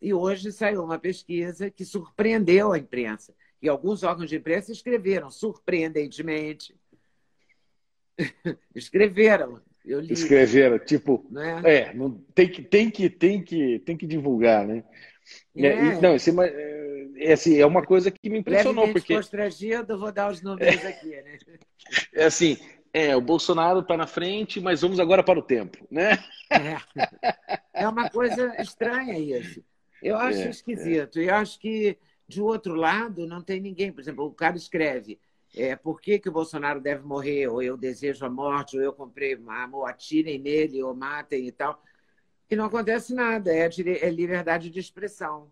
E 0.00 0.14
hoje 0.14 0.50
saiu 0.50 0.82
uma 0.82 0.98
pesquisa 0.98 1.70
que 1.70 1.84
surpreendeu 1.84 2.72
a 2.72 2.78
imprensa. 2.78 3.34
E 3.60 3.68
alguns 3.68 4.02
órgãos 4.02 4.28
de 4.28 4.36
imprensa 4.36 4.72
escreveram, 4.72 5.30
surpreendentemente. 5.30 6.78
escreveram. 8.74 9.60
Eu 9.84 10.00
li. 10.00 10.12
Escreveram, 10.12 10.78
tipo, 10.78 11.26
né? 11.30 11.60
é, 11.64 11.94
não, 11.94 12.12
tem, 12.34 12.48
que, 12.48 12.62
tem, 12.62 12.90
que, 12.90 13.10
tem, 13.10 13.42
que, 13.42 13.78
tem 13.80 13.96
que 13.96 14.06
divulgar, 14.06 14.66
né? 14.66 14.82
É. 15.56 15.66
É, 15.66 16.00
não, 16.00 16.16
isso 16.16 16.30
é, 16.42 17.08
é, 17.16 17.32
assim, 17.32 17.58
é 17.58 17.66
uma 17.66 17.82
coisa 17.82 18.10
que 18.10 18.30
me 18.30 18.38
impressionou. 18.38 18.84
Levemente 18.84 19.00
porque 19.00 19.14
constrangido, 19.14 19.98
vou 19.98 20.10
dar 20.10 20.30
os 20.30 20.42
números 20.42 20.82
aqui, 20.84 21.10
né? 21.10 21.38
É 22.14 22.24
assim, 22.24 22.56
é, 22.92 23.14
o 23.14 23.20
Bolsonaro 23.20 23.80
está 23.80 23.96
na 23.96 24.06
frente, 24.06 24.60
mas 24.60 24.80
vamos 24.80 25.00
agora 25.00 25.22
para 25.22 25.38
o 25.38 25.42
tempo, 25.42 25.86
né? 25.90 26.18
É, 26.50 27.82
é 27.82 27.88
uma 27.88 28.08
coisa 28.08 28.54
estranha 28.60 29.18
isso. 29.18 29.62
Eu 30.02 30.16
acho 30.16 30.40
é, 30.40 30.50
esquisito. 30.50 31.18
É. 31.18 31.24
Eu 31.24 31.34
acho 31.34 31.58
que, 31.58 31.96
de 32.28 32.40
outro 32.40 32.74
lado, 32.74 33.26
não 33.26 33.42
tem 33.42 33.60
ninguém. 33.60 33.90
Por 33.90 34.00
exemplo, 34.00 34.26
o 34.26 34.32
cara 34.32 34.56
escreve 34.56 35.18
é, 35.56 35.76
por 35.76 36.00
que, 36.00 36.18
que 36.18 36.28
o 36.28 36.32
Bolsonaro 36.32 36.80
deve 36.80 37.04
morrer, 37.04 37.48
ou 37.48 37.62
eu 37.62 37.76
desejo 37.76 38.24
a 38.24 38.30
morte, 38.30 38.76
ou 38.76 38.82
eu 38.82 38.92
comprei 38.92 39.34
amor, 39.46 39.88
atirem 39.88 40.38
nele, 40.38 40.82
ou 40.82 40.94
matem 40.94 41.46
e 41.46 41.52
tal. 41.52 41.82
E 42.50 42.56
não 42.56 42.66
acontece 42.66 43.14
nada. 43.14 43.52
É, 43.52 43.68
é 43.68 44.10
liberdade 44.10 44.70
de 44.70 44.80
expressão. 44.80 45.50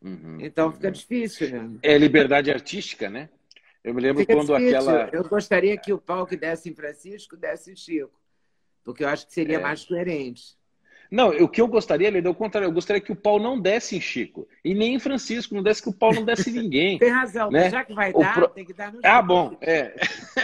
Uhum, 0.00 0.38
então 0.40 0.66
uhum. 0.66 0.72
fica 0.72 0.90
difícil, 0.90 1.50
né? 1.50 1.78
É 1.82 1.96
liberdade 1.96 2.50
artística, 2.50 3.08
né? 3.08 3.28
Eu 3.84 3.94
me 3.94 4.00
lembro 4.00 4.20
fica 4.20 4.34
quando 4.34 4.56
difícil. 4.56 4.78
aquela. 4.78 5.10
Eu 5.12 5.28
gostaria 5.28 5.76
que 5.76 5.92
o 5.92 5.98
pau 5.98 6.26
que 6.26 6.36
desse 6.36 6.70
em 6.70 6.74
Francisco 6.74 7.36
desse 7.36 7.72
em 7.72 7.76
Chico, 7.76 8.20
porque 8.84 9.04
eu 9.04 9.08
acho 9.08 9.26
que 9.26 9.32
seria 9.32 9.58
é. 9.58 9.60
mais 9.60 9.84
coerente. 9.84 10.56
Não, 11.12 11.28
o 11.28 11.46
que 11.46 11.60
eu 11.60 11.68
gostaria, 11.68 12.10
Leda, 12.10 12.26
é 12.26 12.30
o 12.30 12.34
contrário. 12.34 12.66
Eu 12.66 12.72
gostaria 12.72 12.98
que 12.98 13.12
o 13.12 13.16
pau 13.16 13.38
não 13.38 13.60
desse 13.60 13.94
em 13.94 14.00
Chico. 14.00 14.48
E 14.64 14.72
nem 14.72 14.94
em 14.94 14.98
Francisco. 14.98 15.54
Não 15.54 15.62
desse 15.62 15.82
que 15.82 15.90
o 15.90 15.92
pau 15.92 16.10
não 16.10 16.24
desse 16.24 16.48
em 16.48 16.54
ninguém. 16.54 16.96
tem 16.98 17.10
razão, 17.10 17.50
né? 17.50 17.68
já 17.68 17.84
que 17.84 17.92
vai 17.92 18.14
dar, 18.14 18.32
pro... 18.32 18.48
tem 18.48 18.64
que 18.64 18.72
dar 18.72 18.90
no 18.90 18.98
Ah, 19.02 19.20
bom. 19.20 19.54
É. 19.60 19.94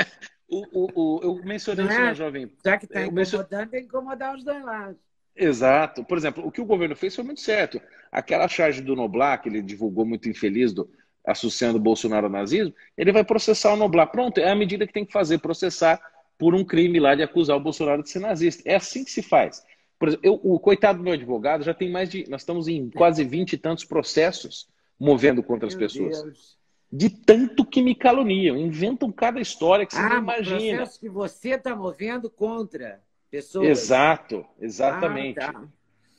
o, 0.46 0.66
o, 0.70 0.90
o, 0.94 1.20
eu 1.22 1.42
mencionei 1.42 1.86
isso 1.86 1.94
é? 1.94 1.98
na 2.00 2.12
Jovem 2.12 2.52
Já 2.62 2.76
que 2.76 2.84
está 2.84 3.00
incomodando, 3.00 3.16
mencion... 3.16 3.44
tem 3.44 3.80
que 3.80 3.86
incomodar 3.86 4.36
os 4.36 4.44
dois 4.44 4.62
lados. 4.62 4.98
Exato. 5.34 6.04
Por 6.04 6.18
exemplo, 6.18 6.46
o 6.46 6.52
que 6.52 6.60
o 6.60 6.66
governo 6.66 6.94
fez 6.94 7.16
foi 7.16 7.24
muito 7.24 7.40
certo. 7.40 7.80
Aquela 8.12 8.46
charge 8.46 8.82
do 8.82 8.94
Noblar, 8.94 9.40
que 9.40 9.48
ele 9.48 9.62
divulgou 9.62 10.04
muito 10.04 10.28
infeliz, 10.28 10.74
do, 10.74 10.86
associando 11.26 11.78
o 11.78 11.80
Bolsonaro 11.80 12.26
ao 12.26 12.32
nazismo, 12.32 12.74
ele 12.94 13.10
vai 13.10 13.24
processar 13.24 13.72
o 13.72 13.76
Noblar. 13.76 14.08
Pronto, 14.08 14.38
é 14.38 14.50
a 14.50 14.54
medida 14.54 14.86
que 14.86 14.92
tem 14.92 15.06
que 15.06 15.12
fazer, 15.14 15.38
processar 15.38 15.98
por 16.36 16.54
um 16.54 16.62
crime 16.62 17.00
lá 17.00 17.14
de 17.14 17.22
acusar 17.22 17.56
o 17.56 17.60
Bolsonaro 17.60 18.02
de 18.02 18.10
ser 18.10 18.18
nazista. 18.18 18.62
É 18.66 18.74
assim 18.74 19.02
que 19.02 19.10
se 19.10 19.22
faz. 19.22 19.62
Por 19.98 20.08
exemplo, 20.08 20.26
eu, 20.26 20.40
o 20.42 20.60
coitado 20.60 20.98
do 20.98 21.04
meu 21.04 21.12
advogado 21.12 21.64
já 21.64 21.74
tem 21.74 21.90
mais 21.90 22.08
de. 22.08 22.28
Nós 22.28 22.42
estamos 22.42 22.68
em 22.68 22.88
quase 22.90 23.24
vinte 23.24 23.54
e 23.54 23.58
tantos 23.58 23.84
processos 23.84 24.68
movendo 24.98 25.42
contra 25.42 25.66
as 25.66 25.74
meu 25.74 25.86
pessoas. 25.86 26.22
Deus. 26.22 26.58
De 26.90 27.10
tanto 27.10 27.64
que 27.66 27.82
me 27.82 27.94
caluniam, 27.94 28.56
inventam 28.56 29.12
cada 29.12 29.40
história 29.40 29.84
que 29.84 29.94
você 29.94 30.00
ah, 30.00 30.08
não 30.08 30.18
imagina. 30.18 30.78
processo 30.78 31.00
que 31.00 31.08
você 31.08 31.50
está 31.50 31.76
movendo 31.76 32.30
contra 32.30 33.00
pessoas. 33.30 33.66
Exato, 33.66 34.46
exatamente. 34.58 35.38
Ah, 35.40 35.52
tá. 35.52 35.68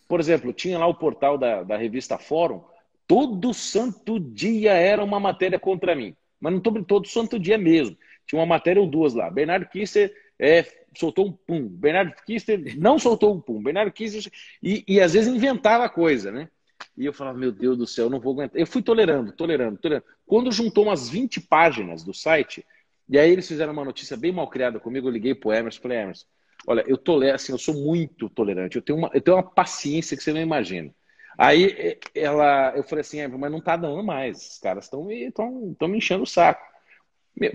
Por 0.08 0.20
exemplo, 0.20 0.54
tinha 0.54 0.78
lá 0.78 0.86
o 0.86 0.94
portal 0.94 1.38
da, 1.38 1.64
da 1.64 1.78
revista 1.78 2.18
Fórum, 2.18 2.64
todo 3.08 3.54
santo 3.54 4.20
dia 4.20 4.74
era 4.74 5.04
uma 5.04 5.20
matéria 5.20 5.60
contra 5.60 5.96
mim. 5.96 6.16
Mas 6.40 6.52
não 6.52 6.60
estou 6.60 6.84
todo 6.84 7.08
santo 7.08 7.40
dia 7.40 7.58
mesmo. 7.58 7.98
Tinha 8.26 8.40
uma 8.40 8.46
matéria 8.46 8.82
ou 8.82 8.88
duas 8.88 9.14
lá. 9.14 9.30
Bernardo 9.30 9.68
Kisser 9.68 10.14
é, 10.40 10.66
soltou 10.98 11.28
um 11.28 11.32
pum. 11.32 11.68
Bernardo 11.68 12.14
Kisser 12.26 12.78
não 12.78 12.98
soltou 12.98 13.36
um 13.36 13.42
pum. 13.42 13.62
Bernardo 13.62 13.92
Kisser. 13.92 14.32
E, 14.64 14.84
e 14.88 15.02
às 15.02 15.14
vezes 15.14 15.34
inventava 15.34 15.90
coisa, 15.90 16.32
né? 16.32 16.50
E 16.98 17.06
eu 17.06 17.14
falava, 17.14 17.38
meu 17.38 17.52
Deus 17.52 17.78
do 17.78 17.86
céu, 17.86 18.10
não 18.10 18.20
vou 18.20 18.34
aguentar. 18.34 18.60
Eu 18.60 18.68
fui 18.68 18.82
tolerando, 18.82 19.32
tolerando, 19.34 19.78
tolerando. 19.78 20.06
Quando 20.26 20.52
juntou 20.52 20.86
umas 20.86 21.10
20 21.10 21.42
páginas 21.42 22.04
do 22.04 22.14
site, 22.14 22.66
e 23.08 23.20
aí 23.20 23.30
eles 23.30 23.48
fizeram 23.48 23.74
uma 23.74 23.86
notícia 23.86 24.16
bem 24.16 24.32
mal 24.32 24.50
criada 24.50 24.80
comigo, 24.80 25.08
eu 25.08 25.12
liguei 25.12 25.36
pro 25.36 25.52
Emerson, 25.52 25.82
falei, 25.82 25.98
Emerson, 26.00 26.26
Olha, 26.68 26.84
eu 26.88 26.98
tolero, 26.98 27.36
assim, 27.36 27.52
eu 27.52 27.58
sou 27.58 27.74
muito 27.74 28.30
tolerante. 28.30 28.76
Eu 28.76 28.82
tenho 28.82 28.98
uma, 28.98 29.10
eu 29.14 29.22
tenho 29.22 29.38
uma 29.38 29.44
paciência 29.44 30.16
que 30.16 30.24
você 30.24 30.34
não 30.34 30.42
imagina. 30.42 30.94
Aí 31.38 31.98
ela, 32.14 32.74
eu 32.76 32.84
falei 32.84 33.02
assim, 33.02 33.26
mas 33.28 33.52
não 33.52 33.62
tá 33.62 33.78
dando 33.78 34.04
mais. 34.04 34.52
Os 34.52 34.60
caras 34.60 34.86
estão 34.86 35.06
me, 35.06 35.32
me 35.82 35.98
enchendo 35.98 36.24
o 36.24 36.28
saco. 36.28 36.62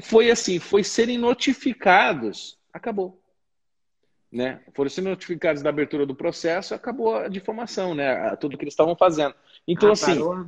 Foi 0.03 0.31
assim, 0.31 0.59
foi 0.59 0.83
serem 0.83 1.19
notificados, 1.19 2.59
acabou. 2.75 3.19
Né? 4.31 4.61
Foram 4.75 4.91
serem 4.91 5.11
notificados 5.11 5.63
da 5.63 5.71
abertura 5.71 6.05
do 6.05 6.15
processo, 6.15 6.75
acabou 6.75 7.17
a 7.17 7.29
difamação, 7.29 7.95
né? 7.95 8.35
Tudo 8.37 8.59
que 8.59 8.65
eles 8.65 8.75
estavam 8.75 8.97
fazendo. 8.97 9.35
Então, 9.67 9.89
ah, 9.89 9.93
assim. 9.93 10.19
Parou. 10.19 10.47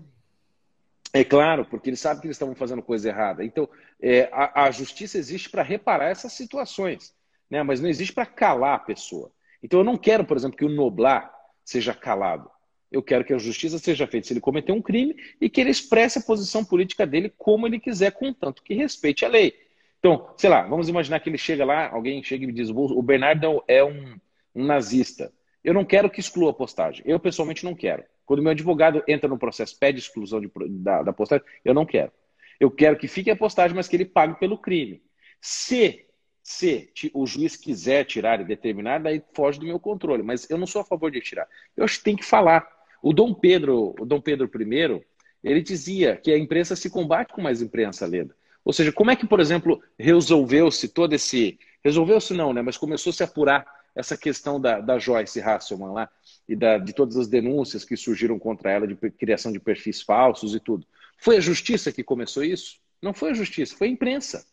É 1.13 1.25
claro, 1.25 1.65
porque 1.65 1.89
eles 1.89 2.01
sabem 2.01 2.21
que 2.21 2.27
eles 2.27 2.37
estavam 2.37 2.55
fazendo 2.55 2.83
coisa 2.83 3.09
errada. 3.09 3.45
Então, 3.45 3.69
é, 4.03 4.29
a, 4.33 4.65
a 4.65 4.71
justiça 4.71 5.17
existe 5.17 5.49
para 5.49 5.63
reparar 5.63 6.11
essas 6.11 6.33
situações 6.33 7.17
né? 7.51 7.63
mas 7.63 7.81
não 7.81 7.89
existe 7.89 8.13
para 8.13 8.27
calar 8.27 8.75
a 8.75 8.81
pessoa. 8.81 9.31
Então 9.63 9.81
eu 9.81 9.85
não 9.85 9.97
quero, 9.97 10.25
por 10.25 10.37
exemplo, 10.37 10.57
que 10.57 10.65
o 10.65 10.69
Noblar 10.69 11.33
seja 11.65 11.95
calado. 11.95 12.51
Eu 12.91 13.03
quero 13.03 13.25
que 13.25 13.33
a 13.33 13.39
justiça 13.39 13.79
seja 13.79 14.07
feita 14.07 14.29
se 14.29 14.33
ele 14.33 14.41
cometeu 14.41 14.75
um 14.75 14.83
crime 14.83 15.17
e 15.41 15.51
que 15.51 15.61
ele 15.61 15.71
expresse 15.71 16.19
a 16.19 16.23
posição 16.23 16.65
política 16.65 17.07
dele 17.07 17.33
como 17.37 17.67
ele 17.67 17.81
quiser, 17.81 18.13
contanto 18.13 18.63
que 18.63 18.75
respeite 18.75 19.25
a 19.25 19.29
lei. 19.29 19.66
Então, 19.99 20.33
sei 20.37 20.51
lá, 20.51 20.63
vamos 20.63 20.89
imaginar 20.89 21.21
que 21.21 21.29
ele 21.29 21.39
chega 21.39 21.65
lá, 21.65 21.91
alguém 21.91 22.23
chega 22.23 22.45
e 22.45 22.47
me 22.47 22.53
diz: 22.53 22.71
o 22.71 23.03
Bernardo 23.03 23.63
é 23.67 23.85
um, 23.85 24.19
um 24.55 24.65
nazista. 24.65 25.33
Eu 25.65 25.75
não 25.75 25.85
quero 25.85 26.09
que 26.09 26.21
exclua 26.21 26.51
a 26.51 26.55
postagem. 26.55 27.03
Eu, 27.07 27.19
pessoalmente, 27.19 27.65
não 27.65 27.75
quero. 27.75 28.05
Quando 28.25 28.43
meu 28.43 28.53
advogado 28.53 29.03
entra 29.09 29.29
no 29.29 29.39
processo, 29.39 29.77
pede 29.79 29.99
exclusão 29.99 30.41
de, 30.41 30.51
da, 30.69 31.03
da 31.03 31.13
postagem, 31.13 31.45
eu 31.65 31.75
não 31.75 31.85
quero. 31.85 32.13
Eu 32.59 32.71
quero 32.71 32.97
que 32.97 33.09
fique 33.09 33.31
a 33.31 33.37
postagem, 33.37 33.77
mas 33.77 33.89
que 33.89 33.97
ele 33.97 34.05
pague 34.05 34.39
pelo 34.39 34.59
crime. 34.59 35.03
Se 35.41 36.07
se 36.47 36.93
o 37.13 37.27
juiz 37.27 37.57
quiser 37.57 38.05
tirar 38.05 38.41
e 38.41 38.45
determinar, 38.45 39.03
daí 39.03 39.21
foge 39.35 39.59
do 39.59 39.67
meu 39.67 39.81
controle. 39.81 40.23
Mas 40.23 40.49
eu 40.49 40.57
não 40.57 40.67
sou 40.67 40.81
a 40.81 40.85
favor 40.85 41.11
de 41.11 41.21
tirar. 41.21 41.49
Eu 41.77 41.85
acho 41.85 41.99
que 41.99 42.05
tem 42.05 42.15
que 42.15 42.25
falar. 42.25 42.65
O 43.03 43.13
Dom 43.13 43.35
Pedro, 43.35 43.97
o 43.99 44.07
Dom 44.07 44.21
Pedro 44.21 44.49
I, 44.49 45.05
ele 45.43 45.61
dizia 45.61 46.17
que 46.17 46.31
a 46.31 46.39
imprensa 46.39 46.77
se 46.77 46.89
combate 46.89 47.33
com 47.33 47.43
mais 47.43 47.61
imprensa, 47.61 48.07
Leda. 48.07 48.36
Ou 48.67 48.73
seja, 48.73 48.91
como 48.91 49.13
é 49.13 49.17
que, 49.17 49.25
por 49.25 49.39
exemplo, 49.39 49.81
resolveu-se 49.97 50.89
todo 50.89 51.13
esse. 51.13 51.57
Resolveu-se 51.85 52.35
não, 52.35 52.53
né? 52.53 52.63
Mas 52.63 52.77
começou 52.77 53.13
-se 53.13 53.23
a 53.23 53.27
apurar 53.27 53.65
essa 53.95 54.17
questão 54.17 54.61
da, 54.61 54.81
da 54.81 54.99
Joyce 54.99 55.41
Hasselman 55.41 55.93
lá 55.93 56.11
e 56.49 56.57
da, 56.57 56.77
de 56.77 56.93
todas 56.93 57.17
as 57.17 57.29
denúncias 57.29 57.85
que 57.85 57.97
surgiram 57.97 58.41
contra 58.41 58.73
ela 58.73 58.85
de 58.85 58.97
criação 59.13 59.53
de 59.53 59.61
perfis 59.61 60.03
falsos 60.03 60.53
e 60.53 60.59
tudo. 60.59 60.85
Foi 61.17 61.37
a 61.37 61.41
justiça 61.41 61.93
que 61.93 62.03
começou 62.03 62.43
isso? 62.43 62.79
Não 63.01 63.15
foi 63.15 63.31
a 63.31 63.35
justiça, 63.35 63.77
foi 63.77 63.87
a 63.87 63.91
imprensa. 63.91 64.45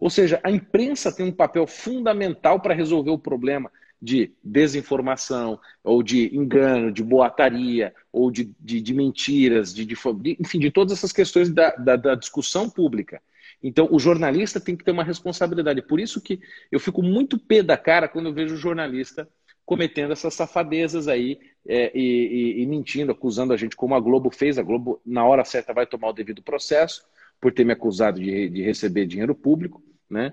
Ou 0.00 0.08
seja, 0.08 0.40
a 0.42 0.50
imprensa 0.50 1.12
tem 1.12 1.26
um 1.26 1.32
papel 1.32 1.66
fundamental 1.66 2.58
para 2.58 2.72
resolver 2.72 3.10
o 3.10 3.18
problema 3.18 3.70
de 4.00 4.32
desinformação, 4.42 5.58
ou 5.82 6.02
de 6.02 6.34
engano, 6.36 6.92
de 6.92 7.02
boataria, 7.02 7.94
ou 8.12 8.30
de, 8.30 8.54
de, 8.60 8.80
de 8.80 8.94
mentiras, 8.94 9.74
de, 9.74 9.84
de, 9.84 9.96
enfim, 10.38 10.58
de 10.58 10.70
todas 10.70 10.92
essas 10.92 11.12
questões 11.12 11.50
da, 11.50 11.70
da, 11.70 11.96
da, 11.96 12.14
discussão 12.14 12.68
pública. 12.68 13.20
Então, 13.62 13.88
o 13.90 13.98
jornalista 13.98 14.60
tem 14.60 14.76
que 14.76 14.84
ter 14.84 14.90
uma 14.90 15.04
responsabilidade. 15.04 15.82
Por 15.82 15.98
isso 15.98 16.20
que 16.20 16.40
eu 16.70 16.78
fico 16.78 17.02
muito 17.02 17.38
pé 17.38 17.62
da 17.62 17.76
cara 17.76 18.08
quando 18.08 18.26
eu 18.26 18.34
vejo 18.34 18.54
o 18.54 18.58
jornalista 18.58 19.28
cometendo 19.64 20.12
essas 20.12 20.34
safadezas 20.34 21.08
aí 21.08 21.40
é, 21.66 21.90
e, 21.92 22.58
e, 22.58 22.62
e 22.62 22.66
mentindo, 22.66 23.10
acusando 23.10 23.52
a 23.52 23.56
gente, 23.56 23.74
como 23.74 23.94
a 23.94 24.00
Globo 24.00 24.30
fez. 24.30 24.58
A 24.58 24.62
Globo, 24.62 25.00
na 25.04 25.24
hora 25.26 25.44
certa, 25.44 25.74
vai 25.74 25.86
tomar 25.86 26.10
o 26.10 26.12
devido 26.12 26.42
processo 26.42 27.04
por 27.40 27.52
ter 27.52 27.64
me 27.64 27.72
acusado 27.72 28.20
de, 28.20 28.48
de 28.48 28.62
receber 28.62 29.06
dinheiro 29.06 29.34
público, 29.34 29.82
né? 30.08 30.32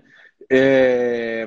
É, 0.49 1.45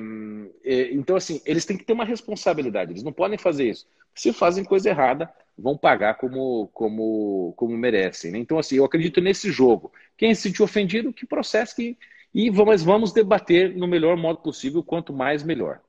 é, 0.64 0.92
então, 0.92 1.16
assim, 1.16 1.40
eles 1.44 1.64
têm 1.64 1.76
que 1.76 1.84
ter 1.84 1.92
uma 1.92 2.04
responsabilidade, 2.04 2.92
eles 2.92 3.02
não 3.02 3.12
podem 3.12 3.38
fazer 3.38 3.68
isso. 3.68 3.86
Se 4.14 4.32
fazem 4.32 4.64
coisa 4.64 4.88
errada, 4.88 5.32
vão 5.56 5.76
pagar 5.76 6.14
como, 6.14 6.68
como, 6.72 7.52
como 7.56 7.76
merecem. 7.76 8.32
Né? 8.32 8.38
Então, 8.38 8.58
assim, 8.58 8.76
eu 8.76 8.84
acredito 8.84 9.20
nesse 9.20 9.50
jogo. 9.50 9.92
Quem 10.16 10.34
se 10.34 10.42
sentiu 10.42 10.64
ofendido, 10.64 11.12
que 11.12 11.26
processo 11.26 11.76
que. 11.76 11.96
E 12.34 12.50
vamos, 12.50 12.82
vamos 12.82 13.12
debater 13.12 13.74
no 13.76 13.86
melhor 13.86 14.16
modo 14.16 14.40
possível, 14.40 14.82
quanto 14.82 15.12
mais, 15.12 15.42
melhor. 15.42 15.80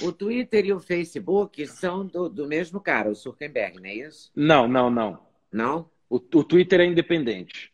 O 0.00 0.10
Twitter 0.10 0.64
e 0.64 0.72
o 0.72 0.80
Facebook 0.80 1.66
são 1.66 2.06
do, 2.06 2.28
do 2.28 2.46
mesmo 2.46 2.80
cara, 2.80 3.10
o 3.10 3.14
Zuckerberg, 3.14 3.78
não 3.78 3.86
é 3.86 3.94
isso? 3.94 4.30
Não, 4.34 4.66
não, 4.66 4.88
não. 4.88 5.20
Não? 5.52 5.90
O, 6.08 6.16
o 6.16 6.44
Twitter 6.44 6.80
é 6.80 6.86
independente. 6.86 7.70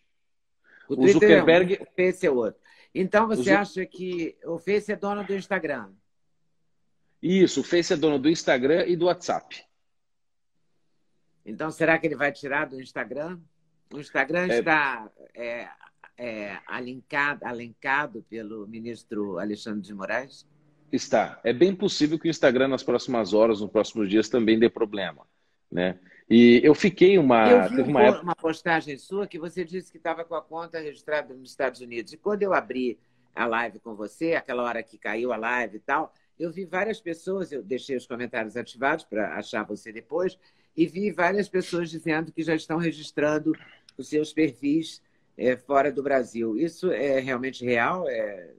O, 0.89 1.05
o 1.05 1.09
Zuckerberg. 1.09 1.74
É 1.76 1.81
um, 1.81 1.83
o 1.85 1.87
Face 1.95 2.26
é 2.26 2.31
outro. 2.31 2.61
Então 2.95 3.26
você 3.26 3.51
acha 3.51 3.84
que 3.86 4.36
o 4.45 4.59
Face 4.59 4.91
é 4.91 4.97
dono 4.97 5.24
do 5.24 5.34
Instagram? 5.34 5.91
Isso, 7.22 7.61
o 7.61 7.64
Face 7.64 7.93
é 7.93 7.97
dono 7.97 8.18
do 8.18 8.28
Instagram 8.28 8.86
e 8.86 8.97
do 8.97 9.07
WhatsApp. 9.07 9.64
Então 11.45 11.70
será 11.70 11.99
que 11.99 12.07
ele 12.07 12.16
vai 12.16 12.32
tirar 12.32 12.66
do 12.66 12.80
Instagram? 12.80 13.39
O 13.93 13.99
Instagram 13.99 14.49
é... 14.49 14.59
está 14.59 15.11
é, 15.34 15.68
é, 16.16 16.59
alinkado, 16.66 17.45
alencado 17.47 18.24
pelo 18.28 18.66
ministro 18.66 19.39
Alexandre 19.39 19.82
de 19.82 19.95
Moraes? 19.95 20.47
Está. 20.91 21.41
É 21.45 21.53
bem 21.53 21.74
possível 21.74 22.18
que 22.18 22.28
o 22.28 22.30
Instagram, 22.30 22.68
nas 22.68 22.82
próximas 22.82 23.32
horas, 23.34 23.61
nos 23.61 23.70
próximos 23.70 24.09
dias, 24.09 24.28
também 24.28 24.59
dê 24.59 24.68
problema. 24.68 25.26
Né? 25.70 25.99
E 26.31 26.61
eu 26.62 26.74
fiquei 26.74 27.18
uma. 27.18 27.51
Eu 27.51 27.68
vi 27.70 27.83
uma, 27.83 28.03
época... 28.03 28.22
uma 28.22 28.37
postagem 28.37 28.99
sua 28.99 29.26
que 29.26 29.39
você 29.39 29.64
disse 29.64 29.91
que 29.91 29.97
estava 29.97 30.24
com 30.24 30.35
a 30.35 30.43
conta 30.43 30.79
registrada 30.79 31.33
nos 31.33 31.51
Estados 31.51 31.81
Unidos. 31.81 32.12
E 32.12 32.18
quando 32.18 32.43
eu 32.43 32.53
abri 32.53 32.99
a 33.35 33.47
live 33.47 33.79
com 33.79 33.95
você, 33.95 34.35
aquela 34.35 34.62
hora 34.64 34.83
que 34.83 34.99
caiu 34.99 35.33
a 35.33 35.37
live 35.37 35.76
e 35.76 35.81
tal, 35.81 36.12
eu 36.39 36.51
vi 36.51 36.64
várias 36.64 37.01
pessoas, 37.01 37.51
eu 37.51 37.62
deixei 37.62 37.97
os 37.97 38.07
comentários 38.07 38.57
ativados 38.57 39.05
para 39.05 39.37
achar 39.37 39.64
você 39.64 39.91
depois, 39.91 40.39
e 40.76 40.87
vi 40.87 41.11
várias 41.11 41.49
pessoas 41.49 41.91
dizendo 41.91 42.31
que 42.31 42.43
já 42.43 42.55
estão 42.55 42.79
registrando 42.79 43.53
os 43.97 44.09
seus 44.09 44.33
perfis 44.33 45.03
é, 45.37 45.57
fora 45.57 45.91
do 45.91 46.03
Brasil. 46.03 46.59
Isso 46.59 46.93
é 46.93 47.20
realmente 47.20 47.64
real? 47.64 48.09
É, 48.09 48.51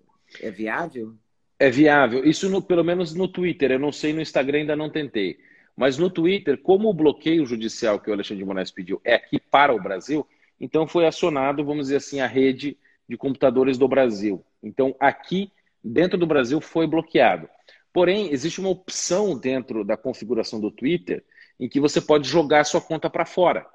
é 0.42 0.50
viável? 0.50 1.14
É 1.58 1.70
viável. 1.70 2.26
Isso, 2.26 2.50
no, 2.50 2.62
pelo 2.62 2.84
menos 2.84 3.14
no 3.14 3.28
Twitter. 3.28 3.72
Eu 3.72 3.80
não 3.80 3.92
sei, 3.92 4.14
no 4.14 4.22
Instagram 4.22 4.60
ainda 4.60 4.76
não 4.76 4.90
tentei. 4.90 5.40
Mas 5.80 5.98
no 5.98 6.10
Twitter, 6.10 6.58
como 6.62 6.90
o 6.90 6.94
bloqueio 6.94 7.46
judicial 7.46 8.02
que 8.02 8.10
o 8.10 8.14
Alexandre 8.14 8.44
de 8.44 8.46
Moraes 8.46 8.70
pediu 8.70 9.00
é 9.02 9.14
aqui 9.14 9.40
para 9.40 9.74
o 9.74 9.82
Brasil, 9.82 10.28
então 10.60 10.86
foi 10.86 11.08
acionado, 11.08 11.64
vamos 11.64 11.86
dizer 11.86 11.96
assim, 11.96 12.20
a 12.20 12.28
rede 12.28 12.78
de 13.08 13.16
computadores 13.16 13.78
do 13.78 13.88
Brasil. 13.88 14.44
Então 14.62 14.94
aqui, 15.00 15.50
dentro 15.82 16.18
do 16.18 16.28
Brasil, 16.28 16.60
foi 16.60 16.86
bloqueado. 16.86 17.48
Porém, 17.94 18.30
existe 18.30 18.60
uma 18.60 18.68
opção 18.68 19.40
dentro 19.40 19.86
da 19.86 19.96
configuração 19.96 20.60
do 20.60 20.70
Twitter 20.70 21.24
em 21.58 21.70
que 21.70 21.80
você 21.80 22.02
pode 22.02 22.28
jogar 22.28 22.66
sua 22.66 22.82
conta 22.82 23.10
para 23.10 23.26
fora, 23.26 23.66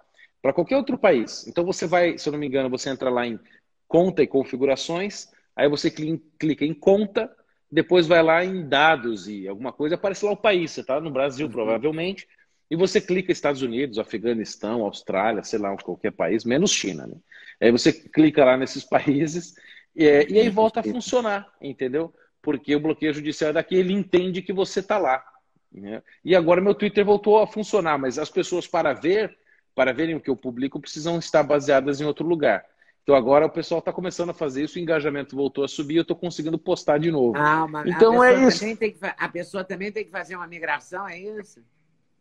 para 0.43 0.53
qualquer 0.53 0.77
outro 0.77 0.99
país. 0.99 1.47
Então 1.47 1.65
você 1.65 1.87
vai, 1.87 2.19
se 2.19 2.29
eu 2.29 2.33
não 2.35 2.39
me 2.39 2.47
engano, 2.47 2.69
você 2.69 2.91
entra 2.91 3.09
lá 3.09 3.27
em 3.27 3.41
conta 3.89 4.23
e 4.23 4.27
configurações, 4.27 5.29
aí 5.57 5.71
você 5.71 5.91
clica 5.91 6.67
em 6.67 6.75
conta, 6.75 7.35
depois 7.71 8.07
vai 8.07 8.23
lá 8.23 8.45
em 8.45 8.69
dados 8.69 9.29
e 9.29 9.49
alguma 9.49 9.73
coisa, 9.73 9.95
aparece 9.95 10.25
lá 10.25 10.33
o 10.33 10.37
país. 10.37 10.71
Você 10.71 10.81
está 10.81 11.01
no 11.01 11.11
Brasil, 11.11 11.47
uhum. 11.47 11.53
provavelmente, 11.53 12.29
e 12.71 12.77
você 12.77 13.01
clica 13.01 13.33
Estados 13.33 13.63
Unidos, 13.63 13.99
Afeganistão, 13.99 14.83
Austrália, 14.83 15.43
sei 15.43 15.59
lá, 15.59 15.77
qualquer 15.77 16.13
país, 16.13 16.45
menos 16.45 16.71
China. 16.71 17.07
Né? 17.07 17.17
Aí 17.61 17.71
você 17.71 17.93
clica 17.93 18.45
lá 18.45 18.57
nesses 18.57 18.85
países 18.89 19.55
e, 19.95 20.07
é, 20.07 20.29
e 20.31 20.39
aí 20.39 20.49
volta 20.49 20.81
a 20.81 20.83
funcionar, 20.83 21.53
entendeu? 21.61 22.13
Porque 22.43 22.75
o 22.75 22.81
bloqueio 22.81 23.15
judicial 23.15 23.53
daqui, 23.53 23.75
ele 23.75 23.93
entende 23.93 24.43
que 24.43 24.53
você 24.53 24.81
está 24.81 24.99
lá. 24.99 25.25
Né? 25.73 26.03
E 26.25 26.35
agora 26.37 26.61
meu 26.61 26.75
Twitter 26.75 27.05
voltou 27.05 27.41
a 27.41 27.47
funcionar, 27.47 27.99
mas 27.99 28.19
as 28.19 28.31
pessoas 28.31 28.67
para 28.67 28.93
ver, 28.93 29.37
para 29.75 29.93
verem 29.93 30.15
o 30.15 30.21
que 30.21 30.31
eu 30.31 30.37
publico, 30.37 30.81
precisam 30.81 31.19
estar 31.19 31.43
baseadas 31.43 32.01
em 32.01 32.05
outro 32.05 32.27
lugar. 32.27 32.65
Então 33.05 33.15
agora 33.15 33.45
o 33.45 33.51
pessoal 33.51 33.81
está 33.81 33.93
começando 33.93 34.31
a 34.31 34.35
fazer 34.35 34.65
isso, 34.65 34.79
o 34.79 34.83
engajamento 34.83 35.37
voltou 35.37 35.63
a 35.63 35.69
subir, 35.69 35.97
eu 35.97 36.03
estou 36.03 36.17
conseguindo 36.17 36.59
postar 36.59 36.99
de 36.99 37.11
novo. 37.11 37.37
Ah, 37.37 37.69
mas 37.69 37.87
então 37.87 38.25
é 38.25 38.47
isso. 38.49 38.65
Que, 38.79 38.97
a 39.03 39.29
pessoa 39.29 39.63
também 39.63 39.93
tem 39.93 40.07
que 40.07 40.11
fazer 40.11 40.35
uma 40.35 40.47
migração, 40.47 41.07
é 41.07 41.19
isso? 41.19 41.61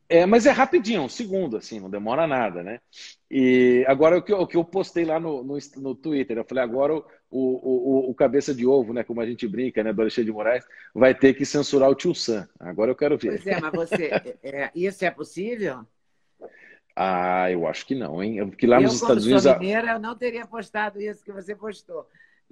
É, 0.10 0.26
mas 0.26 0.46
é 0.46 0.52
rapidinho, 0.52 1.02
um 1.02 1.10
segundo, 1.10 1.56
assim, 1.56 1.80
não 1.80 1.90
demora 1.90 2.28
nada, 2.28 2.62
né? 2.62 2.82
E 3.32 3.86
agora 3.88 4.18
o 4.18 4.22
que 4.22 4.34
eu, 4.34 4.42
o 4.42 4.46
que 4.46 4.58
eu 4.58 4.66
postei 4.66 5.06
lá 5.06 5.22
no, 5.22 5.42
no, 5.42 5.58
no, 5.78 5.96
Twitter, 5.96 6.38
eu 6.38 6.44
falei, 6.44 6.64
agora 6.64 6.94
o, 6.94 7.04
o, 7.32 8.10
o, 8.10 8.14
cabeça 8.14 8.54
de 8.54 8.68
ovo, 8.68 8.94
né? 8.94 9.06
Como 9.06 9.22
a 9.22 9.26
gente 9.26 9.48
brinca, 9.48 9.82
né? 9.82 9.94
Do 9.94 10.02
Alexandre 10.02 10.26
de 10.26 10.32
Moraes, 10.34 10.66
vai 10.94 11.16
ter 11.16 11.34
que 11.34 11.46
censurar 11.46 11.90
o 11.90 11.96
tio 11.96 12.14
Sam. 12.14 12.48
Agora 12.60 12.92
eu 12.92 12.96
quero 12.96 13.18
ver. 13.18 13.42
Pois 13.42 13.48
é, 13.48 13.62
mas 13.62 13.72
você. 13.72 14.36
é, 14.44 14.70
isso 14.76 15.06
é 15.06 15.10
possível? 15.10 15.88
Ah, 16.96 17.50
eu 17.50 17.68
acho 17.68 17.86
que 17.86 17.96
não, 17.96 18.22
hein? 18.22 18.48
Porque 18.48 18.68
lá 18.68 18.78
eu, 18.78 18.84
nos 18.84 18.96
Estados 18.96 19.26
Unidos. 19.26 19.46
Eu, 19.46 19.60
mineira, 19.60 19.94
eu 19.94 20.00
não 20.00 20.16
teria 20.16 20.46
postado 20.46 21.02
isso 21.02 21.24
que 21.24 21.32
você 21.32 21.56
postou. 21.56 22.08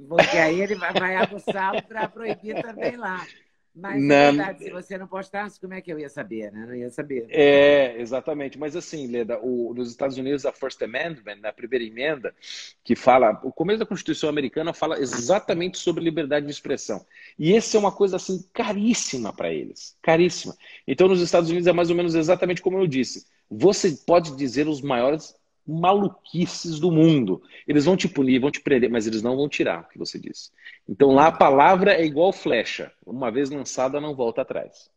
Porque 0.07 0.37
aí 0.37 0.61
ele 0.61 0.75
vai, 0.75 0.93
vai 0.93 1.15
aguçá-lo 1.15 1.83
para 1.83 2.07
proibir 2.07 2.59
também 2.61 2.97
lá. 2.97 3.25
Mas, 3.73 4.03
na 4.03 4.31
verdade, 4.31 4.63
se 4.65 4.69
você 4.69 4.97
não 4.97 5.07
postasse, 5.07 5.59
como 5.59 5.73
é 5.73 5.81
que 5.81 5.91
eu 5.91 5.97
ia 5.97 6.09
saber, 6.09 6.51
né? 6.51 6.65
Não 6.67 6.75
ia 6.75 6.89
saber. 6.89 7.25
É, 7.29 7.99
exatamente. 8.01 8.59
Mas 8.59 8.75
assim, 8.75 9.07
Leda, 9.07 9.39
o, 9.41 9.73
nos 9.73 9.89
Estados 9.89 10.17
Unidos, 10.17 10.45
a 10.45 10.51
First 10.51 10.81
Amendment, 10.81 11.37
na 11.37 11.53
primeira 11.53 11.85
emenda, 11.85 12.35
que 12.83 12.95
fala, 12.95 13.39
o 13.43 13.51
começo 13.51 13.79
da 13.79 13.85
Constituição 13.85 14.29
americana 14.29 14.73
fala 14.73 14.99
exatamente 14.99 15.77
sobre 15.77 16.03
liberdade 16.03 16.45
de 16.45 16.51
expressão. 16.51 17.05
E 17.39 17.55
essa 17.55 17.77
é 17.77 17.79
uma 17.79 17.93
coisa 17.93 18.17
assim 18.17 18.45
caríssima 18.51 19.31
para 19.31 19.53
eles, 19.53 19.97
caríssima. 20.01 20.53
Então, 20.85 21.07
nos 21.07 21.21
Estados 21.21 21.49
Unidos 21.49 21.67
é 21.67 21.71
mais 21.71 21.89
ou 21.89 21.95
menos 21.95 22.13
exatamente 22.13 22.61
como 22.61 22.77
eu 22.77 22.87
disse. 22.87 23.25
Você 23.49 23.91
pode 24.05 24.35
dizer 24.35 24.67
os 24.67 24.81
maiores 24.81 25.33
maluquices 25.65 26.79
do 26.79 26.91
mundo. 26.91 27.41
Eles 27.67 27.85
vão 27.85 27.95
te 27.95 28.07
punir, 28.07 28.39
vão 28.39 28.51
te 28.51 28.61
prender, 28.61 28.89
mas 28.89 29.07
eles 29.07 29.21
não 29.21 29.35
vão 29.35 29.47
tirar 29.47 29.81
o 29.81 29.89
que 29.89 29.97
você 29.97 30.19
disse. 30.19 30.51
Então 30.87 31.11
lá 31.11 31.27
a 31.27 31.31
palavra 31.31 31.93
é 31.93 32.05
igual 32.05 32.33
flecha. 32.33 32.91
Uma 33.05 33.31
vez 33.31 33.49
lançada, 33.49 34.01
não 34.01 34.15
volta 34.15 34.41
atrás. 34.41 34.89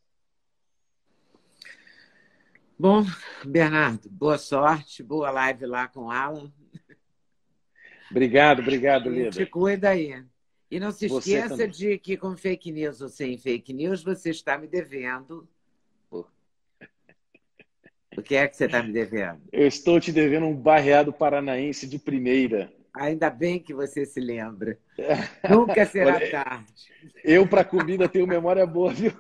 Bom, 2.79 3.05
Bernardo, 3.45 4.11
boa 4.11 4.37
sorte, 4.37 5.03
boa 5.03 5.31
live 5.31 5.67
lá 5.67 5.87
com 5.87 6.07
o 6.07 6.11
Alan. 6.11 6.53
Obrigado, 8.11 8.61
obrigado, 8.61 9.09
Lida. 9.09 9.31
Te 9.31 9.47
cuida 9.47 9.91
aí. 9.91 10.25
E 10.71 10.81
não 10.81 10.91
se 10.91 11.07
esqueça 11.07 11.69
de 11.69 11.99
que 11.99 12.17
com 12.17 12.37
fake 12.37 12.73
news 12.73 13.01
ou 13.01 13.09
sem 13.09 13.39
fake 13.39 13.73
news, 13.73 14.03
você 14.03 14.31
está 14.31 14.59
me 14.59 14.67
devendo 14.67 15.49
o 18.17 18.23
que 18.23 18.37
é 18.37 18.47
que 18.47 18.57
você 18.57 18.67
está 18.67 18.83
me 18.83 18.93
devendo? 18.93 19.41
Eu 19.53 19.67
estou 19.67 20.01
te 20.01 20.13
devendo 20.13 20.47
um 20.47 20.55
barreado 20.55 21.13
paranaense 21.13 21.87
de 21.87 21.99
primeira. 21.99 22.73
Ainda 22.95 23.29
bem 23.29 23.59
que 23.59 23.75
você 23.75 24.07
se 24.07 24.21
lembra. 24.21 24.79
Nunca 25.51 25.85
será 25.85 26.15
Olha, 26.15 26.31
tarde. 26.31 26.73
Eu, 27.25 27.47
para 27.47 27.65
comida, 27.65 28.09
tenho 28.09 28.27
memória 28.27 28.65
boa, 28.65 28.93
viu? 28.93 29.13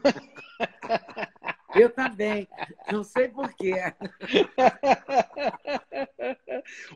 Eu 1.74 1.90
também. 1.90 2.46
Não 2.92 3.02
sei 3.02 3.28
porquê. 3.28 3.74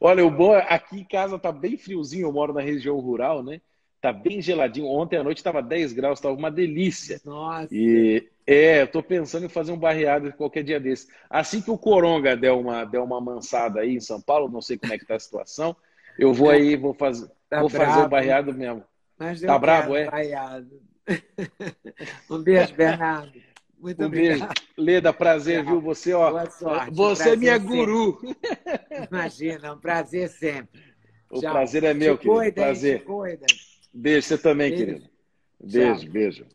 Olha, 0.00 0.24
o 0.24 0.30
bom 0.30 0.54
é, 0.54 0.66
aqui 0.72 1.00
em 1.00 1.04
casa 1.04 1.36
tá 1.38 1.50
bem 1.50 1.76
friozinho. 1.76 2.28
Eu 2.28 2.32
moro 2.32 2.52
na 2.52 2.60
região 2.60 2.98
rural, 3.00 3.42
né? 3.42 3.60
Tá 4.00 4.12
bem 4.12 4.40
geladinho. 4.40 4.86
Ontem 4.86 5.16
à 5.16 5.24
noite 5.24 5.38
estava 5.38 5.60
10 5.60 5.92
graus, 5.92 6.18
estava 6.18 6.34
uma 6.34 6.50
delícia. 6.50 7.20
Nossa. 7.24 7.68
E 7.72 8.28
é, 8.46 8.82
eu 8.82 8.86
tô 8.86 9.02
pensando 9.02 9.46
em 9.46 9.48
fazer 9.48 9.72
um 9.72 9.78
barreado 9.78 10.32
qualquer 10.32 10.62
dia 10.62 10.78
desse. 10.78 11.08
Assim 11.28 11.60
que 11.60 11.70
o 11.70 11.76
Coronga 11.76 12.36
der 12.36 12.52
uma, 12.52 12.84
der 12.84 13.00
uma 13.00 13.20
mansada 13.20 13.80
aí 13.80 13.94
em 13.94 14.00
São 14.00 14.20
Paulo, 14.20 14.48
não 14.48 14.62
sei 14.62 14.78
como 14.78 14.92
é 14.92 14.98
que 14.98 15.04
tá 15.04 15.16
a 15.16 15.20
situação, 15.20 15.76
eu 16.18 16.32
vou 16.32 16.48
aí, 16.48 16.76
vou 16.76 16.94
fazer, 16.94 17.28
tá 17.50 17.60
vou 17.60 17.68
fazer 17.68 18.00
o 18.00 18.08
barreado 18.08 18.54
mesmo. 18.54 18.84
Mas 19.18 19.40
tá 19.40 19.58
bravo, 19.58 19.96
é? 19.96 20.08
Barreado. 20.08 20.80
um 22.30 22.38
beijo, 22.38 22.74
Bernardo. 22.74 23.32
Muito 23.78 24.02
um 24.02 24.06
obrigado. 24.06 24.38
beijo. 24.38 24.52
Leda, 24.76 25.12
prazer, 25.12 25.64
viu? 25.64 25.80
Você, 25.80 26.12
ó. 26.12 26.30
Boa 26.30 26.50
sorte. 26.50 26.94
Você 26.94 27.30
é 27.30 27.36
minha 27.36 27.58
guru. 27.58 28.20
Imagina, 29.10 29.74
um 29.74 29.78
prazer 29.78 30.28
sempre. 30.28 30.82
O 31.30 31.40
Tchau. 31.40 31.52
prazer 31.52 31.84
é 31.84 31.94
meu, 31.94 32.16
te 32.16 32.22
querido. 32.22 32.40
Cuida, 32.40 32.62
prazer. 32.62 33.00
Te 33.00 33.04
cuida. 33.04 33.46
Beijo, 34.00 34.28
você 34.28 34.38
também, 34.38 34.70
beijo. 34.70 34.84
querido. 34.86 35.10
Beijo, 35.60 36.06
Tchau. 36.06 36.12
beijo. 36.12 36.46